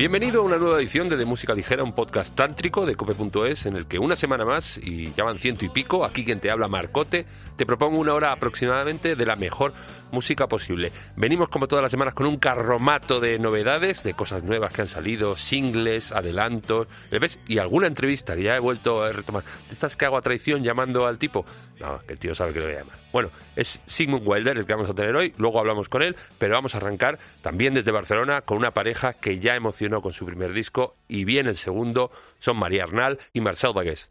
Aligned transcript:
Bienvenido 0.00 0.40
a 0.40 0.44
una 0.46 0.56
nueva 0.56 0.78
edición 0.78 1.10
de 1.10 1.18
De 1.18 1.26
Música 1.26 1.52
Ligera, 1.52 1.84
un 1.84 1.92
podcast 1.92 2.34
tántrico 2.34 2.86
de 2.86 2.94
cope.es 2.94 3.66
en 3.66 3.76
el 3.76 3.84
que 3.84 3.98
una 3.98 4.16
semana 4.16 4.46
más, 4.46 4.78
y 4.78 5.12
ya 5.12 5.24
van 5.24 5.38
ciento 5.38 5.66
y 5.66 5.68
pico, 5.68 6.06
aquí 6.06 6.24
quien 6.24 6.40
te 6.40 6.50
habla 6.50 6.68
Marcote, 6.68 7.26
te 7.54 7.66
propongo 7.66 7.98
una 7.98 8.14
hora 8.14 8.32
aproximadamente 8.32 9.14
de 9.14 9.26
la 9.26 9.36
mejor 9.36 9.74
música 10.10 10.46
posible. 10.46 10.90
Venimos 11.16 11.50
como 11.50 11.68
todas 11.68 11.82
las 11.82 11.90
semanas 11.90 12.14
con 12.14 12.26
un 12.26 12.38
carromato 12.38 13.20
de 13.20 13.38
novedades, 13.38 14.02
de 14.02 14.14
cosas 14.14 14.42
nuevas 14.42 14.72
que 14.72 14.80
han 14.80 14.88
salido, 14.88 15.36
singles, 15.36 16.12
adelantos, 16.12 16.88
¿ves? 17.10 17.38
Y 17.46 17.58
alguna 17.58 17.86
entrevista 17.86 18.34
que 18.34 18.44
ya 18.44 18.56
he 18.56 18.60
vuelto 18.60 19.02
a 19.02 19.12
retomar. 19.12 19.44
¿De 19.44 19.74
estas 19.74 19.96
que 19.96 20.06
hago 20.06 20.16
a 20.16 20.22
traición 20.22 20.62
llamando 20.64 21.06
al 21.06 21.18
tipo? 21.18 21.44
No, 21.80 21.98
que 22.06 22.12
el 22.12 22.18
tío 22.18 22.34
sabe 22.34 22.52
que 22.52 22.60
lo 22.60 22.66
voy 22.66 22.74
a 22.74 22.78
llamar. 22.80 22.98
Bueno, 23.10 23.30
es 23.56 23.82
Sigmund 23.86 24.26
Wilder 24.26 24.58
el 24.58 24.66
que 24.66 24.74
vamos 24.74 24.90
a 24.90 24.94
tener 24.94 25.16
hoy, 25.16 25.34
luego 25.38 25.58
hablamos 25.58 25.88
con 25.88 26.02
él, 26.02 26.14
pero 26.38 26.54
vamos 26.54 26.74
a 26.74 26.78
arrancar 26.78 27.18
también 27.40 27.72
desde 27.72 27.90
Barcelona 27.90 28.42
con 28.42 28.58
una 28.58 28.72
pareja 28.72 29.14
que 29.14 29.38
ya 29.38 29.56
emocionó 29.56 30.02
con 30.02 30.12
su 30.12 30.26
primer 30.26 30.52
disco 30.52 30.94
y 31.08 31.24
bien 31.24 31.46
el 31.46 31.56
segundo 31.56 32.12
son 32.38 32.58
María 32.58 32.84
Arnal 32.84 33.18
y 33.32 33.40
Marcel 33.40 33.72
Bagués. 33.74 34.10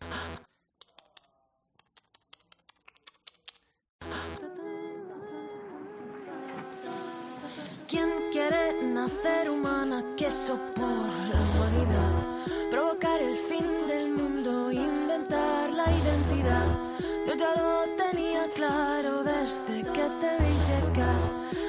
¿Quién 7.87 8.09
quiere 8.31 8.83
nacer 8.83 9.49
humana? 9.49 10.03
Queso 10.17 10.59
por 10.75 10.85
la 10.85 11.41
humanidad. 11.41 12.69
Provocar 12.71 13.21
el 13.21 13.37
fin 13.37 13.65
del 13.87 14.11
mundo, 14.11 14.71
inventar 14.71 15.71
la 15.71 15.85
identidad. 15.85 16.88
Yo 17.29 17.35
ya 17.35 17.53
lo 17.53 17.85
tenía 17.95 18.49
claro 18.55 19.23
desde 19.23 19.83
que 19.83 20.05
te 20.19 20.31
vi 20.41 20.53
llegar. 20.69 21.21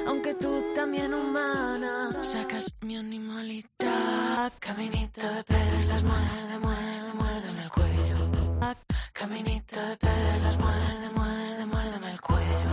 Aunque 0.07 0.33
tú 0.33 0.63
también 0.73 1.13
humana, 1.13 2.17
sacas 2.23 2.73
mi 2.81 2.97
animalidad. 2.97 4.51
Caminito 4.59 5.21
de 5.21 5.43
perlas, 5.43 6.01
muerde, 6.03 6.57
muerde, 6.57 7.13
muérdeme 7.13 7.63
el 7.65 7.69
cuello. 7.69 8.17
Caminito 9.13 9.79
de 9.79 9.97
perlas, 9.97 10.57
muerde, 10.57 11.09
muerde, 11.13 11.65
muérdeme 11.67 12.11
el 12.11 12.21
cuello. 12.21 12.71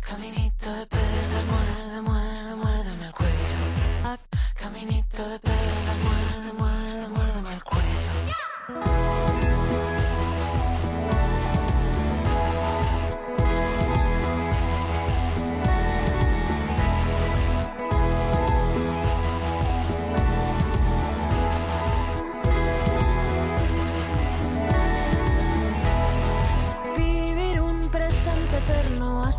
Caminito 0.00 0.72
de 0.72 0.86
perlas, 0.86 1.44
muerde, 1.46 2.00
muerde, 2.00 2.54
muérdeme 2.54 3.06
el 3.06 3.12
cuello. 3.12 3.58
Caminito 4.54 5.28
de 5.28 5.38
perlas, 5.40 5.98
muerde, 5.98 6.04
muerde, 6.04 6.17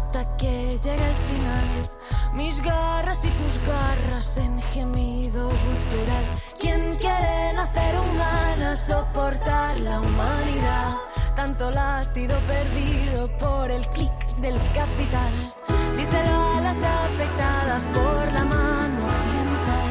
hasta 0.10 0.38
que 0.38 0.80
llegue 0.84 1.06
el 1.06 1.18
final. 1.30 1.70
Mis 2.34 2.62
garras 2.62 3.24
y 3.26 3.30
tus 3.30 3.68
garras 3.68 4.38
en 4.38 4.60
gemido 4.60 5.50
gutural. 5.50 6.26
¿Quién 6.60 6.96
quiere 6.96 7.54
nacer 7.54 7.96
humana, 7.96 8.76
soportar 8.76 9.80
la 9.80 10.00
humanidad? 10.00 10.96
Tanto 11.36 11.70
latido 11.70 12.36
perdido 12.48 13.38
por 13.38 13.70
el 13.70 13.86
clic 13.90 14.18
del 14.42 14.58
capital. 14.74 15.34
Díselo 15.96 16.58
a 16.58 16.62
las 16.62 16.78
afectadas 16.78 17.84
por 17.94 18.34
la 18.34 18.46
mano 18.46 19.00
occidental 19.14 19.90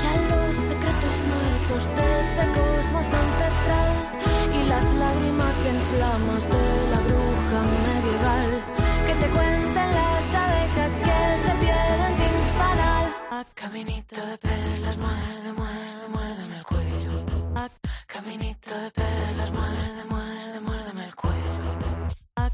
y 0.00 0.06
a 0.12 0.16
los 0.30 0.56
secretos 0.70 1.16
muertos 1.32 1.96
de 1.96 2.20
ese 2.20 2.44
cosmos 2.58 3.06
ancestral 3.22 3.92
y 4.58 4.68
las 4.68 4.86
lágrimas 4.94 5.66
en 5.66 5.78
flamas 5.92 6.48
de 6.48 6.90
la 6.92 6.99
caminito 13.60 14.16
de 14.24 14.38
perlas, 14.38 14.96
muerde, 14.96 15.52
muerde, 15.52 16.08
muérdeme 16.08 16.56
el 16.56 16.64
cuello. 16.64 17.10
Caminito 18.06 18.74
de 18.74 18.90
perlas, 18.90 19.52
muerde, 19.52 20.04
muerde, 20.08 20.60
muérdeme 20.60 21.04
el 21.04 21.14
cuello. 21.14 21.60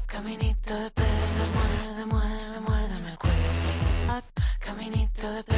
Caminito 0.05 0.75
de 0.75 0.91
perlas, 0.91 1.49
muerde, 1.57 2.05
muerde, 2.05 2.59
muérdeme 2.59 3.11
el 3.11 3.17
cuello. 3.17 4.21
Caminito 4.59 5.31
de 5.31 5.43
perlas, 5.43 5.56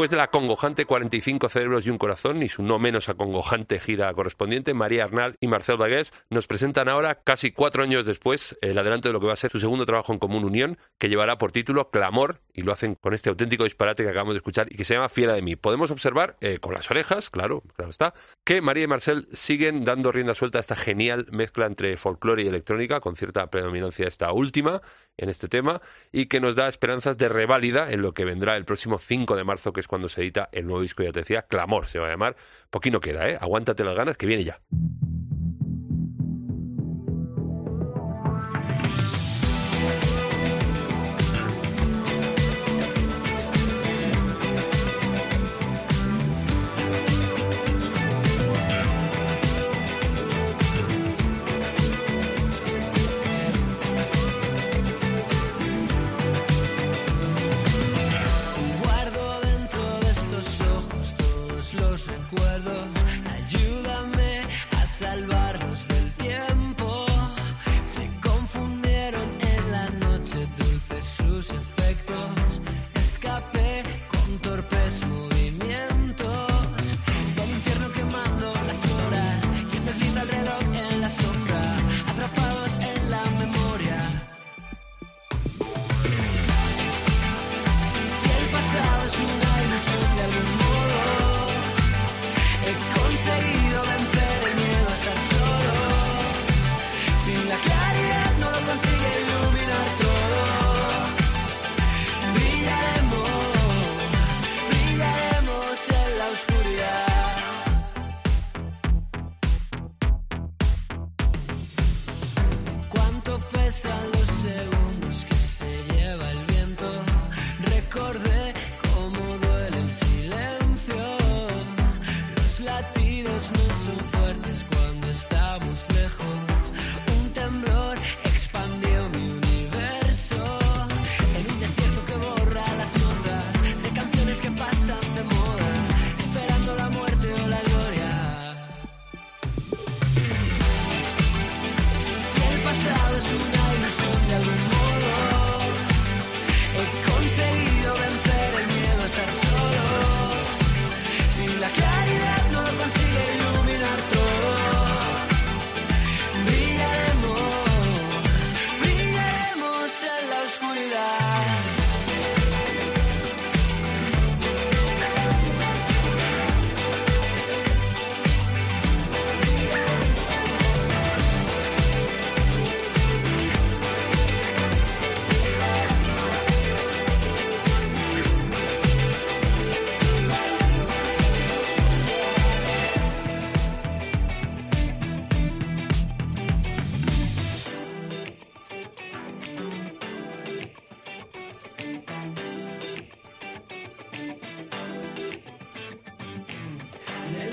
Después 0.00 0.12
de 0.12 0.16
la 0.16 0.22
acongojante 0.22 0.86
45 0.86 1.50
cerebros 1.50 1.86
y 1.86 1.90
un 1.90 1.98
corazón 1.98 2.42
y 2.42 2.48
su 2.48 2.62
no 2.62 2.78
menos 2.78 3.10
acongojante 3.10 3.78
gira 3.80 4.14
correspondiente, 4.14 4.72
María 4.72 5.04
Arnal 5.04 5.36
y 5.42 5.46
Marcel 5.46 5.76
Bagués 5.76 6.14
nos 6.30 6.46
presentan 6.46 6.88
ahora, 6.88 7.16
casi 7.16 7.50
cuatro 7.50 7.82
años 7.82 8.06
después, 8.06 8.56
el 8.62 8.78
adelanto 8.78 9.10
de 9.10 9.12
lo 9.12 9.20
que 9.20 9.26
va 9.26 9.34
a 9.34 9.36
ser 9.36 9.50
su 9.50 9.60
segundo 9.60 9.84
trabajo 9.84 10.14
en 10.14 10.18
común 10.18 10.44
unión, 10.46 10.78
que 10.98 11.10
llevará 11.10 11.36
por 11.36 11.52
título 11.52 11.90
Clamor, 11.90 12.40
y 12.54 12.62
lo 12.62 12.72
hacen 12.72 12.94
con 12.94 13.12
este 13.12 13.28
auténtico 13.28 13.64
disparate 13.64 14.02
que 14.02 14.08
acabamos 14.08 14.32
de 14.32 14.38
escuchar 14.38 14.72
y 14.72 14.76
que 14.76 14.86
se 14.86 14.94
llama 14.94 15.10
Fiera 15.10 15.34
de 15.34 15.42
mí. 15.42 15.54
Podemos 15.54 15.90
observar, 15.90 16.38
eh, 16.40 16.56
con 16.60 16.72
las 16.72 16.90
orejas, 16.90 17.28
claro, 17.28 17.62
claro 17.76 17.90
está, 17.90 18.14
que 18.42 18.62
María 18.62 18.84
y 18.84 18.86
Marcel 18.86 19.28
siguen 19.34 19.84
dando 19.84 20.12
rienda 20.12 20.34
suelta 20.34 20.56
a 20.56 20.62
esta 20.62 20.76
genial 20.76 21.26
mezcla 21.30 21.66
entre 21.66 21.98
folclore 21.98 22.42
y 22.42 22.48
electrónica, 22.48 23.00
con 23.00 23.16
cierta 23.16 23.46
predominancia 23.48 24.08
esta 24.08 24.32
última 24.32 24.80
en 25.18 25.28
este 25.28 25.48
tema, 25.48 25.82
y 26.10 26.24
que 26.24 26.40
nos 26.40 26.56
da 26.56 26.68
esperanzas 26.68 27.18
de 27.18 27.28
reválida 27.28 27.92
en 27.92 28.00
lo 28.00 28.14
que 28.14 28.24
vendrá 28.24 28.56
el 28.56 28.64
próximo 28.64 28.96
5 28.96 29.36
de 29.36 29.44
marzo, 29.44 29.74
que 29.74 29.80
es 29.80 29.89
cuando 29.90 30.08
se 30.08 30.20
edita 30.20 30.48
el 30.52 30.66
nuevo 30.66 30.82
disco, 30.82 31.02
ya 31.02 31.10
te 31.10 31.18
decía, 31.18 31.42
Clamor 31.42 31.88
se 31.88 31.98
va 31.98 32.06
a 32.06 32.10
llamar. 32.10 32.36
Poquino 32.70 33.00
queda, 33.00 33.28
¿eh? 33.28 33.36
Aguántate 33.40 33.82
las 33.82 33.96
ganas, 33.96 34.16
que 34.16 34.24
viene 34.24 34.44
ya. 34.44 34.60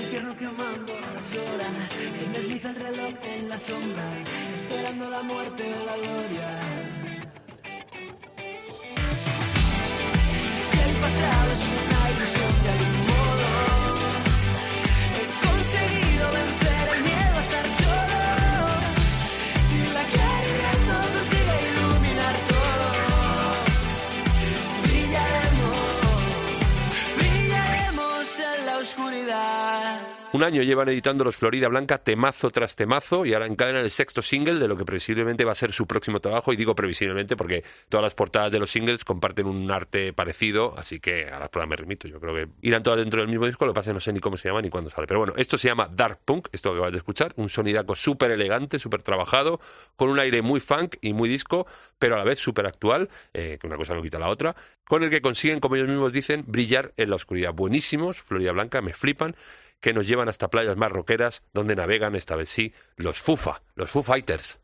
Infierno 0.08 0.34
quemando 0.38 0.94
las 1.12 1.36
horas, 1.36 1.68
que 2.18 2.38
desliza 2.38 2.70
el 2.70 2.76
reloj 2.76 3.14
en 3.24 3.48
la 3.50 3.58
sombra, 3.58 4.04
esperando 4.54 5.10
la 5.10 5.22
muerte 5.22 5.64
o 5.64 5.84
la 5.84 5.96
gloria. 5.98 6.97
Un 30.38 30.44
año 30.44 30.62
llevan 30.62 30.88
editando 30.88 31.24
los 31.24 31.36
Florida 31.36 31.66
Blanca 31.66 31.98
temazo 31.98 32.48
tras 32.50 32.76
temazo 32.76 33.26
y 33.26 33.34
ahora 33.34 33.46
encadenan 33.46 33.82
el 33.82 33.90
sexto 33.90 34.22
single 34.22 34.60
de 34.60 34.68
lo 34.68 34.76
que 34.76 34.84
previsiblemente 34.84 35.44
va 35.44 35.50
a 35.50 35.56
ser 35.56 35.72
su 35.72 35.84
próximo 35.84 36.20
trabajo. 36.20 36.52
Y 36.52 36.56
digo 36.56 36.76
previsiblemente 36.76 37.34
porque 37.34 37.64
todas 37.88 38.04
las 38.04 38.14
portadas 38.14 38.52
de 38.52 38.60
los 38.60 38.70
singles 38.70 39.04
comparten 39.04 39.48
un 39.48 39.68
arte 39.68 40.12
parecido, 40.12 40.78
así 40.78 41.00
que 41.00 41.24
a 41.24 41.40
las 41.40 41.48
pruebas 41.48 41.70
me 41.70 41.74
remito. 41.74 42.06
Yo 42.06 42.20
creo 42.20 42.36
que 42.36 42.46
irán 42.62 42.84
todas 42.84 43.00
dentro 43.00 43.20
del 43.20 43.28
mismo 43.28 43.46
disco, 43.46 43.66
lo 43.66 43.72
que 43.72 43.80
pasa 43.80 43.92
no 43.92 43.98
sé 43.98 44.12
ni 44.12 44.20
cómo 44.20 44.36
se 44.36 44.48
llama 44.48 44.62
ni 44.62 44.70
cuándo 44.70 44.90
sale. 44.90 45.08
Pero 45.08 45.18
bueno, 45.18 45.34
esto 45.36 45.58
se 45.58 45.66
llama 45.66 45.88
Dark 45.92 46.20
Punk, 46.24 46.46
esto 46.52 46.70
que 46.70 46.76
acabas 46.76 46.92
de 46.92 46.98
escuchar, 46.98 47.32
un 47.34 47.48
sonidaco 47.48 47.96
súper 47.96 48.30
elegante, 48.30 48.78
súper 48.78 49.02
trabajado, 49.02 49.58
con 49.96 50.08
un 50.08 50.20
aire 50.20 50.40
muy 50.40 50.60
funk 50.60 50.98
y 51.00 51.14
muy 51.14 51.28
disco, 51.28 51.66
pero 51.98 52.14
a 52.14 52.18
la 52.18 52.22
vez 52.22 52.38
súper 52.38 52.66
actual, 52.66 53.08
eh, 53.34 53.58
que 53.60 53.66
una 53.66 53.76
cosa 53.76 53.92
no 53.92 54.02
quita 54.02 54.20
la 54.20 54.28
otra, 54.28 54.54
con 54.84 55.02
el 55.02 55.10
que 55.10 55.20
consiguen, 55.20 55.58
como 55.58 55.74
ellos 55.74 55.88
mismos 55.88 56.12
dicen, 56.12 56.44
brillar 56.46 56.92
en 56.96 57.10
la 57.10 57.16
oscuridad. 57.16 57.52
Buenísimos, 57.52 58.18
Florida 58.18 58.52
Blanca, 58.52 58.80
me 58.82 58.92
flipan 58.92 59.34
que 59.80 59.92
nos 59.92 60.06
llevan 60.06 60.28
hasta 60.28 60.48
playas 60.48 60.76
más 60.76 60.90
roqueras 60.90 61.42
donde 61.52 61.76
navegan 61.76 62.14
esta 62.14 62.36
vez 62.36 62.48
sí 62.48 62.72
los 62.96 63.20
FUFA, 63.20 63.62
los 63.74 63.90
Foo 63.90 64.02
Fighters. 64.02 64.60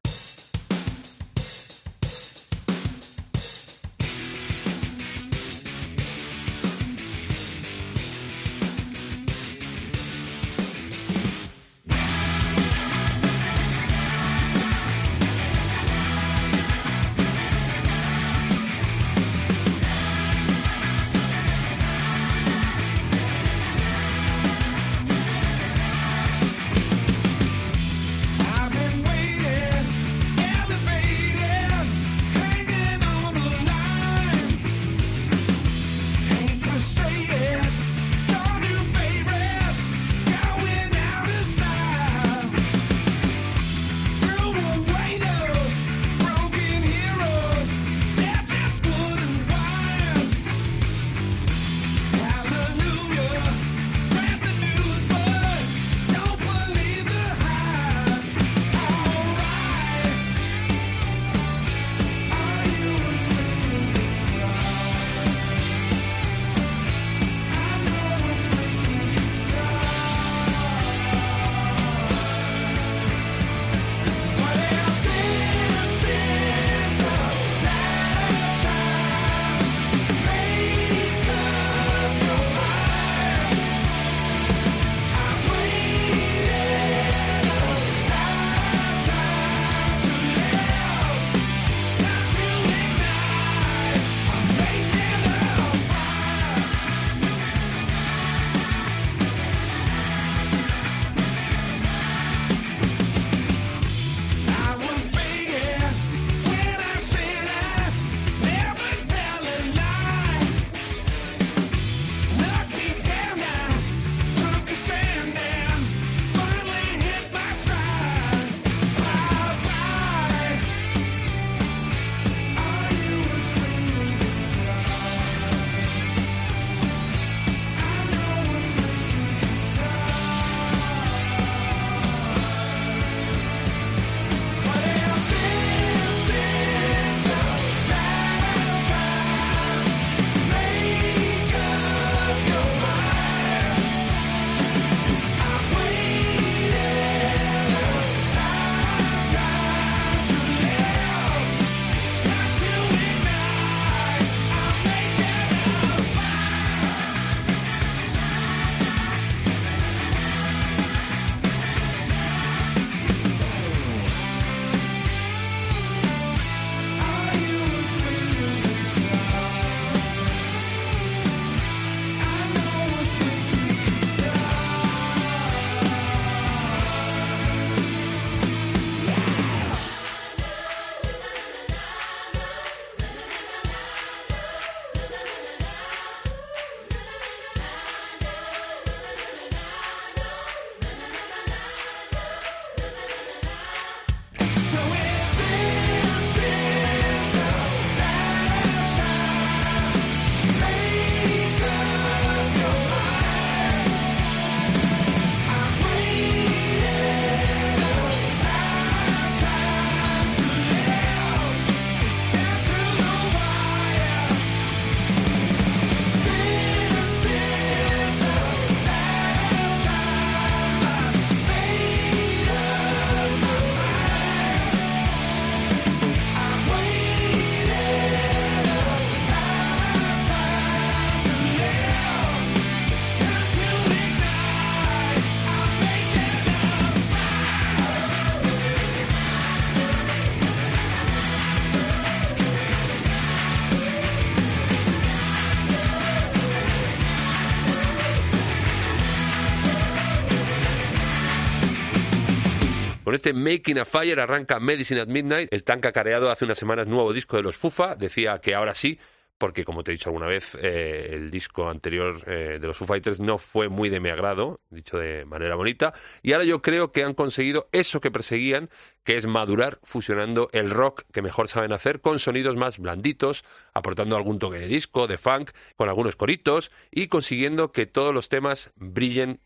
Este 253.25 253.33
Making 253.33 253.79
a 253.79 253.87
Fire 253.87 254.21
arranca 254.21 254.61
Medicine 254.61 255.01
at 255.01 255.07
Midnight. 255.07 255.49
El 255.51 255.65
tan 255.65 255.81
cacareado 255.81 256.31
hace 256.31 256.45
unas 256.45 256.59
semanas 256.59 256.89
nuevo 256.89 257.11
disco 257.15 257.39
de 257.39 257.43
los 257.43 257.57
Fufa. 257.57 257.97
Decía 257.97 258.39
que 258.39 258.55
ahora 258.55 258.75
sí, 258.75 258.99
porque 259.39 259.65
como 259.65 259.83
te 259.83 259.93
he 259.93 259.95
dicho 259.95 260.11
alguna 260.11 260.27
vez, 260.27 260.59
eh, 260.61 261.09
el 261.13 261.31
disco 261.31 261.71
anterior 261.71 262.23
eh, 262.27 262.59
de 262.61 262.67
los 262.67 262.77
Foo 262.77 262.87
Fighters 262.87 263.21
no 263.21 263.39
fue 263.39 263.71
muy 263.71 263.89
de 263.89 263.99
mi 263.99 264.11
agrado, 264.11 264.61
dicho 264.69 264.99
de 264.99 265.25
manera 265.25 265.55
bonita, 265.55 265.95
y 266.21 266.35
ahora 266.35 266.45
yo 266.45 266.61
creo 266.61 266.93
que 266.93 267.03
han 267.03 267.15
conseguido 267.15 267.71
eso 267.73 267.99
que 268.03 268.11
perseguían, 268.11 268.69
que 269.05 269.17
es 269.17 269.27
madurar 269.27 269.79
fusionando 269.85 270.51
el 270.53 270.71
rock 270.71 271.05
que 271.11 271.23
mejor 271.23 271.49
saben 271.49 271.73
hacer 271.73 272.03
con 272.03 272.19
sonidos 272.19 272.57
más 272.57 272.79
blanditos, 272.79 273.43
aportando 273.73 274.17
algún 274.17 274.39
toque 274.39 274.59
de 274.59 274.69
disco, 274.69 275.07
de 275.07 275.17
funk, 275.17 275.51
con 275.77 275.89
algunos 275.89 276.15
coritos 276.15 276.71
y 276.91 277.07
consiguiendo 277.07 277.73
que 277.73 277.87
todos 277.87 278.13
los 278.13 278.29
temas 278.29 278.75
brillen 278.77 279.41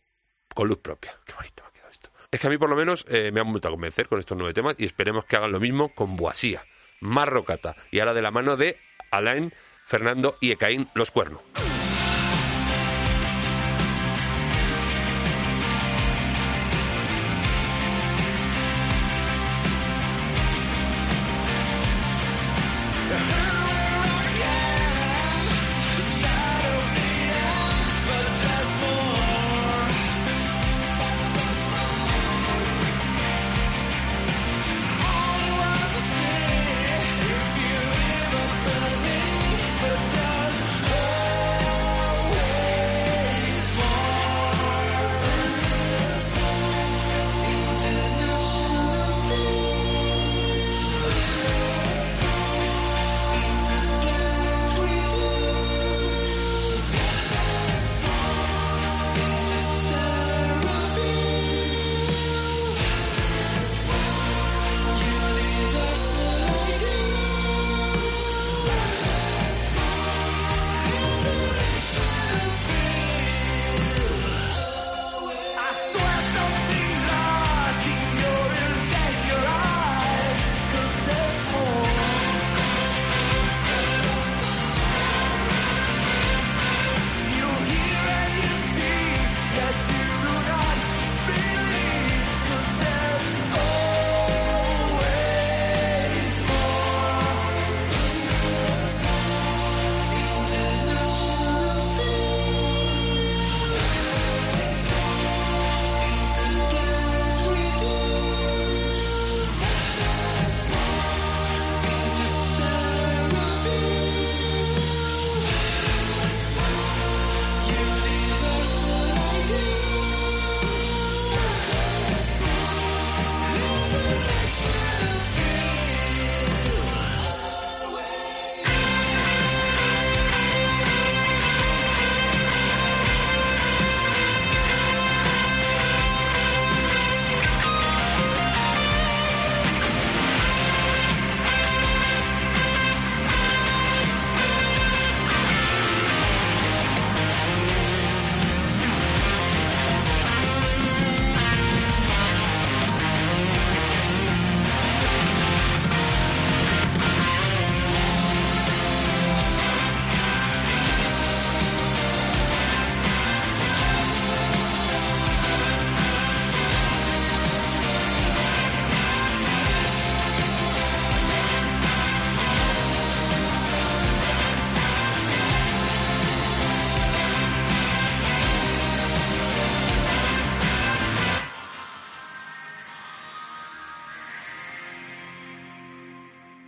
con 0.53 0.67
luz 0.67 0.79
propia. 0.79 1.15
Qué 1.25 1.35
bonito 1.35 1.63
me 1.63 1.69
ha 1.69 1.73
quedado 1.73 1.91
esto. 1.93 2.11
Es 2.31 2.41
que 2.41 2.47
a 2.47 2.51
mí 2.51 2.59
por 2.59 2.69
lo 2.69 2.77
menos 2.77 3.07
eh, 3.09 3.31
me 3.33 3.41
han 3.41 3.51
vuelto 3.51 3.69
a 3.69 3.71
convencer 3.71 4.07
con 4.07 4.19
estos 4.19 4.37
nueve 4.37 4.53
temas 4.53 4.77
y 4.79 4.85
esperemos 4.85 5.25
que 5.25 5.37
hagan 5.37 5.51
lo 5.51 5.61
mismo 5.61 5.89
con 5.89 6.17
Boasía, 6.17 6.63
más 7.01 7.27
rocata 7.27 7.75
y 7.91 8.01
ahora 8.01 8.13
de 8.13 8.21
la 8.21 8.31
mano 8.31 8.57
de 8.59 8.77
Alain 9.11 9.53
Fernando 9.87 10.37
y 10.41 10.51
Ecaín 10.51 10.91
Los 10.95 11.11
Cuernos. 11.11 11.41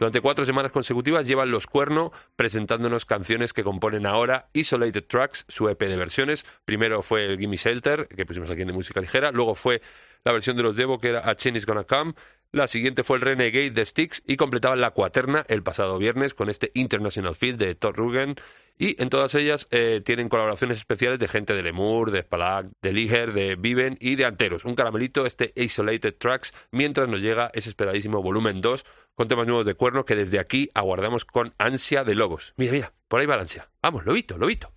Durante 0.00 0.23
cuatro 0.23 0.47
semanas 0.47 0.73
consecutivas 0.73 1.26
llevan 1.26 1.50
Los 1.50 1.66
Cuerno 1.66 2.11
presentándonos 2.35 3.04
canciones 3.04 3.52
que 3.52 3.62
componen 3.62 4.07
ahora 4.07 4.49
Isolated 4.54 5.04
Tracks, 5.04 5.45
su 5.47 5.69
EP 5.69 5.78
de 5.78 5.97
versiones. 5.99 6.47
Primero 6.64 7.02
fue 7.02 7.26
el 7.26 7.38
Gimme 7.38 7.59
Shelter, 7.59 8.09
que 8.09 8.25
pusimos 8.25 8.50
aquí 8.50 8.62
en 8.62 8.69
de 8.69 8.73
música 8.73 9.02
ligera. 9.02 9.30
Luego 9.30 9.54
fue 9.54 9.83
la 10.25 10.33
versión 10.33 10.57
de 10.57 10.62
los 10.62 10.75
Devo, 10.75 10.99
que 11.00 11.11
era 11.11 11.28
A 11.28 11.37
Chain 11.37 11.54
Is 11.54 11.66
Gonna 11.66 11.85
Come. 11.85 12.14
La 12.50 12.66
siguiente 12.66 13.04
fue 13.04 13.19
el 13.19 13.23
Renegade 13.23 13.73
de 13.73 13.85
Styx 13.85 14.23
y 14.26 14.38
completaban 14.38 14.80
la 14.80 14.92
cuaterna 14.92 15.45
el 15.49 15.62
pasado 15.62 15.99
viernes 15.99 16.33
con 16.33 16.49
este 16.49 16.71
International 16.73 17.35
Field 17.35 17.59
de 17.59 17.75
Todd 17.75 17.95
Rugen. 17.95 18.37
Y 18.80 19.00
en 19.00 19.10
todas 19.10 19.34
ellas 19.34 19.68
eh, 19.72 20.00
tienen 20.02 20.30
colaboraciones 20.30 20.78
especiales 20.78 21.18
de 21.18 21.28
gente 21.28 21.52
de 21.54 21.62
Lemur, 21.62 22.10
de 22.10 22.22
Spalak, 22.22 22.66
de 22.80 22.92
Liger, 22.94 23.34
de 23.34 23.54
Viven 23.54 23.99
y 24.00 24.16
de 24.16 24.25
Anteros. 24.25 24.64
Un 24.64 24.75
caramelito, 24.75 25.26
este 25.26 25.52
Isolated 25.54 26.14
Tracks, 26.16 26.54
mientras 26.70 27.06
nos 27.06 27.20
llega 27.20 27.50
ese 27.52 27.68
esperadísimo 27.68 28.22
volumen 28.22 28.62
2 28.62 28.87
con 29.14 29.28
temas 29.28 29.46
nuevos 29.46 29.66
de 29.66 29.75
cuerno 29.75 30.06
que 30.06 30.16
desde 30.16 30.38
aquí 30.38 30.70
aguardamos 30.72 31.26
con 31.26 31.52
ansia 31.58 32.04
de 32.04 32.14
lobos. 32.14 32.54
Mira, 32.56 32.72
mira, 32.72 32.92
por 33.06 33.20
ahí 33.20 33.26
va 33.26 33.37
la 33.37 33.42
ansia. 33.42 33.68
Vamos, 33.82 34.06
lobito, 34.06 34.38
lobito. 34.38 34.72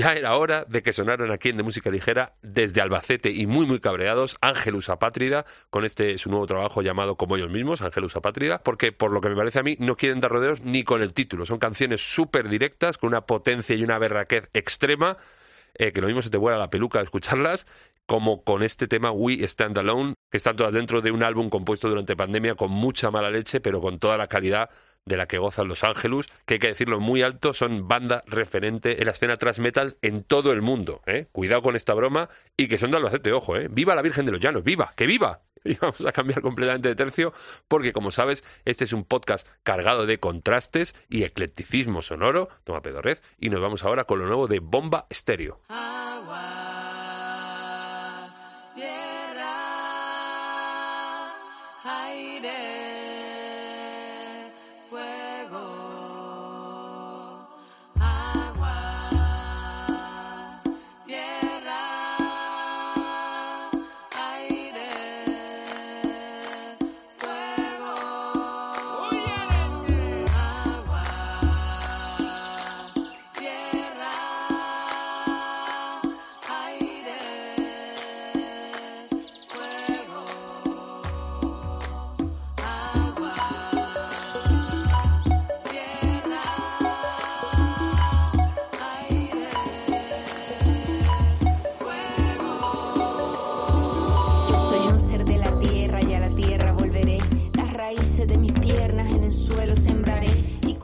Ya 0.00 0.14
era 0.14 0.34
hora 0.34 0.64
de 0.66 0.82
que 0.82 0.94
sonaran 0.94 1.30
aquí 1.30 1.50
en 1.50 1.58
De 1.58 1.62
Música 1.62 1.90
Ligera 1.90 2.32
desde 2.40 2.80
Albacete 2.80 3.30
y 3.32 3.46
muy 3.46 3.66
muy 3.66 3.80
cabreados 3.80 4.38
Ángelus 4.40 4.88
Apátrida 4.88 5.44
con 5.68 5.84
este 5.84 6.16
su 6.16 6.30
nuevo 6.30 6.46
trabajo 6.46 6.80
llamado 6.80 7.16
como 7.16 7.36
ellos 7.36 7.50
mismos, 7.50 7.82
Ángelus 7.82 8.16
Apátrida, 8.16 8.62
porque 8.62 8.92
por 8.92 9.12
lo 9.12 9.20
que 9.20 9.28
me 9.28 9.36
parece 9.36 9.58
a 9.58 9.62
mí 9.62 9.76
no 9.78 9.96
quieren 9.96 10.20
dar 10.20 10.30
rodeos 10.30 10.62
ni 10.62 10.84
con 10.84 11.02
el 11.02 11.12
título. 11.12 11.44
Son 11.44 11.58
canciones 11.58 12.00
súper 12.00 12.48
directas 12.48 12.96
con 12.96 13.08
una 13.08 13.26
potencia 13.26 13.76
y 13.76 13.84
una 13.84 13.98
berraquez 13.98 14.48
extrema 14.54 15.18
eh, 15.74 15.92
que 15.92 16.00
lo 16.00 16.06
mismo 16.06 16.22
se 16.22 16.30
te 16.30 16.38
vuela 16.38 16.56
la 16.56 16.70
peluca 16.70 17.00
de 17.00 17.04
escucharlas 17.04 17.66
como 18.06 18.42
con 18.42 18.62
este 18.62 18.88
tema 18.88 19.10
We 19.10 19.44
Stand 19.44 19.76
Alone, 19.76 20.14
que 20.30 20.38
están 20.38 20.56
todas 20.56 20.72
dentro 20.72 21.02
de 21.02 21.10
un 21.10 21.22
álbum 21.22 21.50
compuesto 21.50 21.90
durante 21.90 22.16
pandemia 22.16 22.54
con 22.54 22.70
mucha 22.70 23.10
mala 23.10 23.30
leche, 23.30 23.60
pero 23.60 23.82
con 23.82 23.98
toda 23.98 24.16
la 24.16 24.28
calidad 24.28 24.70
de 25.04 25.16
la 25.16 25.26
que 25.26 25.38
gozan 25.38 25.68
Los 25.68 25.84
Ángelus, 25.84 26.28
que 26.46 26.54
hay 26.54 26.60
que 26.60 26.68
decirlo 26.68 27.00
muy 27.00 27.22
alto, 27.22 27.54
son 27.54 27.88
banda 27.88 28.22
referente 28.26 28.98
en 29.00 29.06
la 29.06 29.12
escena 29.12 29.36
thrash 29.36 29.58
metal 29.58 29.96
en 30.02 30.22
todo 30.22 30.52
el 30.52 30.62
mundo. 30.62 31.02
¿eh? 31.06 31.26
Cuidado 31.32 31.62
con 31.62 31.76
esta 31.76 31.94
broma 31.94 32.28
y 32.56 32.68
que 32.68 32.78
son 32.78 32.90
de 32.90 32.98
Albacete, 32.98 33.32
ojo, 33.32 33.56
¿eh? 33.56 33.68
¡Viva 33.70 33.94
la 33.94 34.02
Virgen 34.02 34.26
de 34.26 34.32
los 34.32 34.40
Llanos! 34.40 34.64
¡Viva! 34.64 34.92
¡Que 34.96 35.06
viva! 35.06 35.40
Y 35.62 35.74
vamos 35.74 36.00
a 36.06 36.12
cambiar 36.12 36.40
completamente 36.40 36.88
de 36.88 36.94
tercio 36.94 37.34
porque, 37.68 37.92
como 37.92 38.10
sabes, 38.10 38.44
este 38.64 38.84
es 38.84 38.94
un 38.94 39.04
podcast 39.04 39.46
cargado 39.62 40.06
de 40.06 40.18
contrastes 40.18 40.94
y 41.08 41.24
eclecticismo 41.24 42.00
sonoro. 42.00 42.48
Toma 42.64 42.80
pedorrez. 42.80 43.22
Y 43.38 43.50
nos 43.50 43.60
vamos 43.60 43.84
ahora 43.84 44.04
con 44.04 44.20
lo 44.20 44.26
nuevo 44.26 44.46
de 44.46 44.60
Bomba 44.60 45.06
Estéreo. 45.10 45.60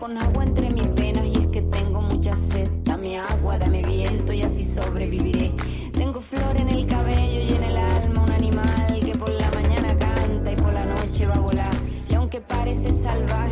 Con 0.06 0.18
agua 0.18 0.44
entre 0.44 0.70
mis 0.70 0.94
venas, 0.94 1.26
y 1.26 1.36
es 1.36 1.46
que 1.48 1.62
tengo 1.62 2.00
mucha 2.00 2.36
sed. 2.36 2.68
Dame 2.84 3.18
agua, 3.18 3.58
dame 3.58 3.82
viento 3.82 4.32
y 4.32 4.42
así 4.42 4.62
sobreviviré. 4.62 5.50
Tengo 5.92 6.20
flor 6.20 6.56
en 6.56 6.68
el 6.68 6.86
cabello 6.86 7.40
y 7.40 7.52
en 7.52 7.64
el 7.64 7.76
alma, 7.76 8.22
un 8.22 8.30
animal 8.30 9.00
que 9.04 9.16
por 9.18 9.30
la 9.30 9.50
mañana 9.50 9.96
canta 9.98 10.52
y 10.52 10.54
por 10.54 10.72
la 10.72 10.84
noche 10.84 11.26
va 11.26 11.34
a 11.34 11.40
volar. 11.40 11.74
Y 12.08 12.14
aunque 12.14 12.40
parece 12.40 12.92
salvaje, 12.92 13.45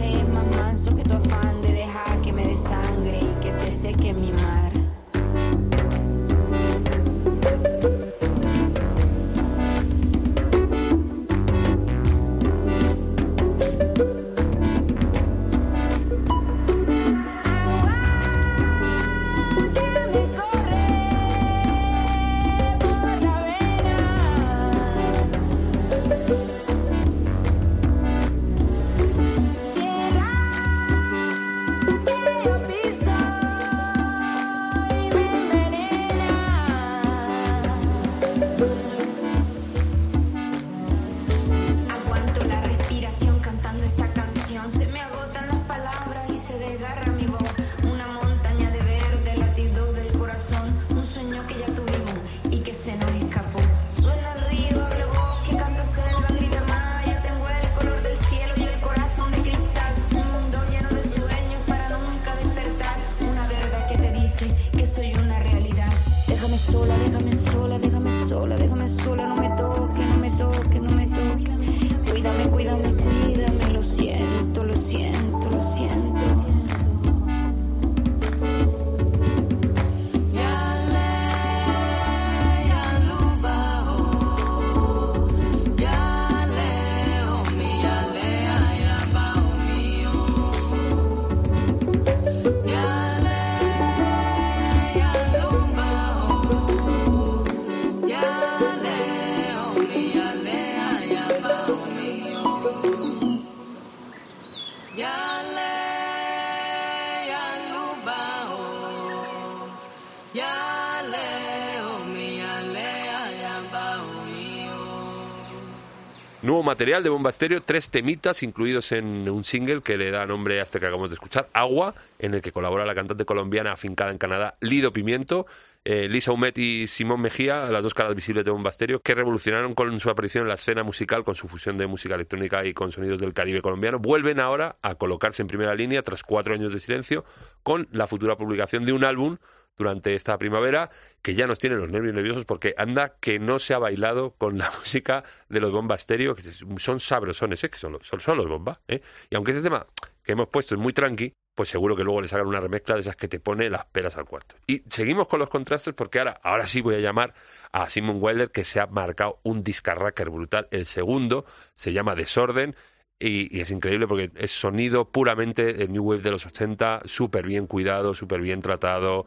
material 116.75 117.05
de 117.05 117.09
Bomba 117.09 117.31
tres 117.31 117.89
temitas 117.89 118.43
incluidos 118.43 118.91
en 118.91 119.29
un 119.31 119.45
single 119.45 119.81
que 119.81 119.97
le 119.97 120.11
da 120.11 120.27
nombre 120.27 120.59
a 120.59 120.65
este 120.65 120.81
que 120.81 120.87
acabamos 120.87 121.09
de 121.09 121.15
escuchar, 121.15 121.47
Agua, 121.53 121.95
en 122.19 122.35
el 122.35 122.43
que 122.43 122.51
colabora 122.51 122.85
la 122.85 122.97
cantante 122.97 123.25
colombiana 123.25 123.71
afincada 123.71 124.11
en 124.11 124.19
Canadá, 124.19 124.57
Lido 124.61 124.93
Pimiento, 124.93 125.47
eh, 125.85 126.09
Lisa 126.09 126.33
Humet 126.33 126.59
y 126.59 126.89
Simón 126.89 127.21
Mejía, 127.21 127.71
las 127.71 127.85
dos 127.85 127.95
caras 127.95 128.17
visibles 128.17 128.45
de 128.45 128.51
Bomba 128.51 128.73
que 129.05 129.15
revolucionaron 129.15 129.77
con 129.77 130.01
su 130.01 130.11
aparición 130.11 130.43
en 130.43 130.49
la 130.49 130.55
escena 130.55 130.83
musical 130.83 131.23
con 131.23 131.37
su 131.37 131.47
fusión 131.47 131.79
de 131.79 131.87
música 131.87 132.17
electrónica 132.17 132.65
y 132.65 132.75
con 132.75 132.91
sonidos 132.91 133.21
del 133.21 133.35
Caribe 133.35 133.63
colombiano, 133.63 134.01
vuelven 134.01 134.41
ahora 134.41 134.75
a 134.83 134.97
colocarse 134.97 135.43
en 135.43 135.47
primera 135.47 135.77
línea 135.77 136.03
tras 136.03 136.25
cuatro 136.25 136.55
años 136.55 136.73
de 136.73 136.81
silencio 136.81 137.25
con 137.63 137.87
la 137.93 138.09
futura 138.09 138.37
publicación 138.37 138.85
de 138.85 138.93
un 138.93 139.05
álbum 139.05 139.37
durante 139.77 140.15
esta 140.15 140.39
primavera 140.39 140.91
que 141.23 141.35
ya 141.35 141.47
nos 141.47 141.59
tiene 141.59 141.77
los 141.77 141.91
nervios 141.91 142.15
nerviosos 142.15 142.45
porque 142.45 142.75
anda 142.77 143.15
que 143.21 143.39
no 143.39 143.59
se 143.59 143.75
ha 143.75 143.79
bailado 143.79 144.33
con 144.33 144.59
la 144.59 144.71
música 144.79 145.25
de 145.49 145.61
los 145.61 145.73
Bomba 145.73 145.95
Estéreo, 145.95 146.35
que 146.35 146.43
son 146.79 147.01
sabrosones, 147.01 147.63
¿eh? 147.65 147.71
que 147.71 147.79
son, 147.79 147.99
son, 148.03 148.21
son 148.21 148.39
los 148.39 148.49
Bomba. 148.49 148.81
¿eh? 148.89 149.01
Y 149.31 149.37
aunque 149.37 149.53
ese 149.53 149.63
tema 149.63 149.87
que 150.23 150.33
hemos 150.33 150.49
puesto 150.49 150.75
es 150.75 150.81
muy 150.81 150.93
tranqui, 150.93 151.33
pues 151.55 151.69
seguro 151.69 151.95
que 151.95 152.03
luego 152.03 152.21
les 152.21 152.33
hagan 152.33 152.47
una 152.47 152.61
remezcla 152.61 152.97
de 152.97 153.03
esas 153.03 153.17
que 153.17 153.29
te 153.29 153.39
pone 153.39 153.71
las 153.71 153.85
peras 153.87 154.17
al 154.17 154.25
cuarto. 154.25 154.57
Y 154.67 154.83
seguimos 154.91 155.29
con 155.29 155.39
los 155.39 155.49
contrastes 155.49 155.95
porque 155.95 156.19
ahora, 156.19 156.41
ahora 156.43 156.67
sí 156.67 156.81
voy 156.81 156.97
a 156.97 157.01
llamar 157.01 157.33
a 157.73 157.89
Simon 157.89 158.19
Wilder 158.21 158.51
que 158.51 158.65
se 158.65 158.81
ha 158.81 158.87
marcado 158.87 159.39
un 159.45 159.63
discarracker 159.63 160.31
brutal. 160.31 160.67
El 160.71 160.87
segundo 160.87 161.45
se 161.75 161.93
llama 161.93 162.17
Desorden 162.17 162.75
y, 163.19 163.61
es 163.61 163.71
increíble 163.71 164.09
porque 164.09 164.31
es 164.35 164.51
sonido 164.53 165.05
puramente 165.05 165.83
el 165.83 165.93
New 165.93 166.03
Wave 166.03 166.23
de 166.23 166.31
los 166.33 166.47
80, 166.47 167.03
súper 167.05 167.47
bien 167.47 167.67
cuidado, 167.67 168.15
súper 168.15 168.41
bien 168.41 168.61
tratado. 168.61 169.25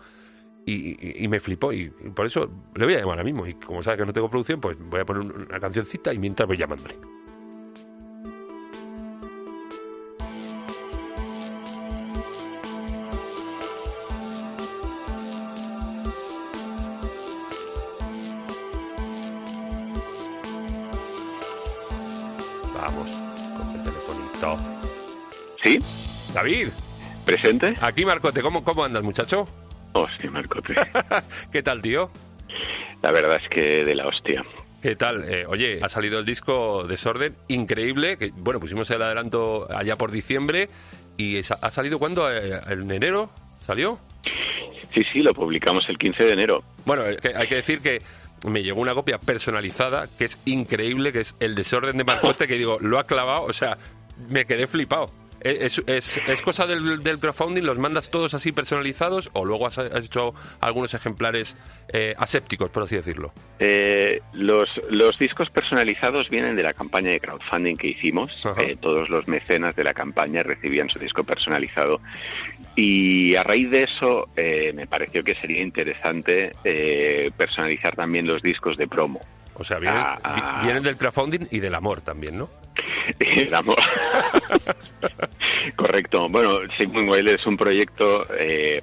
Y, 0.70 1.26
me 1.30 1.40
flipó 1.40 1.72
y 1.72 1.88
por 2.14 2.26
eso 2.26 2.52
le 2.76 2.84
voy 2.84 2.96
a 2.96 3.00
llamar 3.00 3.14
ahora 3.14 3.24
mismo 3.24 3.48
y 3.48 3.54
como 3.54 3.82
sabe 3.82 4.00
que 4.00 4.06
no 4.06 4.12
tengo 4.12 4.30
producción 4.30 4.60
pues 4.60 4.78
voy 4.78 5.00
a 5.00 5.06
poner 5.06 5.24
una 5.24 5.60
cancioncita 5.62 6.14
y 6.14 6.20
mientras 6.20 6.46
voy 6.46 6.58
llamándole. 6.58 6.94
Vamos, 22.74 23.10
con 23.58 23.74
el 23.74 23.84
telefonito. 23.84 24.58
¿Sí? 25.64 25.80
David. 26.34 26.68
¿Presente? 27.26 27.76
Aquí 27.80 28.06
Marcote, 28.06 28.42
¿cómo, 28.42 28.66
cómo 28.66 28.84
andas 28.84 29.04
muchacho? 29.04 29.48
Hostia, 29.98 30.30
Marcote. 30.30 30.76
¿Qué 31.52 31.64
tal, 31.64 31.82
tío? 31.82 32.12
La 33.02 33.12
verdad 33.12 33.40
es 33.42 33.50
que 33.50 33.84
de 33.84 33.96
la 33.96 34.08
hostia. 34.08 34.46
¿Qué 34.82 34.96
tal? 34.96 35.26
Eh, 35.28 35.46
oye, 35.48 35.80
ha 35.82 35.90
salido 35.90 36.20
el 36.20 36.26
disco 36.26 36.86
Desorden, 36.88 37.36
increíble. 37.48 38.18
Que, 38.18 38.32
bueno, 38.36 38.60
pusimos 38.60 38.90
el 38.92 39.02
adelanto 39.02 39.68
allá 39.76 39.96
por 39.96 40.12
diciembre. 40.12 40.70
¿Y 41.18 41.40
ha 41.40 41.72
salido 41.72 41.98
cuándo? 41.98 42.32
Eh, 42.32 42.62
¿En 42.68 42.92
enero? 42.92 43.32
¿Salió? 43.66 44.00
Sí, 44.94 45.04
sí, 45.12 45.20
lo 45.22 45.34
publicamos 45.34 45.90
el 45.90 45.98
15 45.98 46.26
de 46.26 46.34
enero. 46.34 46.64
Bueno, 46.86 47.08
eh, 47.08 47.18
hay 47.36 47.48
que 47.48 47.56
decir 47.56 47.82
que 47.82 48.02
me 48.48 48.62
llegó 48.62 48.82
una 48.82 48.94
copia 48.94 49.18
personalizada 49.18 50.08
que 50.16 50.26
es 50.26 50.40
increíble, 50.46 51.12
que 51.12 51.22
es 51.22 51.36
el 51.40 51.56
desorden 51.56 51.98
de 51.98 52.04
Marcote, 52.04 52.48
que 52.48 52.56
digo, 52.56 52.78
lo 52.80 53.00
ha 53.00 53.08
clavado, 53.08 53.44
o 53.44 53.54
sea, 53.54 53.78
me 54.30 54.46
quedé 54.46 54.68
flipado. 54.68 55.12
¿Es, 55.42 55.82
es, 55.86 56.20
es 56.28 56.42
cosa 56.42 56.66
del, 56.66 57.04
del 57.04 57.20
crowdfunding? 57.20 57.62
¿Los 57.64 57.78
mandas 57.78 58.10
todos 58.10 58.34
así 58.34 58.52
personalizados 58.52 59.30
o 59.34 59.46
luego 59.46 59.68
has, 59.68 59.78
has 59.78 60.06
hecho 60.06 60.34
algunos 60.60 60.94
ejemplares 60.94 61.56
eh, 61.94 62.16
asépticos, 62.18 62.70
por 62.72 62.84
así 62.84 62.96
decirlo? 62.96 63.34
Eh, 63.60 64.20
los, 64.34 64.70
los 64.90 65.18
discos 65.20 65.50
personalizados 65.50 66.30
vienen 66.30 66.56
de 66.56 66.64
la 66.64 66.74
campaña 66.74 67.12
de 67.12 67.20
crowdfunding 67.20 67.76
que 67.78 67.88
hicimos. 67.90 68.32
Eh, 68.58 68.78
todos 68.82 69.10
los 69.10 69.28
mecenas 69.28 69.76
de 69.76 69.84
la 69.84 69.94
campaña 69.94 70.44
recibían 70.44 70.90
su 70.90 70.98
disco 71.00 71.24
personalizado. 71.24 72.02
Y 72.76 73.36
a 73.36 73.44
raíz 73.44 73.70
de 73.72 73.84
eso 73.84 74.30
eh, 74.36 74.72
me 74.76 74.88
pareció 74.88 75.24
que 75.24 75.36
sería 75.36 75.62
interesante 75.62 76.54
eh, 76.64 77.32
personalizar 77.38 77.96
también 77.96 78.28
los 78.28 78.42
discos 78.42 78.78
de 78.78 78.88
promo. 78.88 79.22
O 79.56 79.64
sea, 79.64 79.80
vienen, 79.80 80.00
Ah, 80.04 80.20
ah. 80.24 80.60
vi- 80.62 80.66
vienen 80.66 80.84
del 80.84 80.98
crowdfunding 80.98 81.48
y 81.50 81.60
del 81.60 81.74
amor 81.74 82.02
también, 82.02 82.38
¿no? 82.38 82.50
El 83.20 83.54
amor. 83.56 83.78
Correcto. 85.76 86.30
Bueno, 86.30 86.60
Sigmund 86.78 87.10
Wilder 87.10 87.40
es 87.40 87.46
un 87.46 87.58
proyecto 87.58 88.28
eh, 88.38 88.82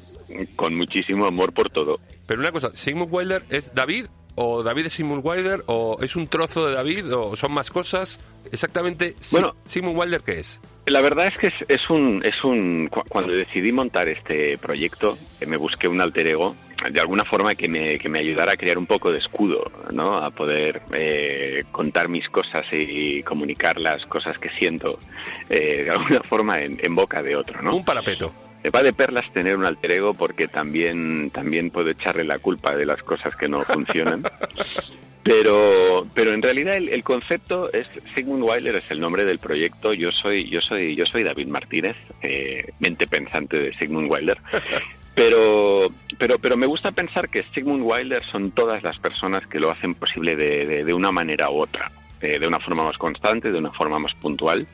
con 0.56 0.74
muchísimo 0.76 1.26
amor 1.26 1.52
por 1.52 1.70
todo. 1.70 2.00
Pero 2.26 2.40
una 2.40 2.52
cosa, 2.52 2.70
¿Sigmund 2.74 3.12
Wilder 3.12 3.44
es 3.50 3.74
David? 3.74 4.06
¿O 4.36 4.62
David 4.64 4.86
es 4.86 4.94
Sigmund 4.94 5.24
Wilder? 5.24 5.62
¿O 5.66 5.98
es 6.02 6.16
un 6.16 6.26
trozo 6.26 6.66
de 6.66 6.74
David? 6.74 7.14
¿O 7.14 7.36
son 7.36 7.52
más 7.52 7.70
cosas? 7.70 8.18
Exactamente, 8.50 9.14
Bueno. 9.30 9.54
¿Sigmund 9.64 9.96
Wilder 9.98 10.22
qué 10.22 10.40
es? 10.40 10.60
La 10.86 11.00
verdad 11.00 11.28
es 11.28 11.38
que 11.38 11.46
es, 11.46 11.54
es 11.68 11.88
un, 11.88 12.20
es 12.24 12.42
un 12.44 12.88
cu- 12.88 13.04
cuando 13.08 13.32
decidí 13.32 13.72
montar 13.72 14.08
este 14.08 14.58
proyecto 14.58 15.16
eh, 15.40 15.46
me 15.46 15.56
busqué 15.56 15.88
un 15.88 16.00
alter 16.00 16.26
ego 16.26 16.56
de 16.90 17.00
alguna 17.00 17.24
forma 17.24 17.54
que 17.54 17.68
me, 17.68 17.98
que 17.98 18.08
me 18.08 18.18
ayudara 18.18 18.52
a 18.52 18.56
crear 18.56 18.78
un 18.78 18.86
poco 18.86 19.12
de 19.12 19.18
escudo, 19.18 19.70
¿no? 19.92 20.16
A 20.16 20.30
poder 20.30 20.82
eh, 20.92 21.64
contar 21.72 22.08
mis 22.08 22.28
cosas 22.28 22.66
y 22.72 23.22
comunicar 23.22 23.78
las 23.78 24.04
cosas 24.06 24.38
que 24.38 24.50
siento 24.50 24.98
eh, 25.48 25.84
de 25.84 25.90
alguna 25.90 26.20
forma 26.28 26.60
en, 26.60 26.78
en 26.82 26.94
boca 26.94 27.22
de 27.22 27.36
otro, 27.36 27.62
¿no? 27.62 27.76
Un 27.76 27.84
parapeto. 27.84 28.32
Me 28.62 28.70
va 28.70 28.82
de 28.82 28.94
perlas 28.94 29.30
tener 29.34 29.56
un 29.56 29.66
alter 29.66 29.92
ego 29.92 30.14
porque 30.14 30.48
también, 30.48 31.30
también 31.30 31.70
puedo 31.70 31.90
echarle 31.90 32.24
la 32.24 32.38
culpa 32.38 32.74
de 32.74 32.86
las 32.86 33.02
cosas 33.02 33.36
que 33.36 33.46
no 33.46 33.60
funcionan. 33.64 34.22
Pero, 35.22 36.06
pero 36.14 36.32
en 36.32 36.42
realidad 36.42 36.76
el, 36.76 36.90
el 36.90 37.02
concepto 37.02 37.72
es 37.72 37.86
Sigmund 38.14 38.42
Weiler 38.42 38.76
es 38.76 38.90
el 38.90 39.00
nombre 39.00 39.24
del 39.24 39.38
proyecto. 39.38 39.92
Yo 39.94 40.12
soy, 40.12 40.48
yo 40.50 40.60
soy, 40.60 40.96
yo 40.96 41.06
soy 41.06 41.24
David 41.24 41.46
Martínez, 41.46 41.96
eh, 42.22 42.72
mente 42.78 43.06
pensante 43.06 43.58
de 43.58 43.72
Sigmund 43.74 44.10
Weiler. 44.10 44.38
Pero, 45.14 45.90
pero, 46.18 46.38
pero 46.38 46.56
me 46.56 46.66
gusta 46.66 46.90
pensar 46.92 47.28
que 47.28 47.44
Sigmund 47.54 47.82
Weiler 47.84 48.24
son 48.24 48.50
todas 48.50 48.82
las 48.82 48.98
personas 48.98 49.46
que 49.46 49.60
lo 49.60 49.70
hacen 49.70 49.94
posible 49.94 50.34
de, 50.34 50.92
una 50.92 51.12
manera 51.12 51.50
u 51.50 51.60
otra, 51.60 51.90
eh, 52.20 52.38
de 52.38 52.48
una 52.48 52.58
forma 52.58 52.84
más 52.84 52.98
constante, 52.98 53.52
de 53.52 53.58
una 53.58 53.72
forma 53.72 53.98
más 53.98 54.14
puntual. 54.14 54.66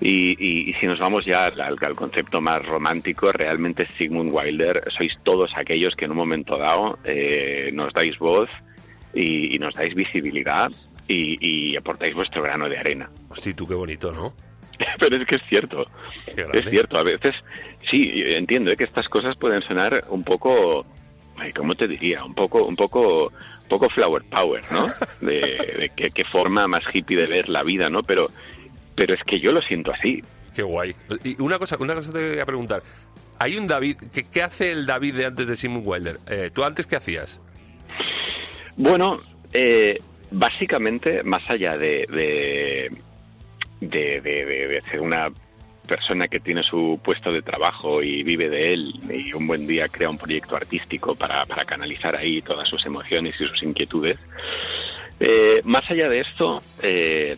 Y, 0.00 0.36
y- 0.44 0.72
si 0.74 0.86
nos 0.86 0.98
vamos 0.98 1.24
ya 1.24 1.46
al, 1.46 1.94
concepto 1.94 2.40
más 2.40 2.66
romántico, 2.66 3.30
realmente 3.30 3.86
Sigmund 3.96 4.32
Wilder 4.32 4.82
sois 4.90 5.16
todos 5.22 5.52
aquellos 5.56 5.94
que 5.94 6.06
en 6.06 6.10
un 6.10 6.16
momento 6.16 6.58
dado 6.58 6.98
eh, 7.04 7.70
nos 7.72 7.92
dais 7.92 8.18
voz 8.18 8.50
y, 9.14 9.56
nos 9.60 9.74
dais 9.74 9.94
visibilidad 9.94 10.72
y, 11.06 11.38
y 11.40 11.76
aportáis 11.76 12.16
vuestro 12.16 12.42
grano 12.42 12.68
de 12.68 12.78
arena. 12.78 13.10
Hostia, 13.28 13.54
tú 13.54 13.68
qué 13.68 13.74
bonito, 13.74 14.10
¿no? 14.10 14.34
Pero 14.98 15.16
es 15.16 15.26
que 15.26 15.36
es 15.36 15.42
cierto, 15.48 15.86
es 16.26 16.68
cierto. 16.68 16.98
A 16.98 17.02
veces, 17.02 17.34
sí, 17.90 18.10
entiendo 18.14 18.70
¿eh? 18.70 18.76
que 18.76 18.84
estas 18.84 19.08
cosas 19.08 19.36
pueden 19.36 19.62
sonar 19.62 20.04
un 20.08 20.24
poco, 20.24 20.86
¿cómo 21.54 21.74
te 21.74 21.88
diría? 21.88 22.24
Un 22.24 22.34
poco, 22.34 22.64
un 22.64 22.76
poco, 22.76 23.28
un 23.28 23.68
poco 23.68 23.88
flower 23.90 24.22
power, 24.30 24.62
¿no? 24.70 24.86
De, 25.20 25.40
de 25.40 25.92
qué, 25.94 26.10
qué 26.10 26.24
forma 26.24 26.66
más 26.68 26.82
hippie 26.92 27.16
de 27.16 27.26
ver 27.26 27.48
la 27.48 27.62
vida, 27.62 27.90
¿no? 27.90 28.02
Pero, 28.02 28.30
pero 28.94 29.14
es 29.14 29.22
que 29.24 29.40
yo 29.40 29.52
lo 29.52 29.62
siento 29.62 29.92
así. 29.92 30.22
Qué 30.54 30.62
guay. 30.62 30.94
Y 31.24 31.40
una 31.40 31.58
cosa, 31.58 31.76
una 31.78 31.94
cosa 31.94 32.12
te 32.12 32.18
quería 32.18 32.46
preguntar. 32.46 32.82
Hay 33.38 33.56
un 33.56 33.66
David, 33.66 33.96
¿qué, 34.12 34.24
qué 34.30 34.42
hace 34.42 34.70
el 34.70 34.86
David 34.86 35.14
de 35.14 35.26
antes 35.26 35.46
de 35.46 35.56
Sigmund 35.56 35.86
Wilder? 35.86 36.18
Eh, 36.28 36.50
¿Tú 36.54 36.62
antes 36.62 36.86
qué 36.86 36.96
hacías? 36.96 37.40
Bueno, 38.76 39.20
eh, 39.52 40.00
básicamente, 40.30 41.22
más 41.22 41.42
allá 41.48 41.76
de, 41.76 42.06
de, 42.10 42.90
de, 43.88 44.20
de- 44.20 44.44
de- 44.46 44.82
de 44.92 45.00
una 45.00 45.30
persona 45.86 46.28
que 46.28 46.38
tiene 46.40 46.62
su 46.62 47.00
puesto 47.02 47.32
de 47.32 47.42
trabajo 47.42 48.02
y 48.02 48.22
vive 48.22 48.48
de 48.48 48.72
él 48.72 48.94
y 49.12 49.32
un 49.32 49.46
buen 49.48 49.66
día 49.66 49.88
crea 49.88 50.08
un 50.08 50.16
proyecto 50.18 50.54
artístico 50.56 51.16
para, 51.16 51.44
para 51.46 51.64
canalizar 51.64 52.14
ahí 52.14 52.40
todas 52.42 52.68
sus 52.68 52.86
emociones 52.86 53.34
y 53.40 53.44
sus 53.44 53.62
inquietudes, 53.62 54.16
eh, 55.18 55.60
más 55.64 55.82
allá 55.90 56.08
de 56.08 56.20
esto, 56.20 56.62
eh, 56.82 57.36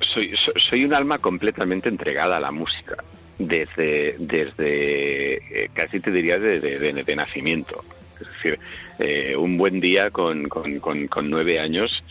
soy, 0.00 0.34
so- 0.36 0.52
soy 0.56 0.84
un 0.84 0.94
alma 0.94 1.18
completamente 1.18 1.88
entregada 1.88 2.36
a 2.36 2.40
la 2.40 2.52
música. 2.52 2.96
Desde, 3.38 4.16
desde 4.18 5.64
eh, 5.64 5.70
casi 5.72 5.98
te 6.00 6.10
diría 6.10 6.38
de, 6.38 6.60
de- 6.60 6.78
nacimiento. 7.16 7.82
Es 8.20 8.26
decir, 8.28 8.58
eh, 8.98 9.34
un 9.34 9.56
buen 9.56 9.80
día 9.80 10.10
con, 10.10 10.46
con- 10.48 10.78
con 11.08 11.30
nueve 11.30 11.58
años 11.58 12.04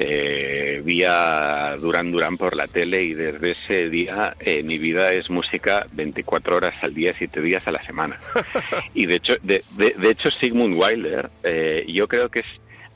eh, 0.00 0.80
vi 0.84 1.02
a 1.04 1.76
Duran 1.80 2.12
Duran 2.12 2.36
por 2.38 2.54
la 2.54 2.68
tele 2.68 3.02
y 3.02 3.14
desde 3.14 3.50
ese 3.50 3.90
día 3.90 4.36
eh, 4.38 4.62
mi 4.62 4.78
vida 4.78 5.12
es 5.12 5.28
música 5.28 5.86
24 5.90 6.56
horas 6.56 6.74
al 6.82 6.94
día, 6.94 7.12
7 7.18 7.40
días 7.42 7.62
a 7.66 7.72
la 7.72 7.82
semana. 7.82 8.16
Y 8.94 9.06
de 9.06 9.16
hecho, 9.16 9.34
de, 9.42 9.64
de- 9.70 9.94
de 9.98 10.10
hecho 10.10 10.30
Sigmund 10.30 10.74
Wilder, 10.80 11.30
eh, 11.42 11.84
yo 11.88 12.06
creo 12.06 12.28
que 12.30 12.40
es 12.40 12.46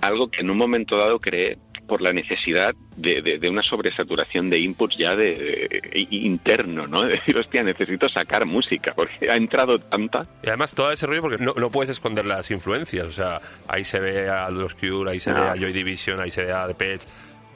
algo 0.01 0.31
que 0.31 0.41
en 0.43 0.51
un 0.51 0.57
momento 0.59 0.97
dado 0.97 1.19
creé 1.19 1.59
por 1.93 2.01
la 2.01 2.15
necesidad 2.15 2.75
de, 2.97 3.21
de- 3.21 3.39
de 3.39 3.51
una 3.51 3.63
sobresaturación 3.63 4.49
de 4.49 4.59
inputs 4.61 4.97
ya 4.97 5.15
de, 5.15 5.69
de- 5.93 6.07
interno, 6.11 6.87
¿no? 6.87 7.03
De 7.07 7.11
decir, 7.11 7.37
hostia, 7.37 7.63
necesito 7.63 8.09
sacar 8.09 8.47
música 8.47 8.95
porque 8.97 9.31
ha 9.31 9.37
entrado 9.37 9.79
tanta. 9.79 10.27
Y 10.43 10.49
además 10.49 10.75
todo 10.75 10.91
ese 10.91 11.07
rollo 11.07 11.21
porque 11.21 11.37
no, 11.37 11.53
no 11.55 11.69
puedes 11.71 11.91
esconder 11.91 12.25
las 12.25 12.51
influencias. 12.51 13.05
O 13.05 13.13
sea, 13.13 13.43
ahí 13.69 13.85
se 13.85 14.01
ve 14.01 14.31
a 14.31 14.49
los 14.49 14.75
Cure, 14.75 15.11
ahí 15.11 15.21
se 15.21 15.33
No. 15.33 15.43
ve 15.43 15.49
a 15.51 15.55
Joy 15.55 15.75
Division, 15.75 16.19
ahí 16.19 16.31
se 16.31 16.45
ve 16.45 16.53
a 16.53 16.67
The 16.67 16.75
Pets, 16.75 17.07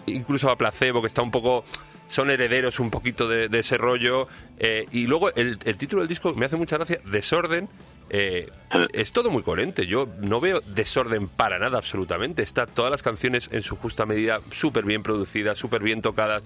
incluso 0.04 0.50
a 0.50 0.58
Placebo, 0.58 1.00
que 1.00 1.06
está 1.06 1.22
un 1.22 1.30
poco... 1.30 1.64
Son 2.08 2.30
herederos 2.30 2.78
un 2.78 2.90
poquito 2.90 3.26
de, 3.26 3.48
de 3.48 3.58
ese 3.60 3.78
rollo. 3.78 4.28
Eh, 4.58 4.84
y 4.92 5.06
luego 5.06 5.34
el, 5.34 5.58
el 5.64 5.76
título 5.78 6.02
del 6.02 6.08
disco 6.08 6.34
me 6.34 6.44
hace 6.44 6.56
mucha 6.56 6.76
gracia, 6.76 7.00
Desorden. 7.06 7.68
Eh, 8.10 8.50
es 8.92 9.12
todo 9.12 9.30
muy 9.30 9.42
coherente. 9.42 9.86
Yo 9.86 10.08
no 10.20 10.40
veo 10.40 10.60
desorden 10.60 11.28
para 11.28 11.58
nada, 11.58 11.78
absolutamente. 11.78 12.42
Está 12.42 12.66
todas 12.66 12.90
las 12.90 13.02
canciones 13.02 13.48
en 13.52 13.62
su 13.62 13.76
justa 13.76 14.06
medida, 14.06 14.40
súper 14.50 14.84
bien 14.84 15.02
producidas, 15.02 15.58
súper 15.58 15.82
bien 15.82 16.02
tocadas. 16.02 16.42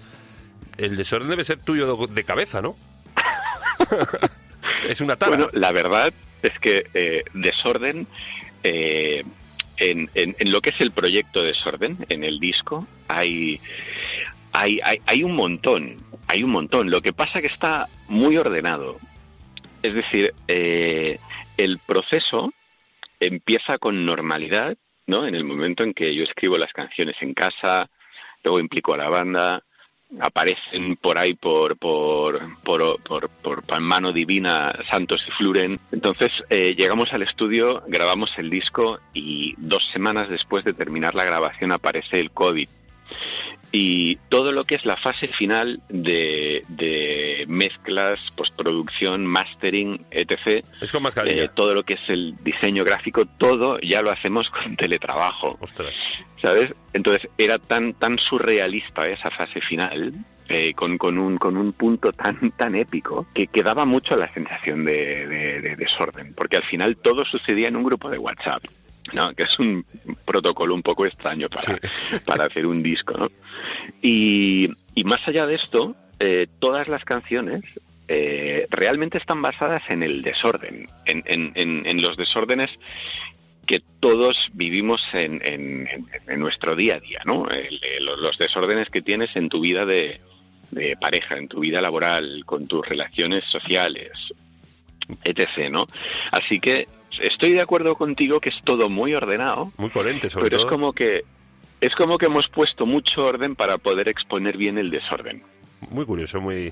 El 0.77 0.95
desorden 0.97 1.29
debe 1.29 1.43
ser 1.43 1.59
tuyo 1.59 2.07
de, 2.07 2.23
cabeza, 2.23 2.61
¿no? 2.61 2.75
es 4.87 5.01
una 5.01 5.15
tara. 5.15 5.35
Bueno, 5.35 5.49
la 5.53 5.71
verdad 5.71 6.13
es 6.41 6.57
que 6.59 6.87
eh, 6.93 7.23
Desorden, 7.33 8.07
eh, 8.63 9.23
en, 9.77 10.09
lo 10.51 10.61
que 10.61 10.69
es 10.69 10.81
el 10.81 10.91
proyecto 10.91 11.41
Desorden, 11.41 11.97
en 12.09 12.23
el 12.23 12.39
disco, 12.39 12.87
hay, 13.07 13.59
hay, 14.53 14.79
hay, 14.83 14.99
hay 15.05 15.23
un 15.23 15.35
montón, 15.35 15.97
hay 16.27 16.43
un 16.43 16.51
montón. 16.51 16.89
Lo 16.89 17.01
que 17.01 17.13
pasa 17.13 17.41
que 17.41 17.47
está 17.47 17.87
muy 18.07 18.37
ordenado. 18.37 18.97
Es 19.83 19.95
decir, 19.95 20.33
eh, 20.47 21.19
el 21.63 21.79
proceso 21.79 22.53
empieza 23.19 23.77
con 23.77 24.05
normalidad, 24.05 24.77
¿no? 25.07 25.27
En 25.27 25.35
el 25.35 25.43
momento 25.43 25.83
en 25.83 25.93
que 25.93 26.15
yo 26.15 26.23
escribo 26.23 26.57
las 26.57 26.73
canciones 26.73 27.15
en 27.21 27.33
casa, 27.33 27.89
luego 28.43 28.59
implico 28.59 28.93
a 28.93 28.97
la 28.97 29.09
banda, 29.09 29.63
aparecen 30.19 30.97
por 30.97 31.17
ahí 31.17 31.33
por 31.35 31.77
por 31.77 32.39
por, 32.63 33.01
por, 33.01 33.29
por, 33.29 33.79
mano 33.79 34.11
divina 34.11 34.73
Santos 34.89 35.23
y 35.27 35.31
Fluren. 35.31 35.79
Entonces 35.91 36.29
eh, 36.49 36.75
llegamos 36.75 37.13
al 37.13 37.21
estudio, 37.21 37.83
grabamos 37.87 38.31
el 38.37 38.49
disco 38.49 38.99
y 39.13 39.55
dos 39.57 39.87
semanas 39.93 40.29
después 40.29 40.63
de 40.65 40.73
terminar 40.73 41.15
la 41.15 41.25
grabación 41.25 41.71
aparece 41.71 42.19
el 42.19 42.31
COVID. 42.31 42.67
Y 43.73 44.17
todo 44.29 44.51
lo 44.51 44.65
que 44.65 44.75
es 44.75 44.85
la 44.85 44.97
fase 44.97 45.29
final 45.29 45.81
de, 45.87 46.63
de 46.67 47.45
mezclas, 47.47 48.19
postproducción, 48.35 49.25
mastering, 49.25 50.05
etc. 50.11 50.65
Es 50.81 50.91
con 50.91 51.03
mascarilla. 51.03 51.43
Eh, 51.45 51.49
todo 51.55 51.73
lo 51.73 51.83
que 51.83 51.93
es 51.93 52.09
el 52.09 52.35
diseño 52.43 52.83
gráfico, 52.83 53.25
todo 53.25 53.79
ya 53.79 54.01
lo 54.01 54.11
hacemos 54.11 54.49
con 54.49 54.75
teletrabajo. 54.75 55.57
Ostras. 55.61 56.03
¿Sabes? 56.41 56.73
Entonces 56.93 57.29
era 57.37 57.59
tan 57.59 57.93
tan 57.93 58.17
surrealista 58.17 59.07
esa 59.07 59.31
fase 59.31 59.61
final, 59.61 60.13
eh, 60.49 60.73
con, 60.73 60.97
con, 60.97 61.17
un, 61.17 61.37
con 61.37 61.55
un 61.55 61.71
punto 61.71 62.11
tan 62.11 62.51
tan 62.57 62.75
épico, 62.75 63.27
que, 63.33 63.47
que 63.47 63.63
daba 63.63 63.85
mucho 63.85 64.17
la 64.17 64.33
sensación 64.33 64.83
de, 64.83 65.27
de- 65.27 65.61
de 65.61 65.75
desorden, 65.77 66.33
porque 66.33 66.57
al 66.57 66.63
final 66.63 66.97
todo 66.97 67.23
sucedía 67.23 67.69
en 67.69 67.77
un 67.77 67.83
grupo 67.83 68.09
de 68.09 68.17
WhatsApp. 68.17 68.63
¿No? 69.13 69.33
que 69.33 69.43
es 69.43 69.59
un 69.59 69.85
protocolo 70.25 70.73
un 70.75 70.81
poco 70.83 71.05
extraño 71.05 71.49
para, 71.49 71.79
para 72.25 72.45
hacer 72.45 72.65
un 72.65 72.81
disco. 72.83 73.13
¿no? 73.17 73.29
Y, 74.01 74.69
y 74.95 75.03
más 75.03 75.27
allá 75.27 75.45
de 75.45 75.55
esto, 75.55 75.95
eh, 76.19 76.47
todas 76.59 76.87
las 76.87 77.03
canciones 77.03 77.63
eh, 78.07 78.67
realmente 78.69 79.17
están 79.17 79.41
basadas 79.41 79.83
en 79.89 80.03
el 80.03 80.21
desorden, 80.21 80.89
en, 81.05 81.23
en, 81.25 81.51
en, 81.55 81.85
en 81.85 82.01
los 82.01 82.17
desórdenes 82.17 82.69
que 83.65 83.81
todos 83.99 84.49
vivimos 84.53 85.01
en, 85.13 85.41
en, 85.45 85.87
en- 85.87 86.07
en 86.27 86.39
nuestro 86.39 86.75
día 86.75 86.95
a 86.95 86.99
día, 86.99 87.19
¿no? 87.25 87.47
El- 87.49 87.79
el- 87.83 88.05
los 88.05 88.37
desórdenes 88.37 88.89
que 88.89 89.01
tienes 89.01 89.33
en 89.35 89.47
tu 89.49 89.61
vida 89.61 89.85
de, 89.85 90.19
de 90.71 90.97
pareja, 90.97 91.37
en 91.37 91.47
tu 91.47 91.59
vida 91.61 91.79
laboral, 91.79 92.43
con 92.45 92.67
tus 92.67 92.85
relaciones 92.85 93.45
sociales, 93.45 94.11
etc., 95.23 95.69
¿no? 95.71 95.85
Así 96.31 96.59
que 96.59 96.87
estoy 97.19 97.53
de 97.53 97.61
acuerdo 97.61 97.95
contigo 97.95 98.39
que 98.39 98.49
es 98.49 98.61
todo 98.63 98.89
muy 98.89 99.13
ordenado, 99.13 99.71
Muy 99.77 99.89
coherente, 99.89 100.29
sobre 100.29 100.45
pero 100.45 100.57
todo. 100.57 100.67
es 100.67 100.71
como 100.71 100.93
que 100.93 101.23
es 101.81 101.95
como 101.95 102.17
que 102.19 102.27
hemos 102.27 102.47
puesto 102.47 102.85
mucho 102.85 103.25
orden 103.25 103.55
para 103.55 103.79
poder 103.79 104.07
exponer 104.07 104.55
bien 104.55 104.77
el 104.77 104.91
desorden. 104.91 105.43
Muy 105.89 106.05
curioso, 106.05 106.39
muy... 106.39 106.71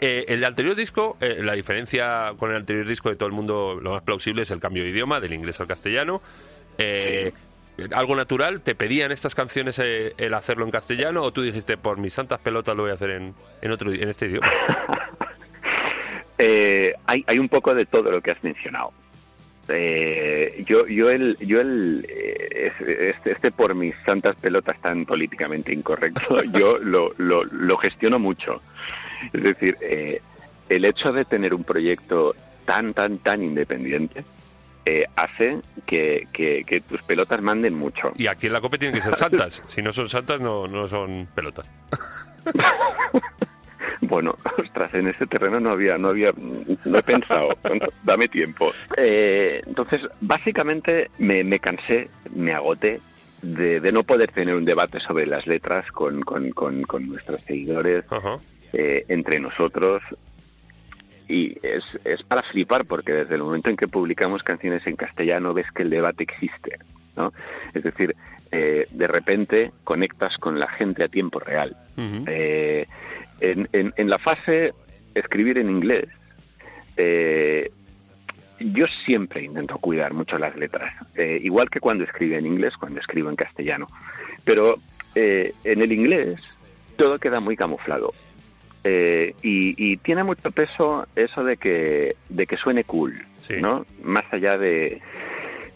Eh, 0.00 0.24
el 0.28 0.44
anterior 0.44 0.74
disco, 0.74 1.16
eh, 1.20 1.40
la 1.42 1.52
diferencia 1.52 2.32
con 2.38 2.50
el 2.50 2.56
anterior 2.56 2.86
disco 2.88 3.10
de 3.10 3.16
todo 3.16 3.26
el 3.28 3.34
mundo, 3.34 3.78
lo 3.82 3.92
más 3.92 4.02
plausible 4.02 4.42
es 4.42 4.50
el 4.50 4.60
cambio 4.60 4.82
de 4.82 4.90
idioma, 4.90 5.20
del 5.20 5.34
inglés 5.34 5.60
al 5.60 5.66
castellano. 5.66 6.22
Eh, 6.78 7.32
¿Algo 7.92 8.16
natural? 8.16 8.62
¿Te 8.62 8.74
pedían 8.74 9.12
estas 9.12 9.34
canciones 9.34 9.78
eh, 9.78 10.14
el 10.16 10.32
hacerlo 10.32 10.64
en 10.64 10.70
castellano 10.70 11.22
o 11.22 11.32
tú 11.32 11.42
dijiste, 11.42 11.76
por 11.76 11.98
mis 11.98 12.14
santas 12.14 12.40
pelotas 12.40 12.74
lo 12.74 12.82
voy 12.84 12.92
a 12.92 12.94
hacer 12.94 13.10
en, 13.10 13.34
en, 13.60 13.70
otro, 13.70 13.92
en 13.92 14.08
este 14.08 14.26
idioma? 14.26 14.50
Hay, 17.08 17.24
hay 17.26 17.38
un 17.38 17.48
poco 17.48 17.74
de 17.74 17.86
todo 17.86 18.10
lo 18.10 18.20
que 18.20 18.30
has 18.30 18.42
mencionado. 18.44 18.92
Eh, 19.68 20.62
yo, 20.66 20.86
yo 20.86 21.10
el, 21.10 21.36
yo 21.40 21.60
el, 21.60 22.06
es- 22.08 22.80
este, 22.80 23.32
este 23.32 23.50
por 23.50 23.74
mis 23.74 23.94
santas 24.04 24.36
pelotas 24.36 24.80
tan 24.80 25.04
políticamente 25.06 25.72
incorrecto, 25.72 26.42
yo 26.58 26.78
lo, 26.78 27.12
lo, 27.18 27.44
lo 27.44 27.76
gestiono 27.78 28.18
mucho. 28.18 28.62
Es 29.32 29.42
decir, 29.42 29.76
eh, 29.80 30.20
el 30.68 30.84
hecho 30.84 31.12
de 31.12 31.24
tener 31.24 31.52
un 31.54 31.64
proyecto 31.64 32.34
tan, 32.64 32.94
tan, 32.94 33.18
tan 33.18 33.42
independiente 33.42 34.24
eh, 34.84 35.04
hace 35.16 35.58
que, 35.84 36.28
que, 36.32 36.62
que 36.64 36.80
tus 36.80 37.02
pelotas 37.02 37.42
manden 37.42 37.74
mucho. 37.74 38.12
Y 38.16 38.28
aquí 38.28 38.46
en 38.46 38.52
la 38.52 38.60
COPE 38.60 38.78
tienen 38.78 38.94
que 38.94 39.02
ser 39.02 39.14
santas. 39.16 39.62
Si 39.66 39.82
no 39.82 39.92
son 39.92 40.08
santas, 40.08 40.40
no, 40.40 40.68
no 40.68 40.86
son 40.86 41.26
pelotas. 41.34 41.68
Bueno, 44.00 44.36
ostras, 44.58 44.92
en 44.94 45.08
ese 45.08 45.26
terreno 45.26 45.60
no 45.60 45.70
había, 45.70 45.98
no 45.98 46.08
había, 46.08 46.32
no 46.84 46.98
he 46.98 47.02
pensado. 47.02 47.56
Dame 48.04 48.28
tiempo. 48.28 48.72
Eh, 48.96 49.62
entonces, 49.66 50.02
básicamente 50.20 51.10
me, 51.18 51.44
me 51.44 51.58
cansé, 51.58 52.08
me 52.34 52.52
agoté 52.52 53.00
de, 53.42 53.80
de 53.80 53.92
no 53.92 54.02
poder 54.02 54.32
tener 54.32 54.54
un 54.54 54.64
debate 54.64 55.00
sobre 55.00 55.26
las 55.26 55.46
letras 55.46 55.90
con, 55.92 56.22
con, 56.22 56.50
con, 56.50 56.82
con 56.82 57.08
nuestros 57.08 57.42
seguidores, 57.42 58.04
eh, 58.72 59.04
entre 59.08 59.40
nosotros. 59.40 60.02
Y 61.28 61.58
es, 61.66 61.84
es 62.04 62.22
para 62.22 62.42
flipar, 62.42 62.84
porque 62.84 63.12
desde 63.12 63.34
el 63.34 63.42
momento 63.42 63.68
en 63.68 63.76
que 63.76 63.88
publicamos 63.88 64.42
canciones 64.42 64.86
en 64.86 64.94
castellano 64.96 65.54
ves 65.54 65.70
que 65.72 65.82
el 65.82 65.90
debate 65.90 66.22
existe. 66.22 66.78
¿No? 67.16 67.32
Es 67.74 67.82
decir, 67.82 68.14
eh, 68.52 68.86
de 68.90 69.06
repente 69.08 69.72
conectas 69.84 70.36
con 70.38 70.58
la 70.58 70.68
gente 70.68 71.02
a 71.04 71.08
tiempo 71.08 71.38
real. 71.40 71.76
Eh, 72.26 72.86
en, 73.40 73.68
en- 73.72 73.92
en 73.96 74.08
la 74.10 74.18
fase 74.18 74.72
escribir 75.14 75.58
en 75.58 75.70
inglés, 75.70 76.06
eh, 76.96 77.70
yo 78.60 78.86
siempre 79.04 79.42
intento 79.42 79.78
cuidar 79.78 80.14
mucho 80.14 80.38
las 80.38 80.56
letras, 80.56 80.92
igual 81.42 81.68
que 81.68 81.80
cuando 81.80 82.04
escribo 82.04 82.36
en 82.36 82.46
inglés, 82.46 82.74
cuando 82.78 83.00
escribo 83.00 83.28
en 83.28 83.36
castellano. 83.36 83.86
Pero 84.44 84.76
en 85.14 85.82
el 85.82 85.92
inglés 85.92 86.40
todo 86.96 87.18
queda 87.18 87.40
muy 87.40 87.56
camuflado. 87.56 88.14
Eh, 88.84 89.34
y, 89.42 89.74
y 89.76 89.96
tiene 89.98 90.22
mucho 90.24 90.50
peso 90.52 91.06
eso 91.16 91.42
de 91.44 91.56
que, 91.56 92.16
de 92.28 92.46
que 92.46 92.56
suene 92.56 92.84
cool, 92.84 93.26
Sí. 93.40 93.54
¿no? 93.60 93.84
Más 94.02 94.24
allá 94.30 94.56
de, 94.56 95.00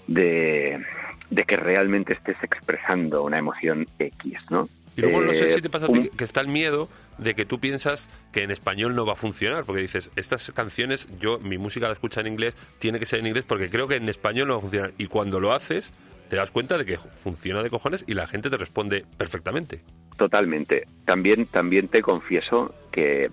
de, 0.06 0.80
de 1.30 1.44
que 1.44 1.56
realmente 1.56 2.12
estés 2.12 2.36
expresando 2.42 3.22
una 3.22 3.38
emoción 3.38 3.86
X, 3.98 4.38
¿no? 4.50 4.68
Y 4.96 5.02
luego 5.02 5.20
no 5.20 5.32
sé 5.32 5.46
Eh, 5.46 5.50
si 5.50 5.62
te 5.62 5.70
pasa 5.70 5.86
a 5.86 5.88
ti 5.88 6.10
que 6.16 6.24
está 6.24 6.40
el 6.40 6.48
miedo 6.48 6.88
de 7.18 7.34
que 7.34 7.44
tú 7.44 7.60
piensas 7.60 8.10
que 8.32 8.42
en 8.42 8.50
español 8.50 8.96
no 8.96 9.06
va 9.06 9.12
a 9.12 9.16
funcionar, 9.16 9.64
porque 9.64 9.82
dices, 9.82 10.10
estas 10.16 10.50
canciones, 10.52 11.08
yo, 11.20 11.38
mi 11.38 11.58
música 11.58 11.86
la 11.86 11.92
escucha 11.92 12.20
en 12.20 12.26
inglés, 12.26 12.56
tiene 12.78 12.98
que 12.98 13.06
ser 13.06 13.20
en 13.20 13.28
inglés 13.28 13.44
porque 13.46 13.70
creo 13.70 13.86
que 13.86 13.96
en 13.96 14.08
español 14.08 14.48
no 14.48 14.54
va 14.54 14.58
a 14.58 14.62
funcionar. 14.62 14.92
Y 14.98 15.06
cuando 15.06 15.38
lo 15.38 15.52
haces, 15.52 15.92
te 16.28 16.36
das 16.36 16.50
cuenta 16.50 16.76
de 16.76 16.84
que 16.84 16.96
funciona 16.98 17.62
de 17.62 17.70
cojones 17.70 18.04
y 18.08 18.14
la 18.14 18.26
gente 18.26 18.50
te 18.50 18.56
responde 18.56 19.04
perfectamente. 19.16 19.80
Totalmente. 20.16 20.86
También, 21.04 21.46
también 21.46 21.88
te 21.88 22.02
confieso 22.02 22.74
que 22.90 23.30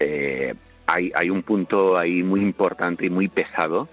eh, 0.00 0.54
hay, 0.86 1.12
hay 1.14 1.30
un 1.30 1.42
punto 1.42 1.98
ahí 1.98 2.22
muy 2.22 2.40
importante 2.40 3.06
y 3.06 3.10
muy 3.10 3.28
pesado 3.28 3.88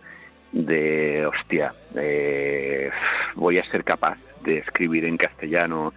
de, 0.52 1.26
hostia, 1.26 1.74
eh, 1.96 2.90
voy 3.36 3.58
a 3.58 3.64
ser 3.66 3.84
capaz 3.84 4.18
de 4.44 4.60
escribir 4.60 5.06
en 5.06 5.18
castellano. 5.18 5.94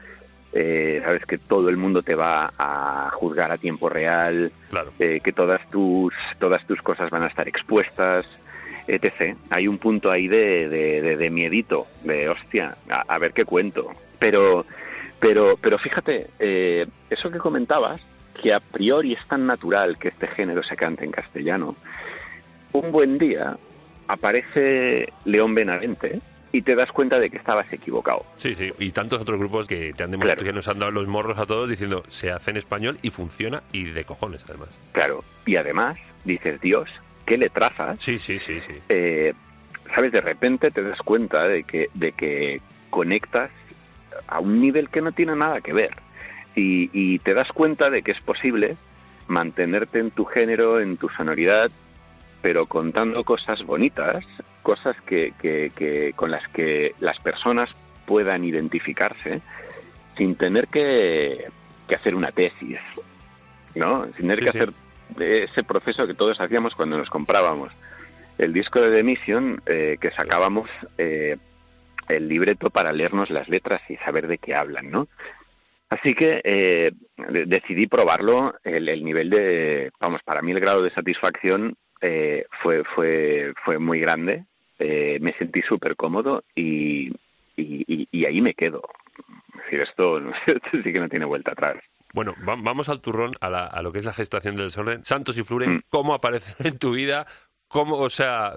eh, 0.53 1.03
sabes 1.05 1.27
que 1.27 1.37
todo 1.37 1.69
el 1.69 1.77
mundo 1.77 2.03
te 2.03 2.15
va 2.15 2.51
a 2.59 3.11
juzgar 3.13 3.53
a 3.53 3.59
tiempo 3.59 3.91
real, 3.91 4.51
Claro. 4.71 4.93
eh, 4.99 5.21
que 5.23 5.33
todas 5.33 5.61
tus 5.71 6.15
todas 6.39 6.65
tus 6.67 6.81
cosas 6.81 7.11
van 7.11 7.23
a 7.23 7.27
estar 7.27 7.47
expuestas, 7.47 8.27
etc. 8.87 9.37
Hay 9.51 9.69
un 9.69 9.77
punto 9.77 10.11
ahí 10.11 10.27
de, 10.27 10.69
de, 10.71 11.03
de- 11.03 11.17
de 11.19 11.31
miedito, 11.31 11.87
de 12.03 12.31
hostia, 12.31 12.77
a, 12.89 13.03
a 13.15 13.19
ver 13.19 13.35
qué 13.35 13.45
cuento. 13.45 13.93
Pero 14.19 14.65
pero 15.21 15.59
pero 15.61 15.77
fíjate, 15.79 16.29
eh, 16.39 16.87
eso 17.11 17.31
que 17.31 17.39
comentabas, 17.39 18.01
que 18.41 18.55
a 18.55 18.61
priori 18.61 19.13
es 19.13 19.27
tan 19.29 19.47
natural 19.47 19.99
que 19.99 20.09
este 20.09 20.29
género 20.29 20.63
se 20.63 20.77
cante 20.77 21.05
en 21.05 21.11
castellano. 21.13 21.77
Un 22.73 22.91
buen 22.91 23.19
día 23.19 23.59
aparece 24.09 25.13
León 25.25 25.55
Benavente 25.55 26.21
y 26.51 26.63
te 26.63 26.75
das 26.75 26.91
cuenta 26.93 27.21
de 27.21 27.29
que 27.31 27.37
estabas 27.37 27.71
equivocado. 27.73 28.25
Sí, 28.37 28.55
sí. 28.55 28.73
Y 28.79 28.91
tantos 28.91 29.21
otros 29.21 29.39
grupos 29.39 29.69
que 29.69 29.93
te 29.93 30.03
han 30.05 30.11
demostrado 30.11 30.39
Claro. 30.39 30.47
que 30.51 30.57
nos 30.57 30.67
han 30.69 30.79
dado 30.79 30.91
los 30.93 31.07
morros 31.07 31.39
a 31.39 31.47
todos 31.47 31.69
diciendo, 31.69 32.03
se 32.09 32.33
hace 32.33 32.51
en 32.51 32.57
español 32.57 32.99
y 33.03 33.11
funciona 33.11 33.63
y 33.73 33.85
de 33.85 34.05
cojones, 34.05 34.45
además. 34.49 34.71
Claro. 34.93 35.23
Y 35.47 35.57
además 35.57 35.99
dices, 36.25 36.61
Dios, 36.61 36.89
qué 37.27 37.37
le 37.39 37.51
trazas 37.51 38.03
Sí, 38.03 38.19
sí, 38.19 38.39
sí, 38.39 38.61
sí. 38.61 38.73
eh, 38.89 39.35
sabes, 39.95 40.11
de 40.13 40.21
repente 40.23 40.71
te 40.71 40.83
das 40.83 41.01
cuenta 41.03 41.47
de 41.47 41.65
que, 41.65 41.91
de 41.95 42.13
que 42.13 42.61
conectas 42.91 43.51
a 44.27 44.41
un 44.41 44.61
nivel 44.61 44.89
que 44.89 45.03
no 45.03 45.13
tiene 45.13 45.37
nada 45.37 45.61
que 45.61 45.73
ver. 45.75 45.95
Y, 46.57 46.91
y 46.93 47.19
te 47.21 47.35
das 47.35 47.53
cuenta 47.53 47.89
de 47.91 48.03
que 48.03 48.13
es 48.13 48.21
posible 48.21 48.77
mantenerte 49.29 49.99
en 49.99 50.11
tu 50.11 50.25
género, 50.25 50.81
en 50.81 50.97
tu 50.97 51.09
sonoridad, 51.11 51.71
pero 52.43 52.67
contando 52.67 53.25
cosas 53.25 53.65
bonitas, 53.65 54.25
cosas 54.63 54.97
que, 55.07 55.33
que, 55.41 55.73
que- 55.75 56.13
con 56.15 56.31
las 56.31 56.47
que 56.49 56.95
las 57.01 57.19
personas 57.21 57.71
puedan 58.07 58.45
identificarse 58.45 59.41
sin 60.17 60.35
tener 60.37 60.69
que, 60.69 61.47
que 61.87 61.95
hacer 61.95 62.15
una 62.15 62.33
tesis, 62.33 62.79
¿no? 63.75 64.05
Sin 64.17 64.29
tener 64.29 64.39
Sí, 64.39 64.45
que 64.45 64.53
sí. 64.53 64.59
hacer 64.59 64.73
ese 65.21 65.63
proceso 65.65 66.07
que 66.07 66.15
todos 66.15 66.41
hacíamos 66.41 66.75
cuando 66.75 66.97
nos 66.99 67.11
comprábamos 67.11 67.73
el 68.39 68.53
disco 68.53 68.81
de 68.81 68.91
The 68.91 69.03
Mission, 69.05 69.61
eh, 69.67 69.97
que 70.01 70.11
sacábamos 70.11 70.71
eh, 70.97 71.37
el 72.09 72.29
libreto 72.29 72.71
para 72.71 72.93
leernos 72.93 73.31
las 73.31 73.49
letras 73.49 73.83
y 73.89 73.97
saber 73.97 74.27
de 74.29 74.39
qué 74.39 74.55
hablan, 74.55 74.91
¿no? 74.91 75.09
Así 75.91 76.15
que 76.15 76.41
eh, 76.45 76.93
de- 77.31 77.47
decidí 77.47 77.87
probarlo. 77.87 78.55
El, 78.63 78.89
el 78.89 79.05
nivel 79.05 79.31
de, 79.31 79.91
vamos, 79.99 80.23
para 80.23 80.43
mí 80.43 80.53
el 80.53 80.61
grado 80.61 80.83
de 80.83 80.91
satisfacción 80.91 81.77
eh, 82.01 82.47
fue, 82.63 82.85
fue, 82.85 83.53
fue 83.65 83.79
muy 83.79 84.01
grande. 84.01 84.45
Eh, 84.79 85.19
me 85.21 85.33
sentí 85.35 85.61
súper 85.63 85.97
cómodo 85.97 86.45
y, 86.55 87.09
y, 87.57 87.85
y- 87.87 88.09
y 88.13 88.25
ahí 88.27 88.41
me 88.41 88.55
quedo. 88.55 88.83
Es 89.57 89.65
decir, 89.65 89.81
esto, 89.81 90.19
esto 90.47 90.71
sí 90.85 90.93
que 90.93 91.01
no 91.01 91.09
tiene 91.09 91.25
vuelta 91.25 91.53
atrás. 91.53 91.77
Bueno, 92.15 92.35
va- 92.49 92.57
vamos 92.59 92.89
al 92.89 93.01
turrón, 93.01 93.33
a, 93.41 93.51
la- 93.51 93.67
a 93.67 93.83
lo 93.83 93.93
que 93.93 93.99
es 93.99 94.05
la 94.05 94.13
gestación 94.13 94.57
del 94.57 94.67
desorden. 94.67 95.05
Santos 95.05 95.37
y 95.37 95.43
Fluren, 95.43 95.75
Mm. 95.77 95.81
¿cómo 95.89 96.15
aparece 96.15 96.69
en 96.69 96.79
tu 96.79 96.93
vida? 96.93 97.27
¿Cómo, 97.69 97.97
o 97.97 98.09
sea, 98.11 98.55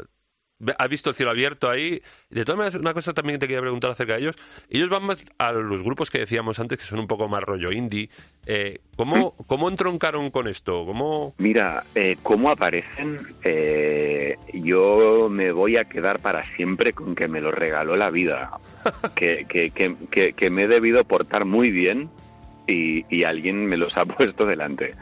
has 0.78 0.90
visto 0.90 1.10
el 1.10 1.16
cielo 1.16 1.32
abierto 1.32 1.70
ahí. 1.70 2.02
De 2.30 2.46
todas 2.46 2.58
maneras, 2.58 2.80
una 2.80 2.94
cosa 2.94 3.14
también 3.14 3.36
que 3.36 3.42
te 3.42 3.48
quería 3.48 3.62
preguntar 3.62 3.92
acerca 3.92 4.14
de 4.14 4.20
ellos. 4.22 4.36
Ellos 4.70 4.90
van 4.90 5.04
más 5.04 5.26
a 5.38 5.52
los 5.52 5.82
grupos 5.84 6.10
que 6.12 6.20
decíamos 6.20 6.60
antes, 6.60 6.78
que 6.80 6.86
son 6.86 7.00
un 7.00 7.08
poco 7.08 7.28
más 7.28 7.44
rollo 7.44 7.72
indie. 7.72 8.10
Eh, 8.46 8.80
¿cómo, 8.96 9.32
¿Cómo 9.48 9.70
entroncaron 9.70 10.30
con 10.32 10.48
esto? 10.48 10.86
¿Cómo...? 10.86 11.34
Mira, 11.38 11.84
eh, 11.96 12.18
cómo 12.24 12.50
aparecen, 12.50 13.20
eh, 13.44 14.38
yo 14.54 15.28
me 15.30 15.52
voy 15.52 15.78
a 15.78 15.86
quedar 15.86 16.20
para 16.20 16.44
siempre 16.56 16.94
con 16.94 17.16
que 17.16 17.28
me 17.28 17.42
lo 17.42 17.52
regaló 17.52 17.96
la 17.96 18.10
vida, 18.10 18.52
que, 19.16 19.46
que, 19.50 19.72
que, 19.72 19.96
que- 20.10 20.34
que 20.34 20.50
me 20.50 20.64
he 20.64 20.68
debido 20.68 21.04
portar 21.04 21.46
muy 21.46 21.72
bien 21.72 22.10
y, 22.68 23.06
y 23.16 23.24
alguien 23.24 23.66
me 23.66 23.78
los 23.78 23.96
ha 23.98 24.06
puesto 24.18 24.46
delante, 24.46 24.96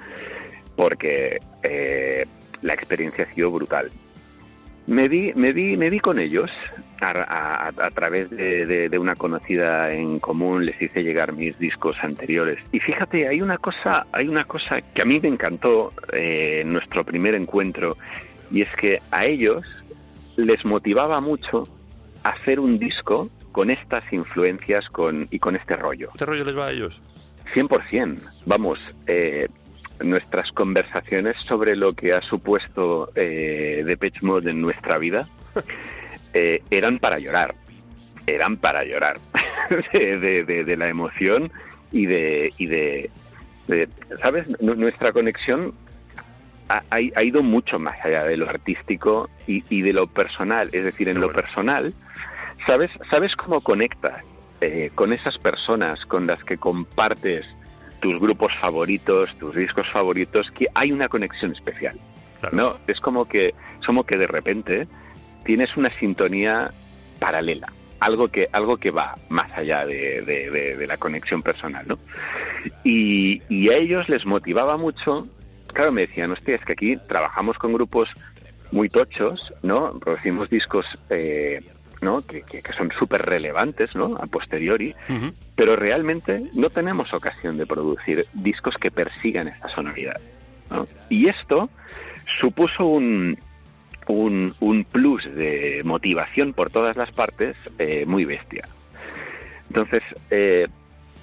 porque 0.75 1.39
eh, 1.63 2.25
la 2.61 2.73
experiencia 2.73 3.25
ha 3.29 3.33
sido 3.33 3.51
brutal. 3.51 3.91
Me 4.89 5.07
vi, 5.07 5.31
me 5.35 5.53
vi, 5.53 5.77
me 5.77 5.89
vi 5.91 5.99
con 5.99 6.17
ellos 6.17 6.49
a, 6.99 7.11
a- 7.11 7.67
a 7.67 7.91
través 7.91 8.29
de, 8.31 8.65
de- 8.65 8.89
de 8.89 8.97
una 8.97 9.15
conocida 9.15 9.93
en 9.93 10.19
común. 10.19 10.65
Les 10.65 10.81
hice 10.81 11.03
llegar 11.03 11.33
mis 11.33 11.57
discos 11.59 11.95
anteriores. 12.01 12.57
Y 12.71 12.79
fíjate, 12.79 13.27
hay 13.27 13.39
una 13.41 13.59
cosa, 13.59 14.07
hay 14.11 14.27
una 14.27 14.45
cosa 14.45 14.81
que 14.81 15.03
a 15.03 15.05
mí 15.05 15.19
me 15.21 15.27
encantó 15.27 15.93
eh, 16.11 16.61
en 16.63 16.73
nuestro 16.73 17.03
primer 17.03 17.35
encuentro 17.35 17.97
y 18.49 18.63
es 18.63 18.69
que 18.77 18.99
a 19.11 19.25
ellos 19.25 19.63
les 20.37 20.65
motivaba 20.65 21.21
mucho 21.21 21.67
hacer 22.23 22.59
un 22.59 22.79
disco 22.79 23.29
con 23.51 23.69
estas 23.69 24.03
influencias 24.11 24.89
con, 24.89 25.27
y 25.29 25.37
con 25.37 25.55
este 25.55 25.75
rollo. 25.75 26.09
¿Este 26.15 26.25
rollo 26.25 26.45
les 26.45 26.57
va 26.57 26.65
a 26.67 26.71
ellos? 26.71 26.99
100%. 27.53 28.17
Vamos, 28.47 28.79
eh, 29.05 29.47
nuestras 30.01 30.51
conversaciones 30.51 31.35
sobre 31.47 31.75
lo 31.75 31.93
que 31.93 32.13
ha 32.13 32.21
supuesto 32.21 33.11
eh, 33.15 33.83
Depeche 33.85 34.19
Mode 34.21 34.51
en 34.51 34.61
nuestra 34.61 34.97
vida 34.97 35.27
eh, 36.33 36.61
eran 36.71 36.99
para 36.99 37.19
llorar. 37.19 37.55
Eran 38.27 38.57
para 38.57 38.83
llorar 38.83 39.19
de, 39.93 40.17
de- 40.19 40.43
de- 40.43 40.63
de 40.63 40.77
la 40.77 40.87
emoción 40.89 41.51
y 41.91 42.05
de, 42.05 42.53
y 42.57 42.67
de, 42.67 43.09
¿sabes? 44.21 44.47
Nu- 44.61 44.75
Nuestra 44.75 45.11
conexión 45.11 45.73
ha, 46.69 47.23
ido 47.23 47.41
mucho 47.41 47.79
más 47.79 47.95
allá 48.05 48.23
de 48.25 48.37
lo 48.37 48.47
artístico 48.47 49.27
y, 49.47 49.63
y 49.69 49.81
de 49.81 49.91
lo 49.93 50.05
personal. 50.05 50.69
Es 50.71 50.83
decir, 50.83 51.09
en 51.09 51.19
lo 51.19 51.31
personal, 51.31 51.95
¿sabes, 52.67 52.91
¿sabes 53.09 53.35
cómo 53.35 53.61
conectas 53.61 54.23
eh, 54.61 54.91
con 54.93 55.11
esas 55.11 55.39
personas 55.39 56.05
con 56.05 56.27
las 56.27 56.43
que 56.43 56.57
compartes 56.59 57.47
tus 57.99 58.19
grupos 58.19 58.53
favoritos, 58.59 59.35
tus 59.37 59.55
discos 59.55 59.87
favoritos, 59.91 60.49
que 60.51 60.67
hay 60.75 60.91
una 60.91 61.07
conexión 61.09 61.51
especial. 61.51 61.97
Claro. 62.39 62.55
¿no? 62.55 62.77
Es 62.87 62.99
como 63.01 63.25
que, 63.25 63.53
es 63.79 63.85
como 63.85 64.05
que 64.05 64.17
de 64.17 64.27
repente 64.27 64.87
tienes 65.43 65.75
una 65.75 65.89
sintonía 65.99 66.71
paralela, 67.19 67.71
algo 67.99 68.29
que, 68.29 68.47
algo 68.53 68.77
que 68.77 68.91
va 68.91 69.17
más 69.27 69.51
allá 69.51 69.85
de, 69.85 70.21
de- 70.21 70.49
de- 70.49 70.77
de 70.77 70.87
la 70.87 70.95
conexión 70.97 71.41
personal, 71.43 71.85
¿no? 71.87 71.99
Y, 72.83 73.41
y 73.49 73.69
a 73.69 73.75
ellos 73.77 74.07
les 74.07 74.25
motivaba 74.25 74.77
mucho, 74.77 75.27
claro, 75.73 75.91
me 75.91 76.01
decían, 76.07 76.31
hostia, 76.31 76.55
es 76.55 76.63
que 76.63 76.73
aquí 76.73 76.97
trabajamos 77.09 77.57
con 77.57 77.73
grupos 77.73 78.09
muy 78.71 78.87
tochos, 78.89 79.53
¿no? 79.63 79.99
Producimos 79.99 80.49
discos, 80.49 80.85
eh, 81.09 81.61
¿no? 82.01 82.21
Que, 82.21 82.43
que- 82.43 82.61
que 82.61 82.73
son 82.73 82.91
súper 82.97 83.23
relevantes, 83.23 83.95
¿no? 83.95 84.15
A 84.17 84.25
posteriori, 84.27 84.95
pero 85.55 85.75
realmente 85.75 86.43
no 86.53 86.69
tenemos 86.69 87.13
ocasión 87.13 87.57
de 87.57 87.65
producir 87.65 88.25
discos 88.33 88.75
que 88.77 88.91
persigan 88.91 89.47
esta 89.47 89.67
sonoridad. 89.69 90.19
¿no? 90.69 90.87
Y 91.09 91.27
esto 91.27 91.69
supuso 92.39 92.85
un, 92.85 93.37
un, 94.07 94.53
un 94.59 94.83
plus 94.85 95.25
de 95.25 95.81
motivación 95.83 96.53
por 96.53 96.69
todas 96.69 96.95
las 96.95 97.11
partes 97.11 97.57
eh, 97.79 98.05
muy 98.05 98.23
bestia. 98.25 98.67
Entonces, 99.69 100.01
eh, 100.29 100.67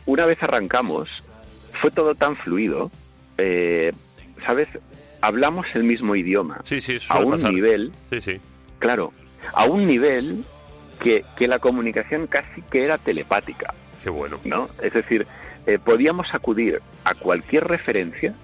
una 0.04 0.26
vez 0.26 0.42
arrancamos, 0.42 1.08
fue 1.80 1.90
todo 1.90 2.14
tan 2.14 2.36
fluido, 2.36 2.90
eh, 3.38 3.92
¿sabes? 4.44 4.68
Hablamos 5.20 5.66
el 5.74 5.84
mismo 5.84 6.14
idioma 6.14 6.60
Sí, 6.62 6.80
sí, 6.80 6.98
a 7.08 7.18
un 7.20 7.30
pasar. 7.32 7.52
nivel 7.52 7.92
Sí, 8.10 8.20
sí. 8.20 8.40
Claro, 8.78 9.12
a 9.52 9.64
un 9.64 9.86
nivel 9.86 10.44
que, 11.00 11.24
que 11.36 11.48
la 11.48 11.58
comunicación 11.58 12.26
casi 12.26 12.62
que 12.70 12.84
era 12.84 12.98
telepática, 12.98 13.74
Qué 14.02 14.10
bueno. 14.10 14.38
¿no? 14.44 14.68
Es 14.82 14.92
decir, 14.92 15.26
eh, 15.66 15.78
podíamos 15.84 16.32
acudir 16.34 16.80
a 17.04 17.14
cualquier 17.14 17.64
referencia 17.66 18.34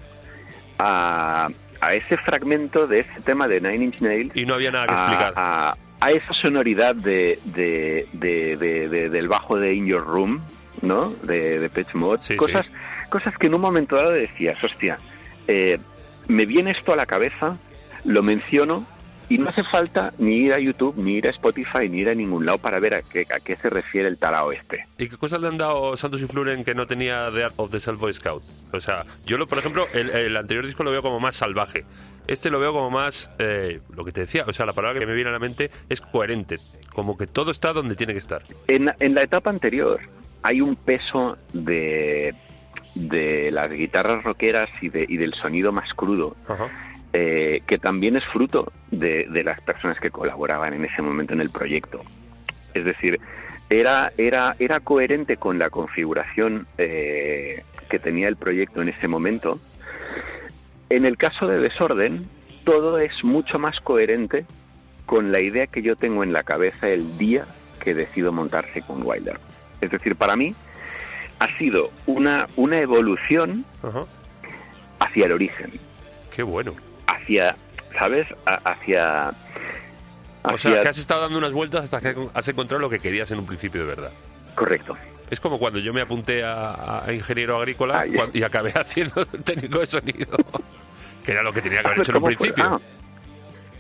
a, 0.78 1.48
a 1.80 1.94
ese 1.94 2.16
fragmento 2.18 2.86
de 2.86 3.00
ese 3.00 3.20
tema 3.24 3.48
de 3.48 3.61
Nine 3.61 3.84
Inch 3.84 4.00
Nails, 4.00 4.36
Y 4.36 4.44
no 4.46 4.55
había 4.55 4.70
nada 4.70 4.86
que 4.86 4.92
a, 4.94 4.96
explicar. 4.96 5.32
a- 5.36 5.76
a 6.00 6.11
esa 6.11 6.32
sonoridad 6.34 6.96
de, 6.96 7.38
de- 7.44 8.09
de- 8.12 8.57
de- 8.57 8.88
de- 8.88 9.09
del 9.09 9.28
bajo 9.28 9.57
de 9.57 9.72
In 9.74 9.86
Your 9.86 10.05
Room, 10.05 10.40
¿no? 10.80 11.11
De, 11.22 11.61
de 11.61 11.70
Pitch 11.70 11.94
Mode, 11.94 12.22
Sí, 12.22 12.34
cosas, 12.36 12.66
cosas 13.09 13.38
que 13.38 13.46
en 13.46 13.55
un 13.55 13.61
momento 13.61 13.94
dado 13.94 14.11
decías, 14.11 14.62
hostia, 14.64 14.98
eh, 15.46 15.78
me 16.26 16.44
viene 16.44 16.72
esto 16.72 16.92
a 16.92 16.96
la 16.96 17.07
cabeza, 17.07 17.57
lo 18.05 18.22
menciono 18.24 18.84
y 19.28 19.38
no 19.38 19.48
hace 19.48 19.64
falta 19.64 20.12
ni 20.18 20.36
ir 20.36 20.52
a 20.52 20.58
YouTube, 20.58 20.96
ni 20.96 21.14
ir 21.14 21.26
a 21.26 21.30
Spotify, 21.30 21.88
ni 21.88 22.00
ir 22.00 22.08
a 22.08 22.14
ningún 22.14 22.44
lado 22.46 22.58
para 22.58 22.78
ver 22.80 22.94
a 22.94 23.02
qué, 23.02 23.26
a 23.34 23.40
qué 23.40 23.56
se 23.56 23.70
refiere 23.70 24.08
el 24.08 24.18
tarao 24.18 24.52
este. 24.52 24.86
¿Y 24.98 25.08
qué 25.08 25.16
cosas 25.16 25.40
le 25.40 25.48
han 25.48 25.58
dado 25.58 25.96
Santos 25.96 26.20
y 26.20 26.26
Fluren 26.26 26.64
que 26.64 26.74
no 26.74 26.86
tenía 26.86 27.30
The 27.32 27.44
Art 27.44 27.54
of 27.56 27.70
the 27.70 27.80
Self 27.80 27.98
Boy 27.98 28.12
Scout? 28.12 28.42
O 28.72 28.80
sea, 28.80 29.04
yo, 29.26 29.38
lo, 29.38 29.46
por 29.46 29.58
ejemplo, 29.58 29.86
el, 29.92 30.10
el 30.10 30.36
anterior 30.36 30.64
disco 30.66 30.84
lo 30.84 30.90
veo 30.90 31.02
como 31.02 31.20
más 31.20 31.36
salvaje. 31.36 31.84
Este 32.26 32.50
lo 32.50 32.60
veo 32.60 32.72
como 32.72 32.90
más, 32.90 33.30
eh, 33.38 33.80
lo 33.94 34.04
que 34.04 34.12
te 34.12 34.20
decía, 34.20 34.44
o 34.46 34.52
sea, 34.52 34.64
la 34.66 34.72
palabra 34.72 34.98
que 35.00 35.06
me 35.06 35.14
viene 35.14 35.30
a 35.30 35.32
la 35.32 35.38
mente 35.38 35.70
es 35.88 36.00
coherente. 36.00 36.58
Como 36.94 37.16
que 37.16 37.26
todo 37.26 37.50
está 37.50 37.72
donde 37.72 37.96
tiene 37.96 38.12
que 38.12 38.20
estar. 38.20 38.42
En, 38.68 38.92
en 39.00 39.14
la 39.14 39.22
etapa 39.22 39.50
anterior 39.50 40.00
hay 40.42 40.60
un 40.60 40.76
peso 40.76 41.36
de, 41.52 42.34
de 42.94 43.50
las 43.50 43.70
guitarras 43.70 44.22
rockeras 44.22 44.70
y, 44.80 44.88
de, 44.88 45.06
y 45.08 45.16
del 45.16 45.34
sonido 45.34 45.72
más 45.72 45.92
crudo 45.94 46.36
Ajá. 46.48 46.70
Eh, 47.12 47.62
que 47.66 47.78
también 47.78 48.16
es 48.16 48.24
fruto 48.26 48.72
de, 48.90 49.26
de 49.28 49.44
las 49.44 49.60
personas 49.60 50.00
que 50.00 50.10
colaboraban 50.10 50.72
en 50.72 50.84
ese 50.84 51.02
momento 51.02 51.34
en 51.34 51.40
el 51.40 51.50
proyecto. 51.50 52.02
Es 52.74 52.84
decir, 52.84 53.20
era, 53.68 54.12
era, 54.16 54.56
era 54.58 54.80
coherente 54.80 55.36
con 55.36 55.58
la 55.58 55.70
configuración 55.70 56.66
eh, 56.78 57.64
que 57.88 57.98
tenía 57.98 58.28
el 58.28 58.36
proyecto 58.36 58.82
en 58.82 58.88
ese 58.88 59.08
momento. 59.08 59.60
En 60.88 61.04
el 61.04 61.16
caso 61.16 61.46
de 61.46 61.58
Desorden, 61.58 62.26
todo 62.64 62.98
es 62.98 63.24
mucho 63.24 63.58
más 63.58 63.80
coherente 63.80 64.46
con 65.06 65.32
la 65.32 65.40
idea 65.40 65.66
que 65.66 65.82
yo 65.82 65.96
tengo 65.96 66.22
en 66.22 66.32
la 66.32 66.42
cabeza 66.42 66.88
el 66.88 67.18
día 67.18 67.46
que 67.80 67.94
decido 67.94 68.32
montarse 68.32 68.82
con 68.82 69.02
Wilder. 69.04 69.38
Es 69.80 69.90
decir, 69.90 70.16
para 70.16 70.36
mí 70.36 70.54
ha 71.38 71.48
sido 71.58 71.90
una, 72.06 72.46
una 72.56 72.78
evolución 72.78 73.64
hacia 75.00 75.26
el 75.26 75.32
origen 75.32 75.72
Qué 76.34 76.42
bueno. 76.42 76.74
Hacia, 77.22 77.56
¿sabes? 77.98 78.26
A- 78.46 78.60
hacia... 78.72 79.32
O 80.44 80.58
sea, 80.58 80.72
hacia- 80.72 80.82
que 80.82 80.88
has 80.88 80.98
estado 80.98 81.22
dando 81.22 81.38
unas 81.38 81.52
vueltas 81.52 81.84
hasta 81.84 82.00
que 82.00 82.28
has 82.34 82.48
encontrado 82.48 82.80
lo 82.80 82.90
que 82.90 82.98
querías 82.98 83.30
en 83.30 83.38
un 83.38 83.46
principio 83.46 83.80
de 83.82 83.86
verdad. 83.86 84.12
Correcto. 84.54 84.96
Es 85.30 85.40
como 85.40 85.58
cuando 85.58 85.78
yo 85.78 85.92
me 85.94 86.00
apunté 86.02 86.42
a, 86.44 87.04
a 87.06 87.12
ingeniero 87.12 87.56
agrícola 87.58 88.00
Ay. 88.00 88.12
cuan- 88.12 88.30
y 88.34 88.42
acabé 88.42 88.70
haciendo 88.74 89.24
técnico 89.26 89.78
de 89.78 89.86
sonido. 89.86 90.36
que 91.24 91.32
era 91.32 91.42
lo 91.42 91.52
que 91.52 91.62
tenía 91.62 91.80
que 91.80 91.86
haber 91.86 91.98
Ah, 92.00 92.02
hecho 92.02 92.10
en 92.12 92.16
un 92.18 92.24
principio. 92.24 92.64
Ah, 92.64 92.80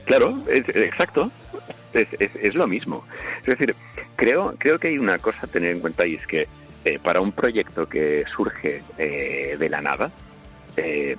claro, 0.06 0.42
es, 0.48 0.66
exacto. 0.68 1.30
Es, 1.92 2.08
es- 2.18 2.34
es 2.36 2.54
lo 2.54 2.66
mismo. 2.66 3.04
Es 3.40 3.58
decir, 3.58 3.74
creo, 4.16 4.54
creo 4.58 4.78
que 4.78 4.88
hay 4.88 4.98
una 4.98 5.18
cosa 5.18 5.40
a 5.42 5.46
tener 5.48 5.72
en 5.72 5.80
cuenta 5.80 6.06
y 6.06 6.14
es 6.14 6.26
que 6.26 6.48
eh, 6.84 6.98
para 7.02 7.20
un 7.20 7.32
proyecto 7.32 7.88
que 7.88 8.24
surge 8.34 8.82
eh, 8.98 9.56
de 9.58 9.68
la 9.68 9.80
nada, 9.82 10.10
eh, 10.76 11.16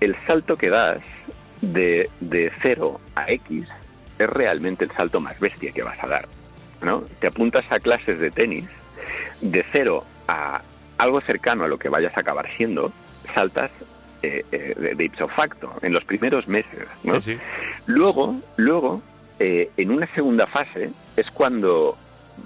el 0.00 0.16
salto 0.26 0.56
que 0.56 0.70
das 0.70 0.98
de, 1.60 2.10
de 2.20 2.52
0 2.62 3.00
a 3.14 3.30
X 3.30 3.68
es 4.18 4.28
realmente 4.28 4.84
el 4.84 4.90
salto 4.92 5.20
más 5.20 5.38
bestia 5.38 5.72
que 5.72 5.82
vas 5.82 6.02
a 6.02 6.06
dar. 6.06 6.28
¿no? 6.82 7.04
Te 7.20 7.26
apuntas 7.26 7.64
a 7.70 7.80
clases 7.80 8.18
de 8.18 8.30
tenis, 8.30 8.64
de 9.40 9.64
0 9.72 10.04
a 10.28 10.62
algo 10.98 11.20
cercano 11.20 11.64
a 11.64 11.68
lo 11.68 11.78
que 11.78 11.88
vayas 11.88 12.16
a 12.16 12.20
acabar 12.20 12.48
siendo, 12.56 12.92
saltas 13.34 13.70
eh, 14.22 14.44
eh, 14.52 14.74
de, 14.78 14.94
de 14.94 15.04
ipso 15.04 15.28
facto 15.28 15.72
en 15.82 15.92
los 15.92 16.04
primeros 16.04 16.46
meses. 16.48 16.86
¿no? 17.02 17.20
Sí, 17.20 17.34
sí. 17.34 17.40
Luego, 17.86 18.40
luego 18.56 19.02
eh, 19.38 19.70
en 19.78 19.90
una 19.90 20.06
segunda 20.14 20.46
fase 20.46 20.90
es 21.16 21.30
cuando 21.30 21.96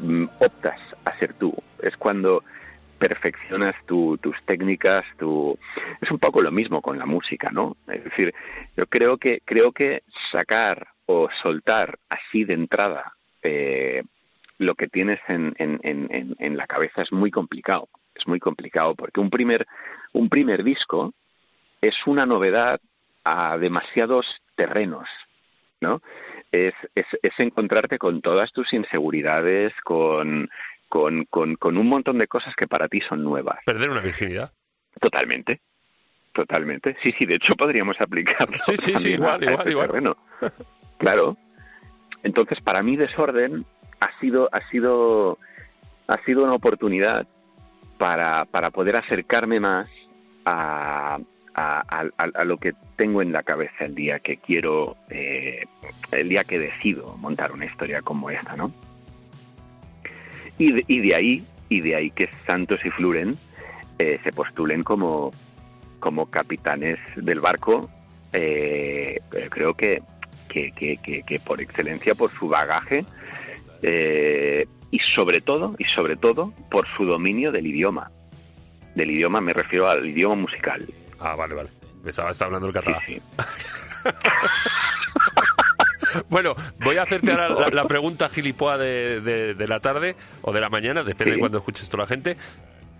mm, 0.00 0.26
optas 0.38 0.80
a 1.04 1.16
ser 1.18 1.34
tú, 1.34 1.52
es 1.82 1.96
cuando 1.96 2.44
perfeccionas 2.98 3.74
tu- 3.86 4.16
tus 4.18 4.36
técnicas, 4.44 5.04
tu 5.18 5.58
es 6.00 6.10
un 6.10 6.18
poco 6.18 6.40
lo 6.42 6.50
mismo 6.50 6.80
con 6.82 6.98
la 6.98 7.06
música, 7.06 7.50
¿no? 7.50 7.76
Es 7.88 8.02
decir, 8.04 8.34
yo 8.76 8.86
creo 8.86 9.18
que 9.18 9.40
creo 9.44 9.72
que 9.72 10.02
sacar 10.32 10.88
o 11.06 11.28
soltar 11.42 11.98
así 12.08 12.44
de 12.44 12.54
entrada 12.54 13.12
eh, 13.42 14.02
lo 14.58 14.74
que 14.74 14.88
tienes 14.88 15.20
en, 15.28 15.54
en, 15.58 15.80
en, 15.82 16.34
en- 16.38 16.56
la 16.56 16.66
cabeza 16.66 17.02
es 17.02 17.12
muy 17.12 17.30
complicado, 17.30 17.88
es 18.14 18.26
muy 18.26 18.40
complicado 18.40 18.94
porque 18.94 19.20
un 19.20 19.30
primer 19.30 19.66
un 20.12 20.28
primer 20.28 20.62
disco 20.62 21.12
es 21.80 21.94
una 22.06 22.24
novedad 22.24 22.80
a 23.24 23.58
demasiados 23.58 24.26
terrenos, 24.54 25.08
¿no? 25.80 26.00
es, 26.52 26.72
es, 26.94 27.06
es 27.22 27.32
encontrarte 27.38 27.98
con 27.98 28.20
todas 28.22 28.52
tus 28.52 28.72
inseguridades, 28.72 29.74
con, 29.82 30.48
con, 30.88 31.24
con, 31.26 31.56
con 31.56 31.76
un 31.78 31.88
montón 31.88 32.18
de 32.18 32.26
cosas 32.28 32.54
que 32.56 32.66
para 32.66 32.88
ti 32.88 33.00
son 33.00 33.22
nuevas. 33.24 33.58
Perder 33.66 33.90
una 33.90 34.00
virginidad. 34.00 34.52
Totalmente. 35.00 35.60
Totalmente. 36.32 36.96
Sí, 37.02 37.12
sí, 37.18 37.26
de 37.26 37.36
hecho 37.36 37.54
podríamos 37.54 38.00
aplicarlo. 38.00 38.56
Sí, 38.58 38.76
sí, 38.76 38.92
sí, 38.96 39.10
igual, 39.10 39.40
a- 39.40 39.44
igual, 39.44 39.58
este 39.58 39.70
igual. 39.70 39.86
terreno. 39.88 40.16
Claro. 40.98 41.36
Entonces, 42.22 42.60
para 42.60 42.82
mí 42.82 42.96
desorden 42.96 43.64
ha 44.00 44.18
sido 44.20 44.48
ha 44.52 44.60
sido 44.68 45.38
ha 46.08 46.18
sido 46.24 46.44
una 46.44 46.54
oportunidad 46.54 47.26
para, 47.98 48.44
para 48.46 48.70
poder 48.70 48.96
acercarme 48.96 49.60
más 49.60 49.88
a, 50.44 51.18
a, 51.54 51.80
a- 51.88 52.08
a- 52.18 52.30
a 52.34 52.44
lo 52.44 52.58
que 52.58 52.74
tengo 52.96 53.22
en 53.22 53.32
la 53.32 53.42
cabeza 53.42 53.84
el 53.84 53.94
día 53.94 54.18
que 54.20 54.36
quiero, 54.38 54.96
eh, 55.10 55.64
el 56.10 56.28
día 56.28 56.44
que 56.44 56.58
decido 56.58 57.16
montar 57.16 57.52
una 57.52 57.64
historia 57.66 58.02
como 58.02 58.30
esta, 58.30 58.56
¿no? 58.56 58.72
Y 60.58 60.72
de, 60.72 60.84
y 60.86 61.00
de 61.00 61.14
ahí, 61.14 61.44
y 61.68 61.80
de 61.80 61.96
ahí 61.96 62.10
que 62.10 62.28
Santos 62.46 62.80
y 62.84 62.90
Fluren 62.90 63.36
eh, 63.98 64.18
se 64.24 64.32
postulen 64.32 64.82
como, 64.84 65.32
como 66.00 66.26
capitanes 66.26 66.98
del 67.16 67.40
barco, 67.40 67.90
eh, 68.32 69.20
creo 69.50 69.74
que, 69.74 70.02
que, 70.48 70.70
que, 70.72 70.96
que- 70.98 71.22
que 71.22 71.40
por 71.40 71.60
excelencia, 71.60 72.14
por 72.14 72.30
su 72.38 72.48
bagaje 72.48 73.04
eh, 73.82 74.66
y 74.90 74.98
sobre 75.14 75.40
todo, 75.40 75.74
y 75.78 75.84
sobre 75.86 76.16
todo, 76.16 76.52
por 76.70 76.86
su 76.96 77.04
dominio 77.04 77.50
del 77.52 77.66
idioma. 77.66 78.10
Del 78.94 79.10
idioma 79.10 79.40
me 79.40 79.52
refiero 79.52 79.88
al 79.88 80.06
idioma 80.06 80.36
musical. 80.36 80.86
Ah, 81.18 81.34
vale, 81.34 81.54
vale. 81.54 81.70
Estaba, 82.06 82.30
estaba 82.30 82.54
hablando 82.56 82.68
el 82.68 82.74
Sí, 82.74 82.80
catalán. 82.80 83.02
sí. 83.06 83.22
Bueno, 86.28 86.54
voy 86.80 86.96
a 86.96 87.02
hacerte 87.02 87.30
ahora 87.32 87.48
la, 87.48 87.68
la 87.68 87.84
pregunta 87.88 88.28
gilipoa 88.28 88.78
de, 88.78 89.20
de- 89.20 89.54
de 89.54 89.68
la 89.68 89.80
tarde 89.80 90.16
o 90.42 90.52
de 90.52 90.60
la 90.60 90.68
mañana, 90.70 91.02
depende 91.02 91.34
de 91.34 91.38
cuando 91.40 91.58
escuches 91.58 91.88
toda 91.88 92.04
la 92.04 92.08
gente. 92.08 92.36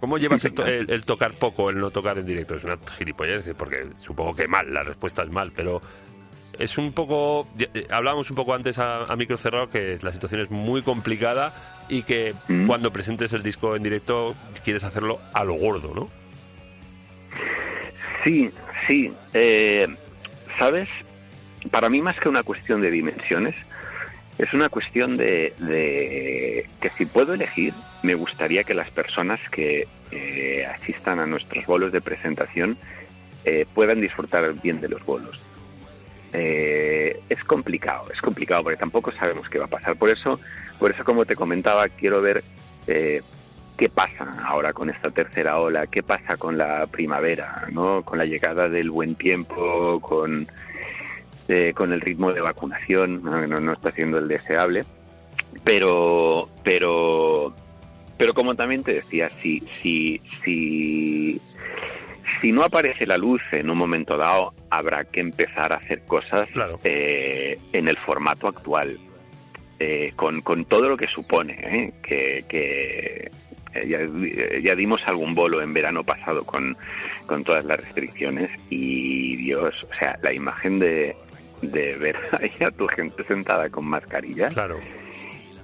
¿Cómo 0.01 0.19
llevas 0.19 0.45
el, 0.45 0.53
to- 0.55 0.67
el- 0.67 0.91
el 0.91 1.05
tocar 1.05 1.33
poco, 1.35 1.71
el 1.71 1.79
no 1.79 1.91
tocar 1.91 2.19
en 2.19 2.27
directo? 2.27 2.55
Es 2.57 2.65
una 2.65 2.79
gilipollez, 2.99 3.55
porque 3.57 3.87
supongo 3.97 4.35
que 4.37 4.47
mal, 4.49 4.73
la 4.73 4.83
respuesta 4.83 5.23
es 5.23 5.31
mal, 5.31 5.53
pero 5.55 5.81
es 6.59 6.77
un 6.79 6.93
poco... 6.93 7.49
eh, 7.59 7.87
Hablábamos 7.91 8.29
un 8.31 8.37
poco 8.37 8.55
antes 8.55 8.79
a, 8.79 9.05
a 9.05 9.17
micro 9.17 9.37
cerrado 9.37 9.69
que 9.71 9.99
la 10.03 10.13
situación 10.13 10.41
es 10.43 10.51
muy 10.51 10.83
complicada 10.83 11.55
y 11.89 12.03
que 12.03 12.35
Mm. 12.49 12.67
cuando 12.67 12.93
presentes 12.93 13.33
el 13.33 13.43
disco 13.43 13.77
en 13.77 13.83
directo 13.83 14.35
quieres 14.63 14.85
hacerlo 14.85 15.21
a 15.33 15.43
lo 15.45 15.55
gordo, 15.55 15.93
¿no? 15.95 16.11
Sí, 18.23 18.51
sí. 18.87 19.13
eh, 19.33 19.87
¿Sabes? 20.59 20.89
Para 21.71 21.89
mí 21.89 22.03
más 22.03 22.19
que 22.21 22.29
una 22.29 22.43
cuestión 22.43 22.81
de 22.83 22.91
dimensiones, 22.91 23.55
es 24.39 24.53
una 24.53 24.69
cuestión 24.69 25.17
de, 25.17 25.55
de 25.59 26.69
que 26.81 26.91
si 26.91 27.07
puedo 27.07 27.35
elegir, 27.35 27.73
me 28.03 28.15
gustaría 28.15 28.65
que 28.65 28.75
las 28.75 28.91
personas 28.91 29.41
que 29.51 29.87
eh, 30.11 30.67
asistan 30.67 31.21
a 31.21 31.27
nuestros 31.27 31.65
bolos 31.67 31.93
de 31.93 32.01
presentación 32.01 32.77
eh, 33.45 33.67
puedan 33.75 34.01
disfrutar 34.01 34.53
bien 34.55 34.81
de 34.81 34.89
los 34.89 35.05
bolos. 35.05 35.41
Eh, 36.33 37.21
es 37.29 37.45
complicado, 37.45 38.07
es 38.13 38.21
complicado 38.21 38.65
porque 38.65 38.79
tampoco 38.79 39.13
sabemos 39.13 39.49
qué 39.49 39.59
va 39.59 39.67
a 39.67 39.69
pasar. 39.69 39.97
Por 39.97 40.11
eso, 40.11 40.41
por 40.79 40.91
eso 40.91 41.05
como 41.05 41.25
te 41.25 41.37
comentaba, 41.37 41.89
quiero 41.89 42.21
ver 42.21 42.43
eh, 42.87 43.23
qué 43.77 43.89
pasa 43.89 44.35
ahora 44.45 44.73
con 44.73 44.91
esta 44.91 45.11
tercera 45.11 45.59
ola, 45.61 45.87
qué 45.87 46.03
pasa 46.03 46.37
con 46.37 46.59
la 46.59 46.89
primavera, 46.89 47.69
¿no? 47.71 48.03
Con 48.03 48.19
la 48.19 48.25
llegada 48.25 48.69
del 48.69 48.91
buen 48.91 49.15
tiempo, 49.15 50.01
con 50.01 50.49
eh, 51.49 51.73
con 51.75 51.93
el 51.93 52.01
ritmo 52.01 52.33
de 52.33 52.41
vacunación, 52.41 53.23
no, 53.23 53.47
no, 53.47 53.61
no 53.61 53.73
está 53.73 53.91
siendo 53.93 54.19
el 54.19 54.29
deseable, 54.29 54.85
pero 55.63 56.49
pero 56.63 57.55
pero 58.17 58.35
como 58.35 58.55
también 58.55 58.83
te 58.83 58.95
decía, 58.95 59.31
si 59.43 59.63
si 59.83 60.21
si 60.45 61.41
si 62.41 62.53
no 62.53 62.63
aparece 62.63 63.07
la 63.07 63.19
luz 63.19 63.43
en 63.53 63.71
un 63.71 63.79
momento 63.79 64.17
dado, 64.17 64.55
habrá 64.71 65.05
que 65.05 65.21
empezar 65.21 65.73
a 65.73 65.77
hacer 65.77 66.03
cosas 66.07 66.49
Claro. 66.53 66.81
eh, 66.85 67.59
en 67.73 67.89
el 67.89 67.97
formato 67.99 68.49
actual, 68.49 68.99
eh, 69.79 70.13
con, 70.17 70.41
con 70.41 70.65
todo 70.65 70.89
lo 70.89 70.97
que 70.97 71.07
supone, 71.07 71.53
¿eh? 71.61 71.93
que, 72.03 72.45
que 72.49 73.31
eh, 73.75 73.89
ya, 73.89 74.61
ya 74.61 74.75
dimos 74.75 75.03
algún 75.07 75.35
bolo 75.35 75.61
en 75.61 75.75
verano 75.75 76.03
pasado 76.05 76.45
con, 76.45 76.77
con 77.27 77.45
todas 77.45 77.65
las 77.65 77.79
restricciones 77.81 78.51
y 78.71 79.37
Dios, 79.37 79.87
o 79.91 79.95
sea, 79.95 80.19
la 80.23 80.33
imagen 80.33 80.79
de, 80.79 81.17
de 81.71 81.97
ver 81.97 82.17
ahí 82.33 82.53
a 82.65 82.71
tu 82.71 82.87
gente 82.89 83.25
sentada 83.25 83.69
con 83.71 83.85
mascarilla, 83.87 84.49
Claro. 84.49 84.79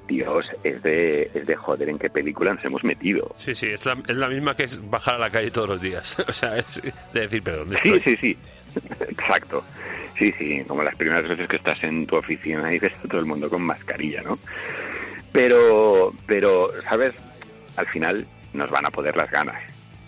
Dios, 0.06 0.50
es 0.64 0.82
de, 0.82 1.30
es 1.32 1.46
de 1.46 1.54
joder 1.54 1.88
en 1.88 1.96
qué 1.96 2.10
película 2.10 2.52
nos 2.52 2.64
hemos 2.64 2.82
metido. 2.82 3.32
Sí, 3.36 3.54
sí, 3.54 3.68
es 3.68 3.86
la, 3.86 3.96
es 4.08 4.16
la 4.16 4.28
misma 4.28 4.56
que 4.56 4.64
es 4.64 4.90
bajar 4.90 5.14
a 5.14 5.18
la 5.18 5.30
calle 5.30 5.52
todos 5.52 5.68
los 5.68 5.80
días. 5.80 6.18
o 6.28 6.32
sea, 6.32 6.56
es 6.58 6.82
de 7.12 7.20
decir, 7.20 7.42
pero 7.44 7.58
¿dónde 7.58 7.78
Sí, 7.78 8.00
sí, 8.04 8.16
sí. 8.16 8.38
Exacto. 9.08 9.62
Sí, 10.18 10.34
sí, 10.36 10.64
como 10.66 10.82
las 10.82 10.96
primeras 10.96 11.28
veces 11.28 11.46
que 11.48 11.56
estás 11.56 11.82
en 11.84 12.06
tu 12.08 12.16
oficina 12.16 12.74
y 12.74 12.80
ves 12.80 12.92
a 13.04 13.08
todo 13.08 13.20
el 13.20 13.26
mundo 13.26 13.48
con 13.48 13.62
mascarilla, 13.62 14.20
¿no? 14.22 14.36
Pero, 15.32 16.12
pero, 16.26 16.70
¿sabes? 16.82 17.14
Al 17.76 17.86
final 17.86 18.26
nos 18.52 18.68
van 18.68 18.86
a 18.86 18.90
poder 18.90 19.16
las 19.16 19.30
ganas. 19.30 19.62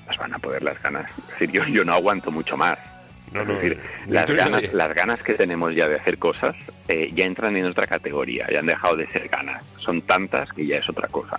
Nos 0.09 0.19
van 0.19 0.35
a 0.35 0.39
poder 0.41 0.63
las 0.65 0.83
ganas. 0.83 1.09
Es 1.17 1.39
decir, 1.39 1.53
yo, 1.53 1.65
yo 1.67 1.85
no 1.85 1.95
aguanto 1.95 2.31
mucho 2.33 2.57
más. 2.57 2.77
No, 3.33 3.43
es 3.43 3.49
decir, 3.49 3.81
las 4.07 4.31
ganas, 4.31 4.73
las 4.73 4.95
ganas 4.95 5.23
que 5.23 5.35
tenemos 5.35 5.75
ya 5.75 5.89
de 5.89 5.97
hacer 5.97 6.19
cosas 6.19 6.55
eh, 6.89 7.11
ya 7.15 7.25
entran 7.25 7.57
en 7.57 7.65
otra 7.65 7.87
categoría, 7.87 8.47
ya 8.51 8.61
han 8.61 8.67
dejado 8.67 8.97
de 8.97 9.07
ser 9.09 9.29
ganas. 9.29 9.65
Son 9.79 10.03
tantas 10.03 10.53
que 10.53 10.67
ya 10.67 10.77
es 10.79 10.89
otra 10.89 11.09
cosa. 11.09 11.39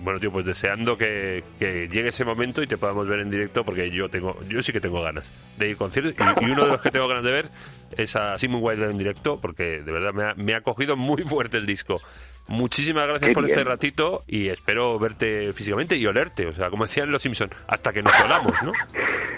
Bueno, 0.00 0.20
tío, 0.20 0.30
pues 0.30 0.46
deseando 0.46 0.96
que, 0.96 1.42
que 1.58 1.88
llegue 1.88 2.08
ese 2.08 2.24
momento 2.24 2.62
y 2.62 2.66
te 2.66 2.78
podamos 2.78 3.08
ver 3.08 3.20
en 3.20 3.30
directo, 3.30 3.64
porque 3.64 3.90
yo 3.90 4.08
tengo, 4.08 4.38
yo 4.48 4.62
sí 4.62 4.72
que 4.72 4.80
tengo 4.80 5.02
ganas 5.02 5.32
de 5.56 5.70
ir 5.70 5.76
conciertos. 5.76 6.14
Y, 6.14 6.44
y 6.44 6.50
uno 6.50 6.64
de 6.64 6.70
los 6.70 6.80
que 6.80 6.90
tengo 6.90 7.08
ganas 7.08 7.24
de 7.24 7.32
ver 7.32 7.50
es 7.96 8.14
a 8.14 8.38
Simon 8.38 8.62
Wilder 8.62 8.90
en 8.90 8.98
directo, 8.98 9.40
porque 9.40 9.82
de 9.82 9.92
verdad 9.92 10.12
me 10.12 10.22
ha, 10.24 10.34
me 10.34 10.54
ha 10.54 10.60
cogido 10.60 10.96
muy 10.96 11.22
fuerte 11.24 11.56
el 11.56 11.66
disco. 11.66 12.00
Muchísimas 12.46 13.06
gracias 13.06 13.28
Qué 13.28 13.34
por 13.34 13.44
este 13.44 13.62
ratito 13.62 14.24
y 14.26 14.48
espero 14.48 14.98
verte 14.98 15.52
físicamente 15.52 15.96
y 15.96 16.06
olerte. 16.06 16.46
O 16.46 16.52
sea, 16.52 16.70
como 16.70 16.84
decían 16.86 17.10
los 17.10 17.20
Simpson, 17.20 17.50
hasta 17.66 17.92
que 17.92 18.02
nos 18.02 18.18
olamos, 18.20 18.54
¿no? 18.62 18.72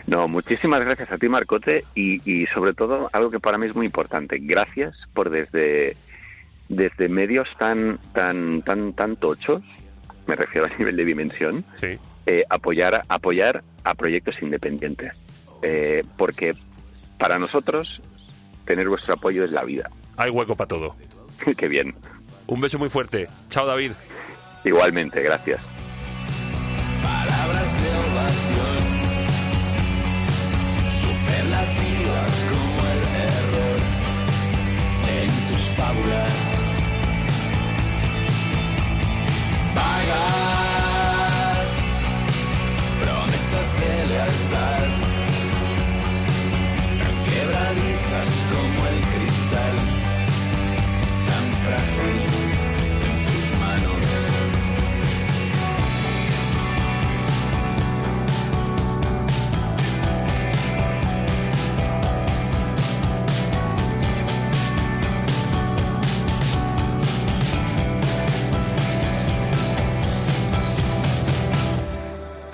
No, 0.07 0.29
muchísimas 0.29 0.81
gracias 0.81 1.11
a 1.11 1.19
ti, 1.19 1.29
Marcote, 1.29 1.85
y, 1.95 2.21
y 2.31 2.47
sobre 2.47 2.73
todo 2.73 3.11
algo 3.13 3.31
que 3.31 3.41
para 3.41 3.59
mí 3.59 3.67
es 3.67 3.75
muy 3.75 3.87
importante. 3.87 4.39
Gracias 4.41 5.09
por 5.13 5.31
desde 5.31 5.97
desde 6.69 7.09
medios 7.09 7.49
tan 7.59 7.99
tan 8.15 8.63
tan 8.63 8.93
tan 8.93 9.17
tochos, 9.17 9.63
me 10.31 10.37
refiero 10.37 10.67
a 10.67 10.77
nivel 10.79 10.97
de 10.97 11.05
dimensión, 11.05 11.65
Sí. 11.75 11.99
eh, 12.27 12.45
apoyar 12.49 13.03
apoyar 13.09 13.63
a 13.85 13.95
proyectos 13.95 14.41
independientes, 14.43 15.13
Eh, 15.63 16.05
porque 16.17 16.55
para 17.19 17.39
nosotros 17.39 18.01
tener 18.65 18.89
vuestro 18.89 19.13
apoyo 19.15 19.45
es 19.45 19.51
la 19.51 19.63
vida. 19.65 19.91
Hay 20.17 20.31
hueco 20.31 20.57
para 20.57 20.69
todo. 20.69 20.97
Qué 21.59 21.69
bien. 21.69 21.95
Un 22.47 22.61
beso 22.61 22.79
muy 22.79 22.89
fuerte. 22.89 23.29
Chao, 23.51 23.67
David. 23.67 23.93
Igualmente, 24.65 25.23
gracias. 25.23 25.61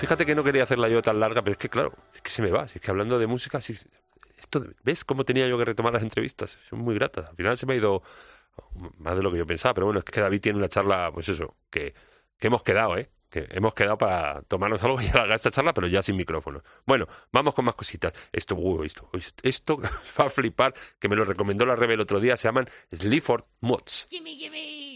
Fíjate 0.07 0.25
que 0.25 0.35
no 0.35 0.43
quería 0.45 0.63
hacerla 0.63 0.87
yo 0.87 1.01
tan 1.01 1.19
larga, 1.19 1.41
pero 1.41 1.51
es 1.51 1.57
que 1.57 1.67
claro, 1.67 1.91
es 2.15 2.21
que 2.21 2.29
se 2.29 2.41
me 2.41 2.49
va. 2.49 2.63
Es 2.63 2.79
que 2.79 2.89
hablando 2.89 3.19
de 3.19 3.27
música, 3.27 3.59
sí, 3.59 3.75
esto, 4.37 4.65
¿ves 4.81 5.03
cómo 5.03 5.25
tenía 5.25 5.49
yo 5.49 5.57
que 5.57 5.65
retomar 5.65 5.91
las 5.91 6.01
entrevistas? 6.01 6.57
Son 6.69 6.79
muy 6.79 6.95
gratas. 6.95 7.25
Al 7.27 7.35
final 7.35 7.57
se 7.57 7.65
me 7.65 7.73
ha 7.73 7.75
ido 7.75 7.95
oh, 8.55 8.91
más 8.99 9.17
de 9.17 9.21
lo 9.21 9.29
que 9.33 9.37
yo 9.37 9.45
pensaba, 9.45 9.73
pero 9.73 9.87
bueno, 9.87 9.99
es 9.99 10.05
que 10.05 10.21
David 10.21 10.39
tiene 10.39 10.59
una 10.59 10.69
charla, 10.69 11.11
pues 11.13 11.27
eso, 11.27 11.57
que, 11.69 11.93
que 12.39 12.47
hemos 12.47 12.63
quedado, 12.63 12.97
¿eh? 12.97 13.09
que 13.29 13.49
hemos 13.51 13.73
quedado 13.73 13.97
para 13.97 14.41
tomarnos 14.43 14.81
algo 14.81 15.01
y 15.01 15.07
alargar 15.07 15.35
esta 15.35 15.51
charla, 15.51 15.73
pero 15.73 15.87
ya 15.87 16.01
sin 16.01 16.15
micrófono. 16.15 16.63
Bueno, 16.85 17.05
vamos 17.33 17.53
con 17.53 17.65
más 17.65 17.75
cositas. 17.75 18.13
Esto, 18.31 18.55
uh, 18.55 18.83
esto, 18.83 19.09
esto 19.43 19.77
va 20.17 20.25
a 20.27 20.29
flipar, 20.29 20.73
que 20.99 21.09
me 21.09 21.17
lo 21.17 21.25
recomendó 21.25 21.65
la 21.65 21.75
Rebe 21.75 21.95
el 21.95 21.99
otro 21.99 22.21
día, 22.21 22.37
se 22.37 22.47
llaman 22.47 22.69
Sleaford 22.93 23.43
Mods. 23.59 24.07
Gimme, 24.09 24.35
gimme. 24.35 24.86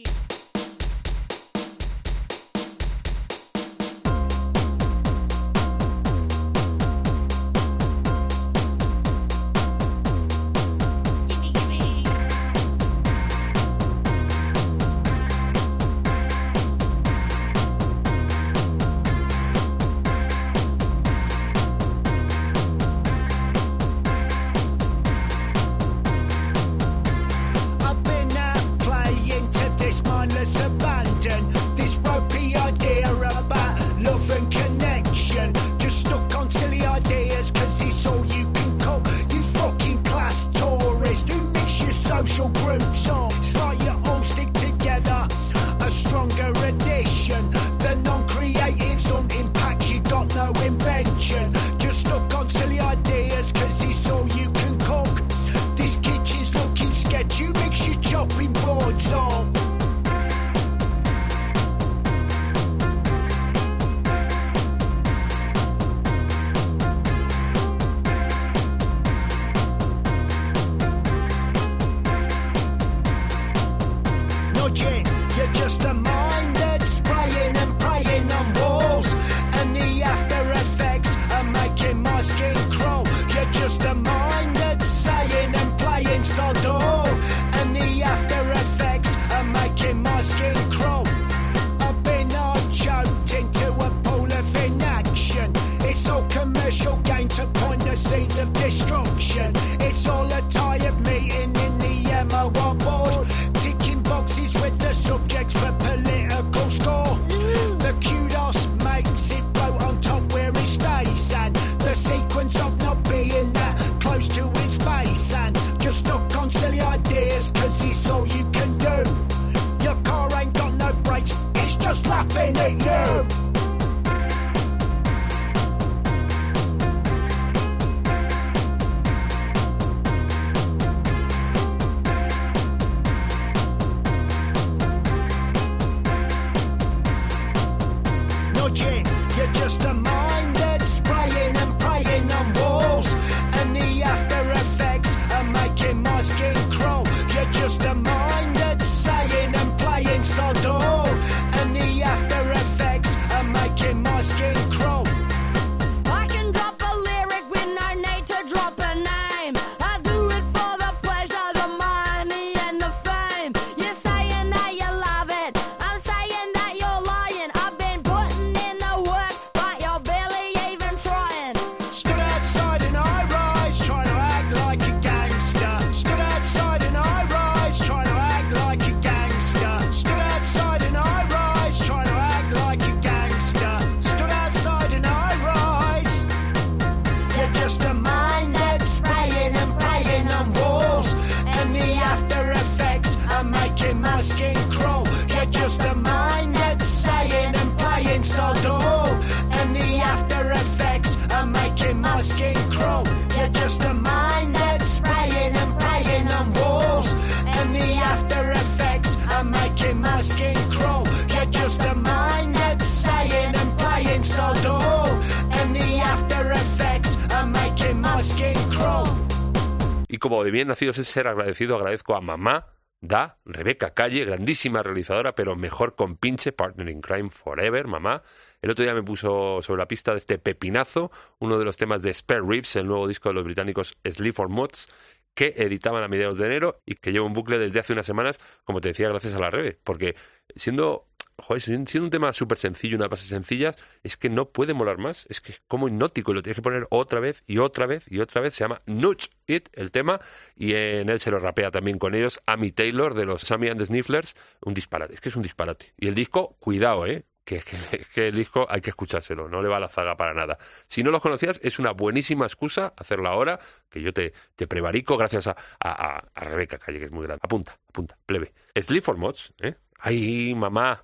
como 220.21 220.43
de 220.43 220.51
bien 220.51 220.69
nacidos 220.69 220.99
es 220.99 221.07
ser 221.07 221.27
agradecido, 221.27 221.75
agradezco 221.75 222.15
a 222.15 222.21
mamá, 222.21 222.67
da, 223.01 223.35
Rebeca 223.43 223.93
Calle, 223.93 224.23
grandísima 224.23 224.83
realizadora, 224.83 225.33
pero 225.33 225.55
mejor 225.55 225.95
con 225.95 226.15
pinche, 226.15 226.51
Partner 226.51 226.87
in 226.87 227.01
Crime 227.01 227.31
Forever, 227.31 227.87
mamá. 227.87 228.21
El 228.61 228.69
otro 228.69 228.83
día 228.85 228.93
me 228.93 229.01
puso 229.01 229.61
sobre 229.63 229.79
la 229.79 229.87
pista 229.87 230.11
de 230.11 230.19
este 230.19 230.37
pepinazo, 230.37 231.11
uno 231.39 231.57
de 231.57 231.65
los 231.65 231.77
temas 231.77 232.03
de 232.03 232.13
Spare 232.13 232.43
Ribs, 232.47 232.75
el 232.75 232.85
nuevo 232.85 233.07
disco 233.07 233.29
de 233.29 233.35
los 233.35 233.43
británicos 233.43 233.97
Sleep 234.05 234.33
for 234.33 234.49
Mods, 234.49 234.89
que 235.33 235.55
editaban 235.57 236.03
a 236.03 236.07
mediados 236.07 236.37
de 236.37 236.45
enero 236.45 236.75
y 236.85 236.95
que 236.95 237.11
llevo 237.11 237.25
un 237.25 237.33
bucle 237.33 237.57
desde 237.57 237.79
hace 237.79 237.93
unas 237.93 238.05
semanas, 238.05 238.39
como 238.63 238.79
te 238.79 238.89
decía, 238.89 239.09
gracias 239.09 239.33
a 239.33 239.39
la 239.39 239.49
Rebe, 239.49 239.79
porque 239.83 240.15
siendo 240.55 241.07
joder, 241.41 241.61
siendo 241.61 242.03
un 242.03 242.09
tema 242.09 242.33
súper 242.33 242.57
sencillo, 242.57 242.97
una 242.97 243.07
base 243.07 243.27
sencilla, 243.27 243.75
es 244.03 244.17
que 244.17 244.29
no 244.29 244.45
puede 244.45 244.73
molar 244.73 244.97
más. 244.97 245.25
Es 245.29 245.41
que 245.41 245.53
es 245.53 245.61
como 245.67 245.87
hipnótico 245.87 246.31
y 246.31 246.35
lo 246.35 246.41
tienes 246.41 246.57
que 246.57 246.61
poner 246.61 246.87
otra 246.89 247.19
vez 247.19 247.43
y 247.47 247.57
otra 247.57 247.85
vez 247.85 248.05
y 248.09 248.19
otra 248.19 248.41
vez. 248.41 248.55
Se 248.55 248.63
llama 248.63 248.79
Nudge 248.85 249.29
It, 249.47 249.69
el 249.73 249.91
tema, 249.91 250.19
y 250.55 250.73
en 250.73 251.09
él 251.09 251.19
se 251.19 251.31
lo 251.31 251.39
rapea 251.39 251.71
también 251.71 251.99
con 251.99 252.15
ellos 252.15 252.39
Amy 252.45 252.71
Taylor 252.71 253.13
de 253.13 253.25
los 253.25 253.41
Sammy 253.41 253.69
and 253.69 253.79
the 253.79 253.85
Snifflers. 253.85 254.35
Un 254.61 254.73
disparate, 254.73 255.13
es 255.13 255.21
que 255.21 255.29
es 255.29 255.35
un 255.35 255.43
disparate. 255.43 255.93
Y 255.97 256.07
el 256.07 256.15
disco, 256.15 256.55
cuidado, 256.59 257.05
¿eh? 257.05 257.25
Que, 257.43 257.59
que, 257.59 258.05
que, 258.13 258.27
el 258.27 258.35
disco 258.35 258.67
hay 258.69 258.81
que 258.81 258.91
escuchárselo, 258.91 259.49
no 259.49 259.61
le 259.61 259.69
va 259.69 259.79
la 259.79 259.89
zaga 259.89 260.15
para 260.15 260.33
nada. 260.33 260.57
Si 260.87 261.03
no 261.03 261.11
los 261.11 261.21
conocías, 261.21 261.59
es 261.63 261.79
una 261.79 261.91
buenísima 261.91 262.45
excusa 262.45 262.93
hacerlo 262.95 263.27
ahora, 263.27 263.59
que 263.89 264.01
yo 264.01 264.13
te, 264.13 264.33
te 264.55 264.67
prevarico 264.67 265.17
gracias 265.17 265.47
a, 265.47 265.55
a, 265.79 266.23
a 266.33 266.43
Rebeca 266.45 266.77
Calle, 266.77 266.99
que 266.99 267.05
es 267.05 267.11
muy 267.11 267.25
grande. 267.25 267.41
Apunta, 267.43 267.79
apunta, 267.89 268.17
plebe. 268.25 268.53
Sleep 268.75 269.03
for 269.03 269.17
Mods, 269.17 269.53
¿eh? 269.59 269.75
Ay, 270.03 270.55
mamá, 270.55 271.03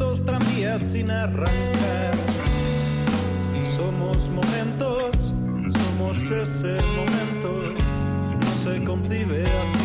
esos 0.00 0.24
tranvías 0.24 0.80
sin 0.80 1.10
arrancar. 1.10 2.14
Somos 3.76 4.30
momentos, 4.30 5.34
somos 5.76 6.16
ese 6.30 6.78
momento, 6.96 7.74
no 8.40 8.50
se 8.64 8.82
concibe 8.84 9.42
así 9.42 9.79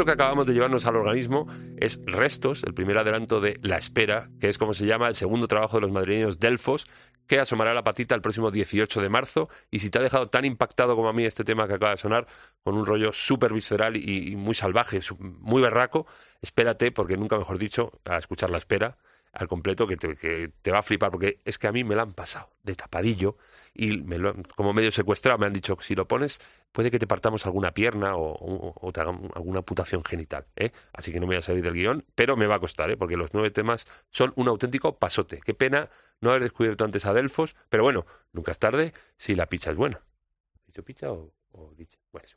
Esto 0.00 0.06
que 0.06 0.12
acabamos 0.12 0.46
de 0.46 0.54
llevarnos 0.54 0.86
al 0.86 0.96
organismo 0.96 1.46
es 1.76 2.00
Restos, 2.06 2.64
el 2.64 2.72
primer 2.72 2.96
adelanto 2.96 3.38
de 3.38 3.60
La 3.60 3.76
Espera, 3.76 4.30
que 4.40 4.48
es 4.48 4.56
como 4.56 4.72
se 4.72 4.86
llama 4.86 5.08
el 5.08 5.14
segundo 5.14 5.46
trabajo 5.46 5.76
de 5.76 5.82
los 5.82 5.90
madrileños 5.90 6.38
Delfos, 6.38 6.86
que 7.26 7.38
asomará 7.38 7.74
la 7.74 7.84
patita 7.84 8.14
el 8.14 8.22
próximo 8.22 8.50
18 8.50 9.02
de 9.02 9.08
marzo. 9.10 9.50
Y 9.70 9.80
si 9.80 9.90
te 9.90 9.98
ha 9.98 10.02
dejado 10.02 10.30
tan 10.30 10.46
impactado 10.46 10.96
como 10.96 11.10
a 11.10 11.12
mí 11.12 11.26
este 11.26 11.44
tema 11.44 11.68
que 11.68 11.74
acaba 11.74 11.90
de 11.90 11.98
sonar, 11.98 12.26
con 12.64 12.78
un 12.78 12.86
rollo 12.86 13.12
súper 13.12 13.52
visceral 13.52 13.94
y, 13.94 14.32
y 14.32 14.36
muy 14.36 14.54
salvaje, 14.54 15.00
muy 15.18 15.60
berraco, 15.60 16.06
espérate, 16.40 16.92
porque 16.92 17.18
nunca 17.18 17.36
mejor 17.36 17.58
dicho, 17.58 17.92
a 18.06 18.16
escuchar 18.16 18.48
La 18.48 18.56
Espera 18.56 18.96
al 19.32 19.48
completo, 19.48 19.86
que 19.86 19.96
te, 19.96 20.16
que 20.16 20.70
va 20.70 20.78
a 20.78 20.82
flipar, 20.82 21.10
porque 21.10 21.38
es 21.44 21.58
que 21.58 21.66
a 21.66 21.72
mí 21.72 21.84
me 21.84 21.94
la 21.94 22.02
han 22.02 22.12
pasado 22.14 22.50
de 22.62 22.74
tapadillo 22.74 23.36
y 23.74 24.02
me 24.02 24.18
lo 24.18 24.34
como 24.56 24.72
medio 24.72 24.92
secuestrado 24.92 25.38
me 25.38 25.46
han 25.46 25.52
dicho, 25.52 25.76
si 25.80 25.94
lo 25.94 26.06
pones, 26.06 26.40
puede 26.72 26.90
que 26.90 26.98
te 26.98 27.06
partamos 27.06 27.46
alguna 27.46 27.72
pierna 27.72 28.16
o, 28.16 28.90
te 28.92 29.00
hagan 29.00 29.30
alguna 29.34 29.58
amputación 29.58 30.04
genital. 30.04 30.44
¿eh? 30.56 30.70
Así 30.92 31.12
que 31.12 31.20
no 31.20 31.26
me 31.26 31.34
voy 31.34 31.38
a 31.38 31.42
salir 31.42 31.62
del 31.62 31.74
guion, 31.74 32.04
pero 32.14 32.36
me 32.36 32.46
va 32.46 32.56
a 32.56 32.60
costar, 32.60 32.90
¿eh? 32.90 32.96
porque 32.96 33.16
los 33.16 33.32
nueve 33.32 33.50
temas 33.50 33.86
son 34.10 34.32
un 34.36 34.48
auténtico 34.48 34.92
pasote. 34.92 35.40
Qué 35.44 35.54
pena 35.54 35.88
no 36.20 36.30
haber 36.30 36.42
descubierto 36.42 36.84
antes 36.84 37.06
a 37.06 37.14
Delfos, 37.14 37.56
pero 37.68 37.82
bueno, 37.82 38.06
nunca 38.32 38.52
es 38.52 38.58
tarde 38.58 38.92
si 39.16 39.34
la 39.34 39.46
pizza 39.46 39.70
es 39.70 39.76
buena. 39.76 40.00
¿Dicho 40.66 40.84
pizza 40.84 41.12
o, 41.12 41.32
o 41.52 41.72
dicha? 41.74 41.98
Bueno, 42.12 42.26
es 42.26 42.36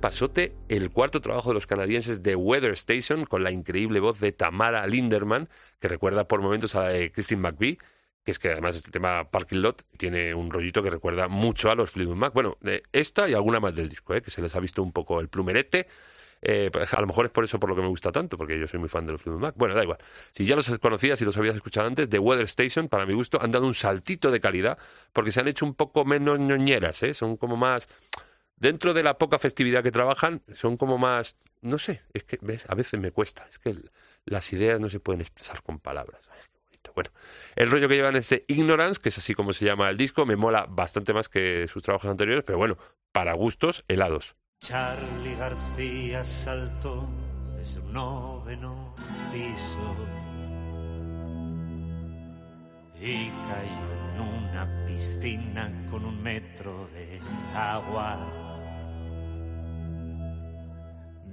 pasote 0.00 0.54
el 0.68 0.90
cuarto 0.90 1.20
trabajo 1.20 1.50
de 1.50 1.54
los 1.54 1.66
canadienses 1.66 2.22
de 2.22 2.34
Weather 2.34 2.72
Station 2.72 3.26
con 3.26 3.44
la 3.44 3.50
increíble 3.50 4.00
voz 4.00 4.18
de 4.18 4.32
Tamara 4.32 4.86
Linderman, 4.86 5.48
que 5.78 5.88
recuerda 5.88 6.26
por 6.26 6.40
momentos 6.40 6.74
a 6.74 6.80
la 6.80 6.88
de 6.88 7.12
Christine 7.12 7.42
McVie, 7.42 7.78
que 8.24 8.30
es 8.30 8.38
que 8.38 8.50
además 8.50 8.76
este 8.76 8.90
tema 8.90 9.30
Parking 9.30 9.58
Lot 9.58 9.84
tiene 9.96 10.34
un 10.34 10.50
rollito 10.50 10.82
que 10.82 10.90
recuerda 10.90 11.28
mucho 11.28 11.70
a 11.70 11.74
los 11.74 11.90
Fleetwood 11.90 12.16
Mac. 12.16 12.32
Bueno, 12.32 12.56
de 12.60 12.82
esta 12.92 13.28
y 13.28 13.34
alguna 13.34 13.60
más 13.60 13.76
del 13.76 13.88
disco, 13.88 14.14
¿eh? 14.14 14.22
que 14.22 14.30
se 14.30 14.42
les 14.42 14.54
ha 14.56 14.60
visto 14.60 14.82
un 14.82 14.92
poco 14.92 15.20
el 15.20 15.28
plumerete. 15.28 15.86
Eh, 16.42 16.70
pues, 16.72 16.94
a 16.94 17.00
lo 17.02 17.06
mejor 17.06 17.26
es 17.26 17.32
por 17.32 17.44
eso 17.44 17.60
por 17.60 17.68
lo 17.68 17.76
que 17.76 17.82
me 17.82 17.88
gusta 17.88 18.10
tanto, 18.10 18.38
porque 18.38 18.58
yo 18.58 18.66
soy 18.66 18.80
muy 18.80 18.88
fan 18.88 19.04
de 19.04 19.12
los 19.12 19.22
Fleetwood 19.22 19.42
Mac. 19.42 19.54
Bueno, 19.58 19.74
da 19.74 19.82
igual. 19.82 19.98
Si 20.32 20.46
ya 20.46 20.56
los 20.56 20.66
conocías 20.78 21.20
y 21.20 21.26
los 21.26 21.36
habías 21.36 21.56
escuchado 21.56 21.86
antes, 21.86 22.08
The 22.08 22.18
Weather 22.18 22.46
Station, 22.46 22.88
para 22.88 23.04
mi 23.04 23.12
gusto, 23.12 23.40
han 23.42 23.50
dado 23.50 23.66
un 23.66 23.74
saltito 23.74 24.30
de 24.30 24.40
calidad, 24.40 24.78
porque 25.12 25.32
se 25.32 25.40
han 25.40 25.48
hecho 25.48 25.66
un 25.66 25.74
poco 25.74 26.06
menos 26.06 26.38
ñoñeras, 26.38 27.02
¿eh? 27.02 27.12
son 27.12 27.36
como 27.36 27.56
más... 27.56 27.88
Dentro 28.60 28.92
de 28.92 29.02
la 29.02 29.18
poca 29.18 29.38
festividad 29.38 29.82
que 29.82 29.90
trabajan, 29.90 30.42
son 30.54 30.76
como 30.76 30.98
más... 30.98 31.36
No 31.62 31.78
sé, 31.78 32.02
es 32.12 32.24
que 32.24 32.38
a 32.68 32.74
veces 32.74 33.00
me 33.00 33.10
cuesta. 33.10 33.46
Es 33.50 33.58
que 33.58 33.74
las 34.26 34.52
ideas 34.52 34.78
no 34.80 34.88
se 34.90 35.00
pueden 35.00 35.22
expresar 35.22 35.62
con 35.62 35.78
palabras. 35.78 36.28
Bueno, 36.94 37.10
el 37.56 37.70
rollo 37.70 37.88
que 37.88 37.94
llevan 37.94 38.16
es 38.16 38.32
Ignorance, 38.48 39.00
que 39.00 39.08
es 39.10 39.18
así 39.18 39.34
como 39.34 39.52
se 39.52 39.64
llama 39.64 39.88
el 39.88 39.96
disco, 39.96 40.26
me 40.26 40.36
mola 40.36 40.66
bastante 40.68 41.12
más 41.14 41.28
que 41.28 41.66
sus 41.68 41.82
trabajos 41.82 42.10
anteriores, 42.10 42.44
pero 42.44 42.58
bueno, 42.58 42.76
para 43.12 43.32
gustos 43.34 43.84
helados. 43.88 44.36
Charlie 44.60 45.36
García 45.36 46.22
saltó 46.24 47.08
desde 47.56 47.80
un 47.80 47.92
noveno 47.92 48.94
piso 49.32 49.96
y 53.00 53.30
cayó 53.30 54.12
en 54.12 54.20
una 54.20 54.86
piscina 54.86 55.72
con 55.90 56.04
un 56.04 56.22
metro 56.22 56.86
de 56.88 57.20
agua. 57.54 58.49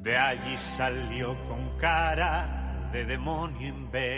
De 0.02 0.18
allí 0.18 0.56
salió 0.58 1.36
con 1.48 1.70
cara 1.78 2.90
de 2.92 3.06
demonio 3.06 3.68
invencible 3.68 4.18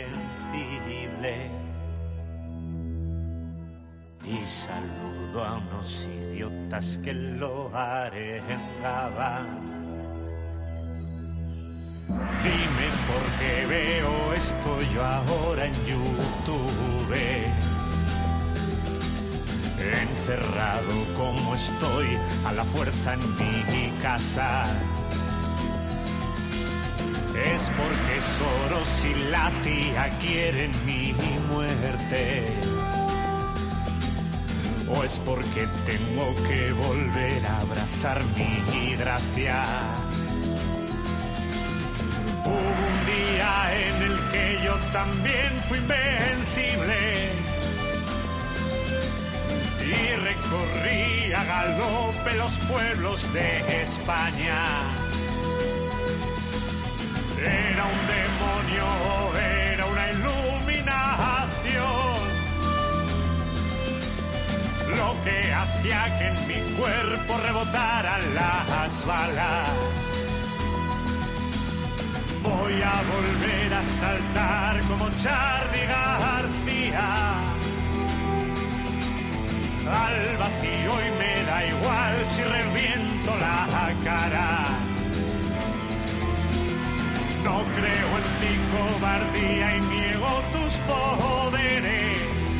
y 4.25 4.45
saludó 4.45 5.43
a 5.43 5.57
unos 5.57 6.07
idiotas 6.07 6.99
que 7.03 7.13
lo 7.13 7.75
arengaban. 7.75 9.47
Dime 12.43 12.89
por 13.07 13.23
qué 13.39 13.65
veo 13.65 14.33
esto 14.33 14.81
yo 14.93 15.05
ahora 15.05 15.65
en 15.65 15.73
YouTube. 15.85 16.79
Encerrado 19.79 21.05
como 21.17 21.55
estoy 21.55 22.17
a 22.45 22.51
la 22.53 22.63
fuerza 22.63 23.13
en 23.13 23.35
mi 23.35 23.91
casa. 24.01 24.65
Es 27.45 27.71
porque 27.77 28.21
Soros 28.21 29.05
y 29.05 29.31
la 29.31 29.51
tía 29.63 30.09
quieren 30.19 30.71
mi 30.85 31.13
muerte. 31.51 32.45
¿O 34.89 35.03
es 35.03 35.19
porque 35.19 35.67
tengo 35.85 36.33
que 36.47 36.71
volver 36.73 37.45
a 37.45 37.59
abrazar 37.59 38.23
mi 38.35 38.95
gracia? 38.95 39.63
Hubo 42.43 42.55
un 42.55 43.05
día 43.05 43.53
en 43.73 44.01
el 44.01 44.31
que 44.31 44.59
yo 44.65 44.75
también 44.91 45.51
fui 45.67 45.77
invencible 45.77 47.29
y 49.85 50.15
recorrí 50.15 51.33
a 51.33 51.43
galope 51.43 52.35
los 52.35 52.53
pueblos 52.71 53.33
de 53.33 53.81
España. 53.83 55.08
Era 57.41 57.85
un 57.85 58.07
demonio, 58.07 58.87
era 59.35 59.85
una 59.85 60.11
iluminación 60.11 61.29
lo 64.97 65.23
que 65.23 65.53
hacía 65.53 66.19
que 66.19 66.27
en 66.27 66.47
mi 66.47 66.59
cuerpo 66.77 67.37
rebotaran 67.37 68.35
las 68.35 69.05
balas. 69.05 69.69
Voy 72.43 72.81
a 72.81 73.01
volver 73.13 73.73
a 73.73 73.83
saltar 73.83 74.81
como 74.87 75.09
Charlie 75.11 75.85
García 75.85 77.39
al 79.87 80.37
vacío 80.37 80.91
y 81.07 81.11
me 81.17 81.43
da 81.45 81.65
igual 81.65 82.25
si 82.25 82.43
reviento 82.43 83.37
la 83.37 83.93
cara. 84.03 84.88
No 87.43 87.63
creo 87.77 88.09
en 88.19 88.27
ti 88.39 88.53
cobardía 88.75 89.77
y 89.77 89.81
niego 89.81 90.27
tus 90.53 90.73
poderes. 90.91 92.59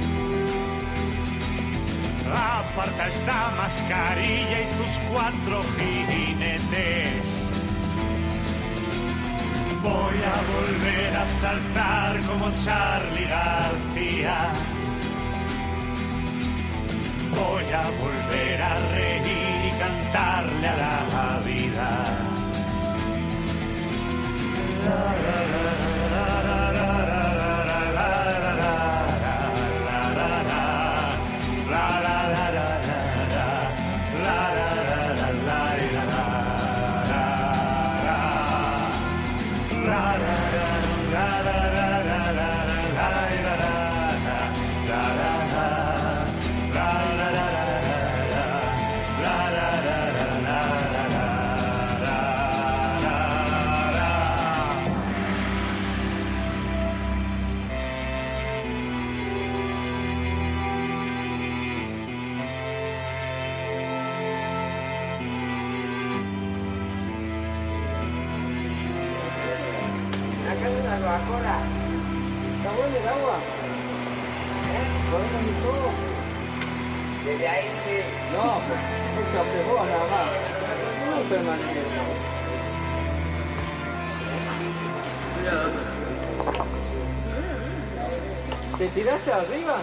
Aparta 2.33 3.07
esa 3.07 3.51
mascarilla 3.57 4.61
y 4.61 4.65
tus 4.77 4.99
cuatro 5.11 5.61
jinetes. 5.77 7.49
Voy 9.81 10.17
a 10.23 10.37
volver 10.53 11.15
a 11.15 11.25
saltar 11.25 12.21
como 12.21 12.51
Charlie 12.63 13.27
García. 13.27 14.51
Voy 17.31 17.73
a 17.73 17.89
volver 18.01 18.61
a 18.61 18.79
reír 18.91 19.65
y 19.67 19.71
cantarle 19.79 20.67
a 20.67 20.77
la 20.77 21.41
vida. 21.45 21.68
la 24.89 25.13
la 25.65 25.73
la 26.15 26.43
la 26.43 26.48
Desde 77.25 77.47
ahí 77.47 77.69
sí. 77.85 77.97
No, 78.33 78.59
pues 78.67 78.79
es 78.79 79.27
café 79.35 79.59
vos 79.69 79.85
nada 79.85 80.07
más. 80.09 80.29
No 81.05 81.29
permanente. 81.29 81.81
¿Te 88.77 88.87
tiraste 88.87 89.33
arriba? 89.33 89.77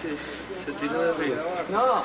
Sí, 0.00 0.16
se 0.64 0.72
tiró 0.72 1.02
de 1.02 1.10
arriba. 1.10 1.42
No, 1.70 2.04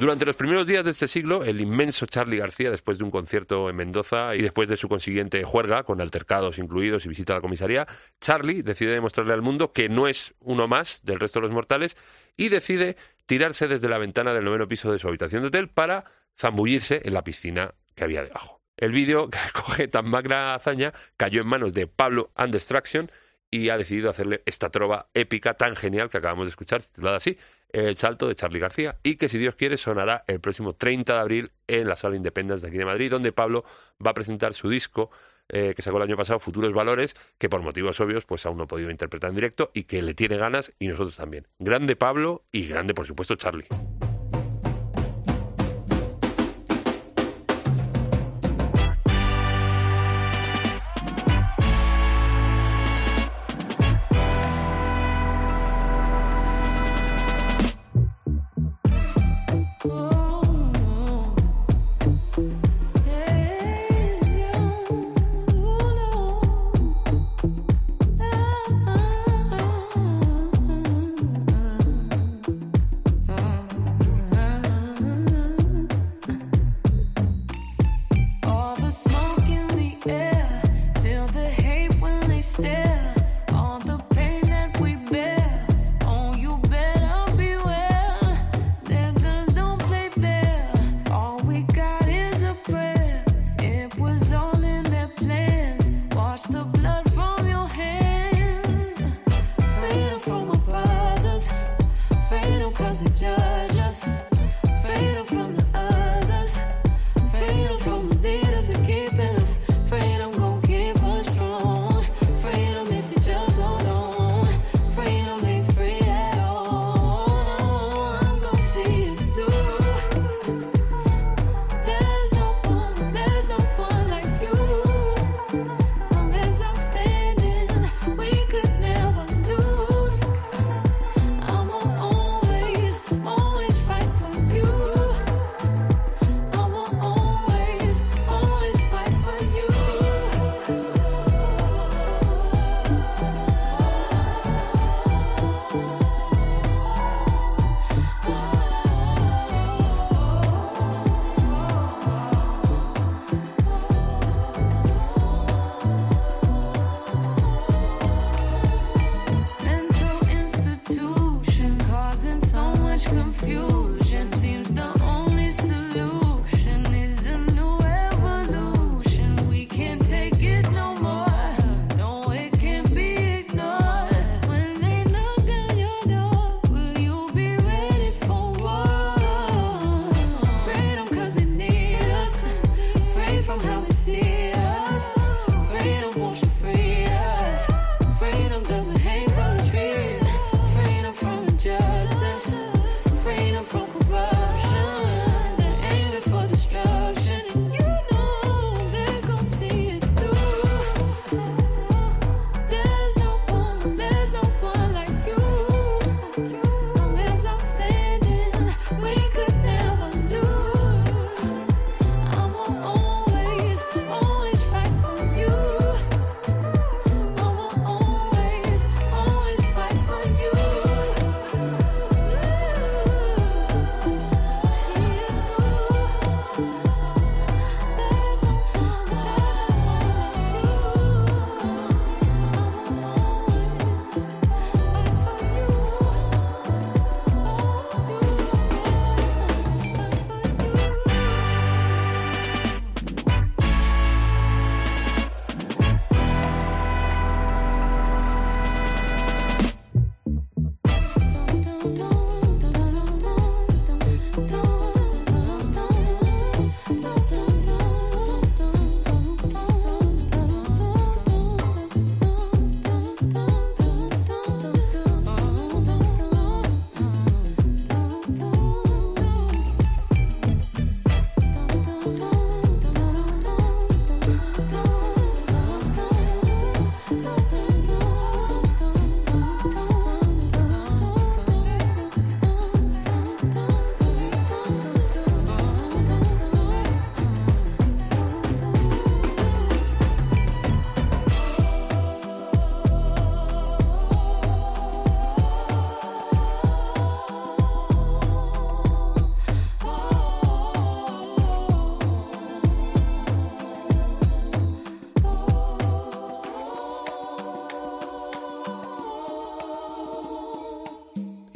Durante 0.00 0.24
los 0.24 0.34
primeros 0.34 0.66
días 0.66 0.82
de 0.82 0.92
este 0.92 1.06
siglo, 1.06 1.44
el 1.44 1.60
inmenso 1.60 2.06
Charlie 2.06 2.38
García, 2.38 2.70
después 2.70 2.96
de 2.96 3.04
un 3.04 3.10
concierto 3.10 3.68
en 3.68 3.76
Mendoza 3.76 4.34
y 4.34 4.40
después 4.40 4.66
de 4.66 4.78
su 4.78 4.88
consiguiente 4.88 5.44
juerga, 5.44 5.82
con 5.82 6.00
altercados 6.00 6.56
incluidos 6.56 7.04
y 7.04 7.10
visita 7.10 7.34
a 7.34 7.36
la 7.36 7.42
comisaría, 7.42 7.86
Charlie 8.18 8.62
decide 8.62 8.92
demostrarle 8.92 9.34
al 9.34 9.42
mundo 9.42 9.74
que 9.74 9.90
no 9.90 10.08
es 10.08 10.32
uno 10.40 10.66
más 10.66 11.02
del 11.04 11.20
resto 11.20 11.40
de 11.40 11.48
los 11.48 11.54
mortales 11.54 11.98
y 12.34 12.48
decide 12.48 12.96
tirarse 13.26 13.68
desde 13.68 13.90
la 13.90 13.98
ventana 13.98 14.32
del 14.32 14.46
noveno 14.46 14.66
piso 14.66 14.90
de 14.90 14.98
su 14.98 15.06
habitación 15.06 15.42
de 15.42 15.48
hotel 15.48 15.68
para 15.68 16.04
zambullirse 16.34 17.02
en 17.04 17.12
la 17.12 17.22
piscina 17.22 17.74
que 17.94 18.04
había 18.04 18.22
debajo. 18.22 18.62
El 18.78 18.92
vídeo, 18.92 19.28
que 19.28 19.38
recoge 19.52 19.86
tan 19.86 20.08
magna 20.08 20.54
hazaña, 20.54 20.94
cayó 21.18 21.42
en 21.42 21.46
manos 21.46 21.74
de 21.74 21.86
Pablo 21.86 22.30
and 22.36 22.54
Distraction 22.54 23.10
y 23.50 23.68
ha 23.70 23.78
decidido 23.78 24.10
hacerle 24.10 24.42
esta 24.46 24.70
trova 24.70 25.06
épica 25.14 25.54
tan 25.54 25.76
genial 25.76 26.08
que 26.08 26.18
acabamos 26.18 26.46
de 26.46 26.50
escuchar, 26.50 26.82
titulada 26.82 27.16
así, 27.16 27.36
El 27.70 27.96
salto 27.96 28.28
de 28.28 28.34
Charlie 28.34 28.60
García, 28.60 28.96
y 29.02 29.16
que 29.16 29.28
si 29.28 29.38
Dios 29.38 29.54
quiere 29.54 29.76
sonará 29.76 30.24
el 30.26 30.40
próximo 30.40 30.74
30 30.74 31.14
de 31.14 31.18
abril 31.18 31.50
en 31.66 31.88
la 31.88 31.96
Sala 31.96 32.16
Independence 32.16 32.62
de 32.62 32.68
aquí 32.68 32.78
de 32.78 32.84
Madrid, 32.84 33.10
donde 33.10 33.32
Pablo 33.32 33.64
va 34.04 34.12
a 34.12 34.14
presentar 34.14 34.54
su 34.54 34.68
disco 34.68 35.10
eh, 35.48 35.74
que 35.74 35.82
sacó 35.82 35.96
el 35.96 36.04
año 36.04 36.16
pasado, 36.16 36.38
Futuros 36.38 36.72
Valores, 36.72 37.16
que 37.38 37.48
por 37.48 37.60
motivos 37.60 37.98
obvios 38.00 38.24
pues 38.24 38.46
aún 38.46 38.58
no 38.58 38.64
ha 38.64 38.68
podido 38.68 38.90
interpretar 38.90 39.30
en 39.30 39.36
directo 39.36 39.70
y 39.74 39.82
que 39.82 40.00
le 40.00 40.14
tiene 40.14 40.36
ganas 40.36 40.72
y 40.78 40.86
nosotros 40.86 41.16
también. 41.16 41.48
Grande 41.58 41.96
Pablo 41.96 42.44
y 42.52 42.68
grande 42.68 42.94
por 42.94 43.06
supuesto 43.06 43.34
Charlie. 43.34 43.66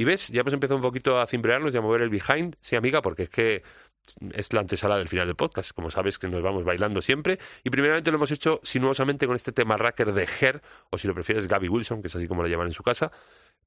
Y 0.05 0.06
ves, 0.06 0.28
ya 0.28 0.43
hemos 0.43 0.52
empezado 0.52 0.76
un 0.76 0.82
poquito 0.82 1.18
a 1.18 1.26
cimbrearnos 1.26 1.72
y 1.72 1.78
a 1.78 1.81
mover 1.81 2.02
el 2.02 2.10
behind, 2.10 2.56
sí, 2.60 2.76
amiga, 2.76 3.01
porque 3.01 3.22
es 3.22 3.31
que 3.31 3.62
es 4.35 4.52
la 4.52 4.60
antesala 4.60 4.98
del 4.98 5.09
final 5.09 5.26
del 5.26 5.35
podcast. 5.35 5.72
Como 5.72 5.90
sabes 5.90 6.18
que 6.18 6.28
nos 6.28 6.43
vamos 6.43 6.62
bailando 6.62 7.01
siempre. 7.01 7.39
Y 7.62 7.70
primeramente 7.70 8.10
lo 8.10 8.18
hemos 8.18 8.31
hecho 8.31 8.60
sinuosamente 8.62 9.26
con 9.26 9.35
este 9.35 9.52
tema 9.52 9.78
racker 9.78 10.12
de 10.12 10.28
Her, 10.40 10.60
o 10.90 10.98
si 10.98 11.09
lo 11.09 11.14
prefieres, 11.14 11.48
Gabby 11.48 11.70
Wilson, 11.70 12.02
que 12.02 12.09
es 12.09 12.16
así 12.16 12.28
como 12.28 12.43
lo 12.43 12.48
llaman 12.48 12.66
en 12.66 12.74
su 12.74 12.82
casa, 12.82 13.12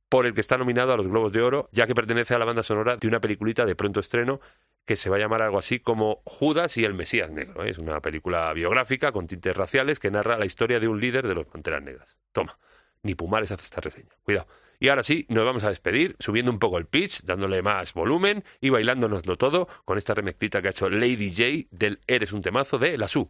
por 0.09 0.27
el 0.27 0.35
que 0.35 0.41
está 0.41 0.59
nominado 0.59 0.93
a 0.93 0.97
los 0.97 1.07
Globos 1.07 1.34
de 1.34 1.41
Oro, 1.41 1.69
ya 1.72 1.88
que 1.88 1.95
pertenece 1.95 2.35
a 2.35 2.38
la 2.38 2.45
banda 2.45 2.61
sonora 2.61 2.97
de 2.97 3.07
una 3.07 3.19
peliculita 3.19 3.65
de 3.65 3.76
pronto 3.76 3.99
estreno 3.99 4.39
que 4.85 4.95
se 4.95 5.09
va 5.09 5.15
a 5.15 5.19
llamar 5.19 5.41
algo 5.41 5.57
así 5.57 5.80
como 5.80 6.22
Judas 6.23 6.77
y 6.77 6.85
el 6.85 6.93
Mesías 6.93 7.31
Negro. 7.31 7.64
¿eh? 7.64 7.72
Es 7.72 7.80
una 7.80 7.99
película 7.99 8.53
biográfica 8.53 9.11
con 9.11 9.26
tintes 9.26 9.57
raciales 9.57 9.97
que 9.97 10.11
narra 10.11 10.38
la 10.38 10.45
historia 10.45 10.80
de 10.80 10.88
un 10.88 11.01
líder 11.01 11.27
de 11.27 11.34
los 11.34 11.47
Panteras 11.47 11.81
Negras. 11.81 12.15
Toma, 12.31 12.59
ni 13.01 13.15
Pumares 13.15 13.51
hace 13.51 13.64
esta 13.64 13.81
reseña. 13.81 14.11
Cuidado. 14.22 14.47
Y 14.80 14.90
ahora 14.90 15.02
sí, 15.02 15.26
nos 15.30 15.44
vamos 15.44 15.64
a 15.64 15.70
despedir 15.70 16.16
subiendo 16.20 16.52
un 16.52 16.60
poco 16.60 16.78
el 16.78 16.86
pitch, 16.86 17.24
dándole 17.24 17.64
más 17.64 17.94
volumen 17.94 18.44
y 18.62 18.70
bailándonoslo 18.70 19.36
todo 19.36 19.68
con 19.86 19.98
esta 19.98 20.14
remezclita 20.14 20.62
que 20.62 20.68
ha 20.68 20.72
hecho 20.72 20.90
Lady 20.90 21.32
J 21.32 21.68
del 21.72 21.98
Eres 22.06 22.32
un 22.32 22.44
temazo 22.44 22.78
de 22.78 22.98
La 22.98 23.08
Su. 23.08 23.28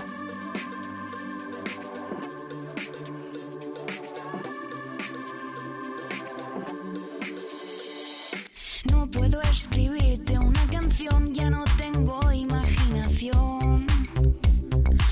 No 8.92 9.10
puedo 9.10 9.42
escribirte 9.44 10.38
una 10.38 10.68
canción, 10.70 11.34
ya 11.34 11.50
no 11.50 11.64
tengo 11.78 12.30
imaginación. 12.34 13.88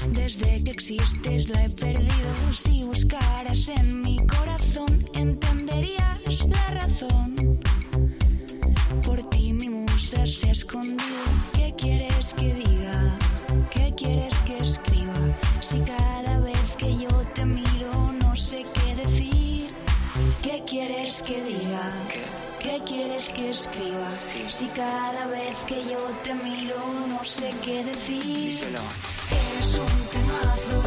Desde 0.10 0.64
que 0.66 0.72
existes 0.72 1.49
la 1.49 1.66
he 1.66 1.70
perdido. 1.70 2.53
Si 2.53 2.84
buscaras 2.84 3.70
en 3.70 4.02
mi 4.02 4.18
corazón, 4.28 5.06
entenderías 5.14 6.05
escondido. 10.23 11.25
¿Qué 11.53 11.73
quieres 11.77 12.33
que 12.33 12.53
diga? 12.53 13.17
¿Qué 13.69 13.93
quieres 13.95 14.39
que 14.39 14.57
escriba? 14.57 15.13
Si 15.61 15.79
cada 15.79 16.39
vez 16.39 16.73
que 16.77 16.97
yo 16.97 17.09
te 17.33 17.45
miro 17.45 18.11
no 18.23 18.35
sé 18.35 18.65
qué 18.73 18.95
decir. 18.95 19.67
¿Qué 20.41 20.63
quieres 20.65 21.21
que 21.21 21.43
diga? 21.43 21.91
¿Qué 22.59 22.81
quieres 22.85 23.31
que 23.33 23.49
escriba? 23.49 24.09
Si 24.17 24.65
cada 24.67 25.27
vez 25.27 25.59
que 25.67 25.83
yo 25.85 25.99
te 26.23 26.33
miro 26.33 26.77
no 27.07 27.23
sé 27.23 27.49
qué 27.63 27.83
decir. 27.83 28.53
Eres 29.31 29.75
un 29.75 29.97
temazo, 30.13 30.83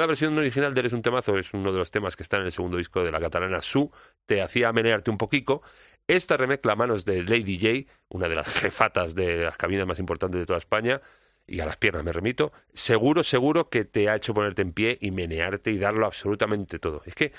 la 0.00 0.06
versión 0.06 0.36
original 0.36 0.72
de 0.72 0.80
Eres 0.80 0.92
un 0.94 1.02
temazo 1.02 1.36
es 1.38 1.52
uno 1.52 1.72
de 1.72 1.78
los 1.78 1.90
temas 1.90 2.16
que 2.16 2.22
están 2.22 2.40
en 2.40 2.46
el 2.46 2.52
segundo 2.52 2.78
disco 2.78 3.04
de 3.04 3.12
la 3.12 3.20
catalana 3.20 3.60
Su, 3.60 3.92
te 4.26 4.40
hacía 4.40 4.72
menearte 4.72 5.10
un 5.10 5.18
poquito, 5.18 5.62
esta 6.08 6.36
remezcla 6.36 6.72
a 6.72 6.76
manos 6.76 7.04
de 7.04 7.22
Lady 7.22 7.58
J, 7.58 7.92
una 8.08 8.28
de 8.28 8.34
las 8.34 8.48
jefatas 8.48 9.14
de 9.14 9.44
las 9.44 9.56
cabinas 9.56 9.86
más 9.86 9.98
importantes 9.98 10.40
de 10.40 10.46
toda 10.46 10.58
España, 10.58 11.00
y 11.46 11.60
a 11.60 11.66
las 11.66 11.76
piernas 11.76 12.02
me 12.02 12.12
remito, 12.12 12.50
seguro, 12.72 13.22
seguro 13.22 13.66
que 13.66 13.84
te 13.84 14.08
ha 14.08 14.16
hecho 14.16 14.32
ponerte 14.32 14.62
en 14.62 14.72
pie 14.72 14.96
y 15.00 15.10
menearte 15.10 15.70
y 15.70 15.78
darlo 15.78 16.06
absolutamente 16.06 16.78
todo. 16.78 17.02
Es 17.04 17.14
que, 17.14 17.32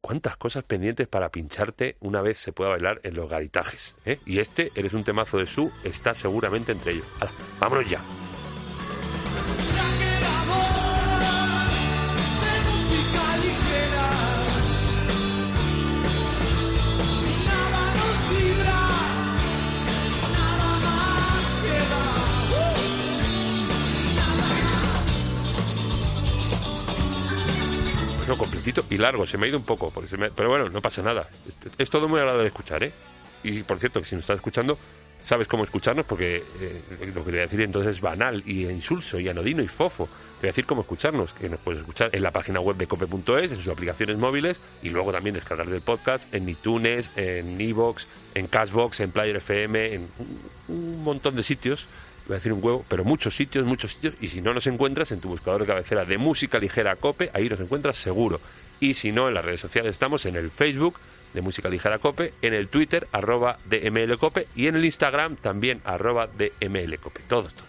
¿cuántas 0.00 0.36
cosas 0.36 0.64
pendientes 0.64 1.08
para 1.08 1.30
pincharte 1.30 1.96
una 2.00 2.20
vez 2.20 2.38
se 2.38 2.52
pueda 2.52 2.70
bailar 2.70 3.00
en 3.04 3.14
los 3.14 3.30
garitajes? 3.30 3.96
eh? 4.04 4.20
Y 4.26 4.40
este, 4.40 4.70
Eres 4.74 4.92
un 4.92 5.04
temazo 5.04 5.38
de 5.38 5.46
Su, 5.46 5.72
está 5.82 6.14
seguramente 6.14 6.72
entre 6.72 6.92
ellos. 6.92 7.06
Vámonos 7.58 7.88
ya. 7.88 8.00
Bueno, 28.26 28.38
completito 28.38 28.84
y 28.90 28.96
largo, 28.98 29.24
se 29.24 29.38
me 29.38 29.46
ha 29.46 29.48
ido 29.50 29.58
un 29.58 29.64
poco, 29.64 29.90
porque 29.92 30.08
se 30.08 30.16
me- 30.16 30.30
pero 30.30 30.48
bueno, 30.48 30.68
no 30.68 30.82
pasa 30.82 31.00
nada. 31.00 31.28
Es, 31.78 31.90
todo 31.90 32.08
muy 32.08 32.18
agradable 32.18 32.42
de 32.42 32.48
escuchar, 32.48 32.82
¿eh? 32.82 32.92
Y 33.44 33.62
por 33.62 33.78
cierto, 33.78 34.00
que 34.00 34.06
si 34.06 34.16
nos 34.16 34.22
estás 34.24 34.36
escuchando, 34.36 34.76
sabes 35.22 35.46
cómo 35.46 35.62
escucharnos, 35.62 36.04
porque 36.06 36.42
eh, 36.60 36.82
lo 37.14 37.24
que 37.24 37.30
voy 37.30 37.38
a 37.38 37.42
decir 37.42 37.60
entonces 37.60 37.94
es 37.96 38.00
banal 38.00 38.42
y 38.44 38.64
insulso 38.66 39.20
y 39.20 39.28
anodino 39.28 39.62
y 39.62 39.68
fofo. 39.68 40.06
Te 40.06 40.40
voy 40.40 40.48
a 40.48 40.52
decir 40.52 40.66
cómo 40.66 40.80
escucharnos, 40.80 41.34
que 41.34 41.48
nos 41.48 41.60
puedes 41.60 41.80
escuchar 41.82 42.10
en 42.12 42.22
la 42.24 42.32
página 42.32 42.58
web 42.58 42.76
de 42.76 42.88
cope.es, 42.88 43.52
en 43.52 43.58
sus 43.58 43.68
aplicaciones 43.68 44.16
móviles 44.16 44.60
y 44.82 44.90
luego 44.90 45.12
también 45.12 45.34
descargar 45.34 45.68
del 45.68 45.82
podcast 45.82 46.32
en 46.34 46.48
iTunes, 46.48 47.12
en 47.14 47.60
Evox, 47.60 48.08
en 48.34 48.48
Cashbox, 48.48 48.98
en 49.00 49.12
Player 49.12 49.36
FM, 49.36 49.94
en 49.94 50.08
un 50.66 51.04
montón 51.04 51.36
de 51.36 51.44
sitios 51.44 51.86
voy 52.26 52.34
a 52.34 52.38
decir 52.38 52.52
un 52.52 52.62
huevo, 52.62 52.84
pero 52.88 53.04
muchos 53.04 53.36
sitios, 53.36 53.64
muchos 53.64 53.92
sitios, 53.94 54.14
y 54.20 54.28
si 54.28 54.40
no 54.40 54.52
nos 54.52 54.66
encuentras 54.66 55.12
en 55.12 55.20
tu 55.20 55.28
buscador 55.28 55.60
de 55.62 55.66
cabecera 55.66 56.04
de 56.04 56.18
música 56.18 56.58
ligera 56.58 56.96
Cope, 56.96 57.30
ahí 57.34 57.48
nos 57.48 57.60
encuentras 57.60 57.96
seguro. 57.96 58.40
Y 58.80 58.94
si 58.94 59.12
no, 59.12 59.28
en 59.28 59.34
las 59.34 59.44
redes 59.44 59.60
sociales 59.60 59.90
estamos 59.90 60.26
en 60.26 60.36
el 60.36 60.50
Facebook 60.50 60.98
de 61.32 61.40
Música 61.42 61.68
Ligera 61.68 61.98
Cope, 61.98 62.32
en 62.42 62.54
el 62.54 62.68
Twitter, 62.68 63.06
arroba 63.12 63.58
DML 63.66 64.18
Cope, 64.18 64.46
y 64.54 64.66
en 64.66 64.76
el 64.76 64.84
Instagram 64.84 65.36
también, 65.36 65.80
arroba 65.84 66.26
DML 66.26 66.98
Cope. 66.98 67.20
Todo, 67.28 67.44
todo. 67.44 67.66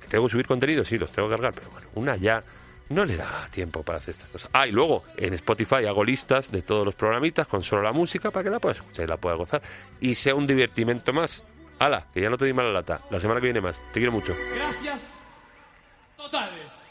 ¿Que 0.00 0.08
tengo 0.08 0.26
que 0.26 0.32
subir 0.32 0.46
contenido? 0.46 0.84
Sí, 0.84 0.98
los 0.98 1.12
tengo 1.12 1.28
que 1.28 1.34
cargar, 1.34 1.54
pero 1.54 1.70
bueno, 1.70 1.88
una 1.94 2.16
ya 2.16 2.42
no 2.90 3.04
le 3.04 3.16
da 3.16 3.48
tiempo 3.50 3.82
para 3.82 3.98
hacer 3.98 4.12
estas 4.12 4.28
cosas. 4.30 4.50
Ah, 4.52 4.66
y 4.66 4.72
luego 4.72 5.04
en 5.16 5.34
Spotify 5.34 5.84
hago 5.86 6.04
listas 6.04 6.50
de 6.50 6.62
todos 6.62 6.84
los 6.84 6.94
programitas 6.94 7.46
con 7.46 7.62
solo 7.62 7.82
la 7.82 7.92
música 7.92 8.30
para 8.30 8.44
que 8.44 8.50
la 8.50 8.60
puedas 8.60 8.78
escuchar 8.78 9.04
y 9.04 9.08
la 9.08 9.16
puedas 9.16 9.38
gozar. 9.38 9.62
Y 10.00 10.14
sea 10.14 10.34
un 10.34 10.46
divertimento 10.46 11.12
más. 11.12 11.44
Hala, 11.78 12.04
que 12.12 12.20
ya 12.20 12.30
no 12.30 12.36
te 12.36 12.44
di 12.44 12.52
mala 12.52 12.70
lata. 12.70 13.00
La 13.10 13.20
semana 13.20 13.40
que 13.40 13.46
viene 13.46 13.60
más. 13.60 13.84
Te 13.92 14.00
quiero 14.00 14.12
mucho. 14.12 14.34
Gracias 14.54 15.14
totales. 16.16 16.87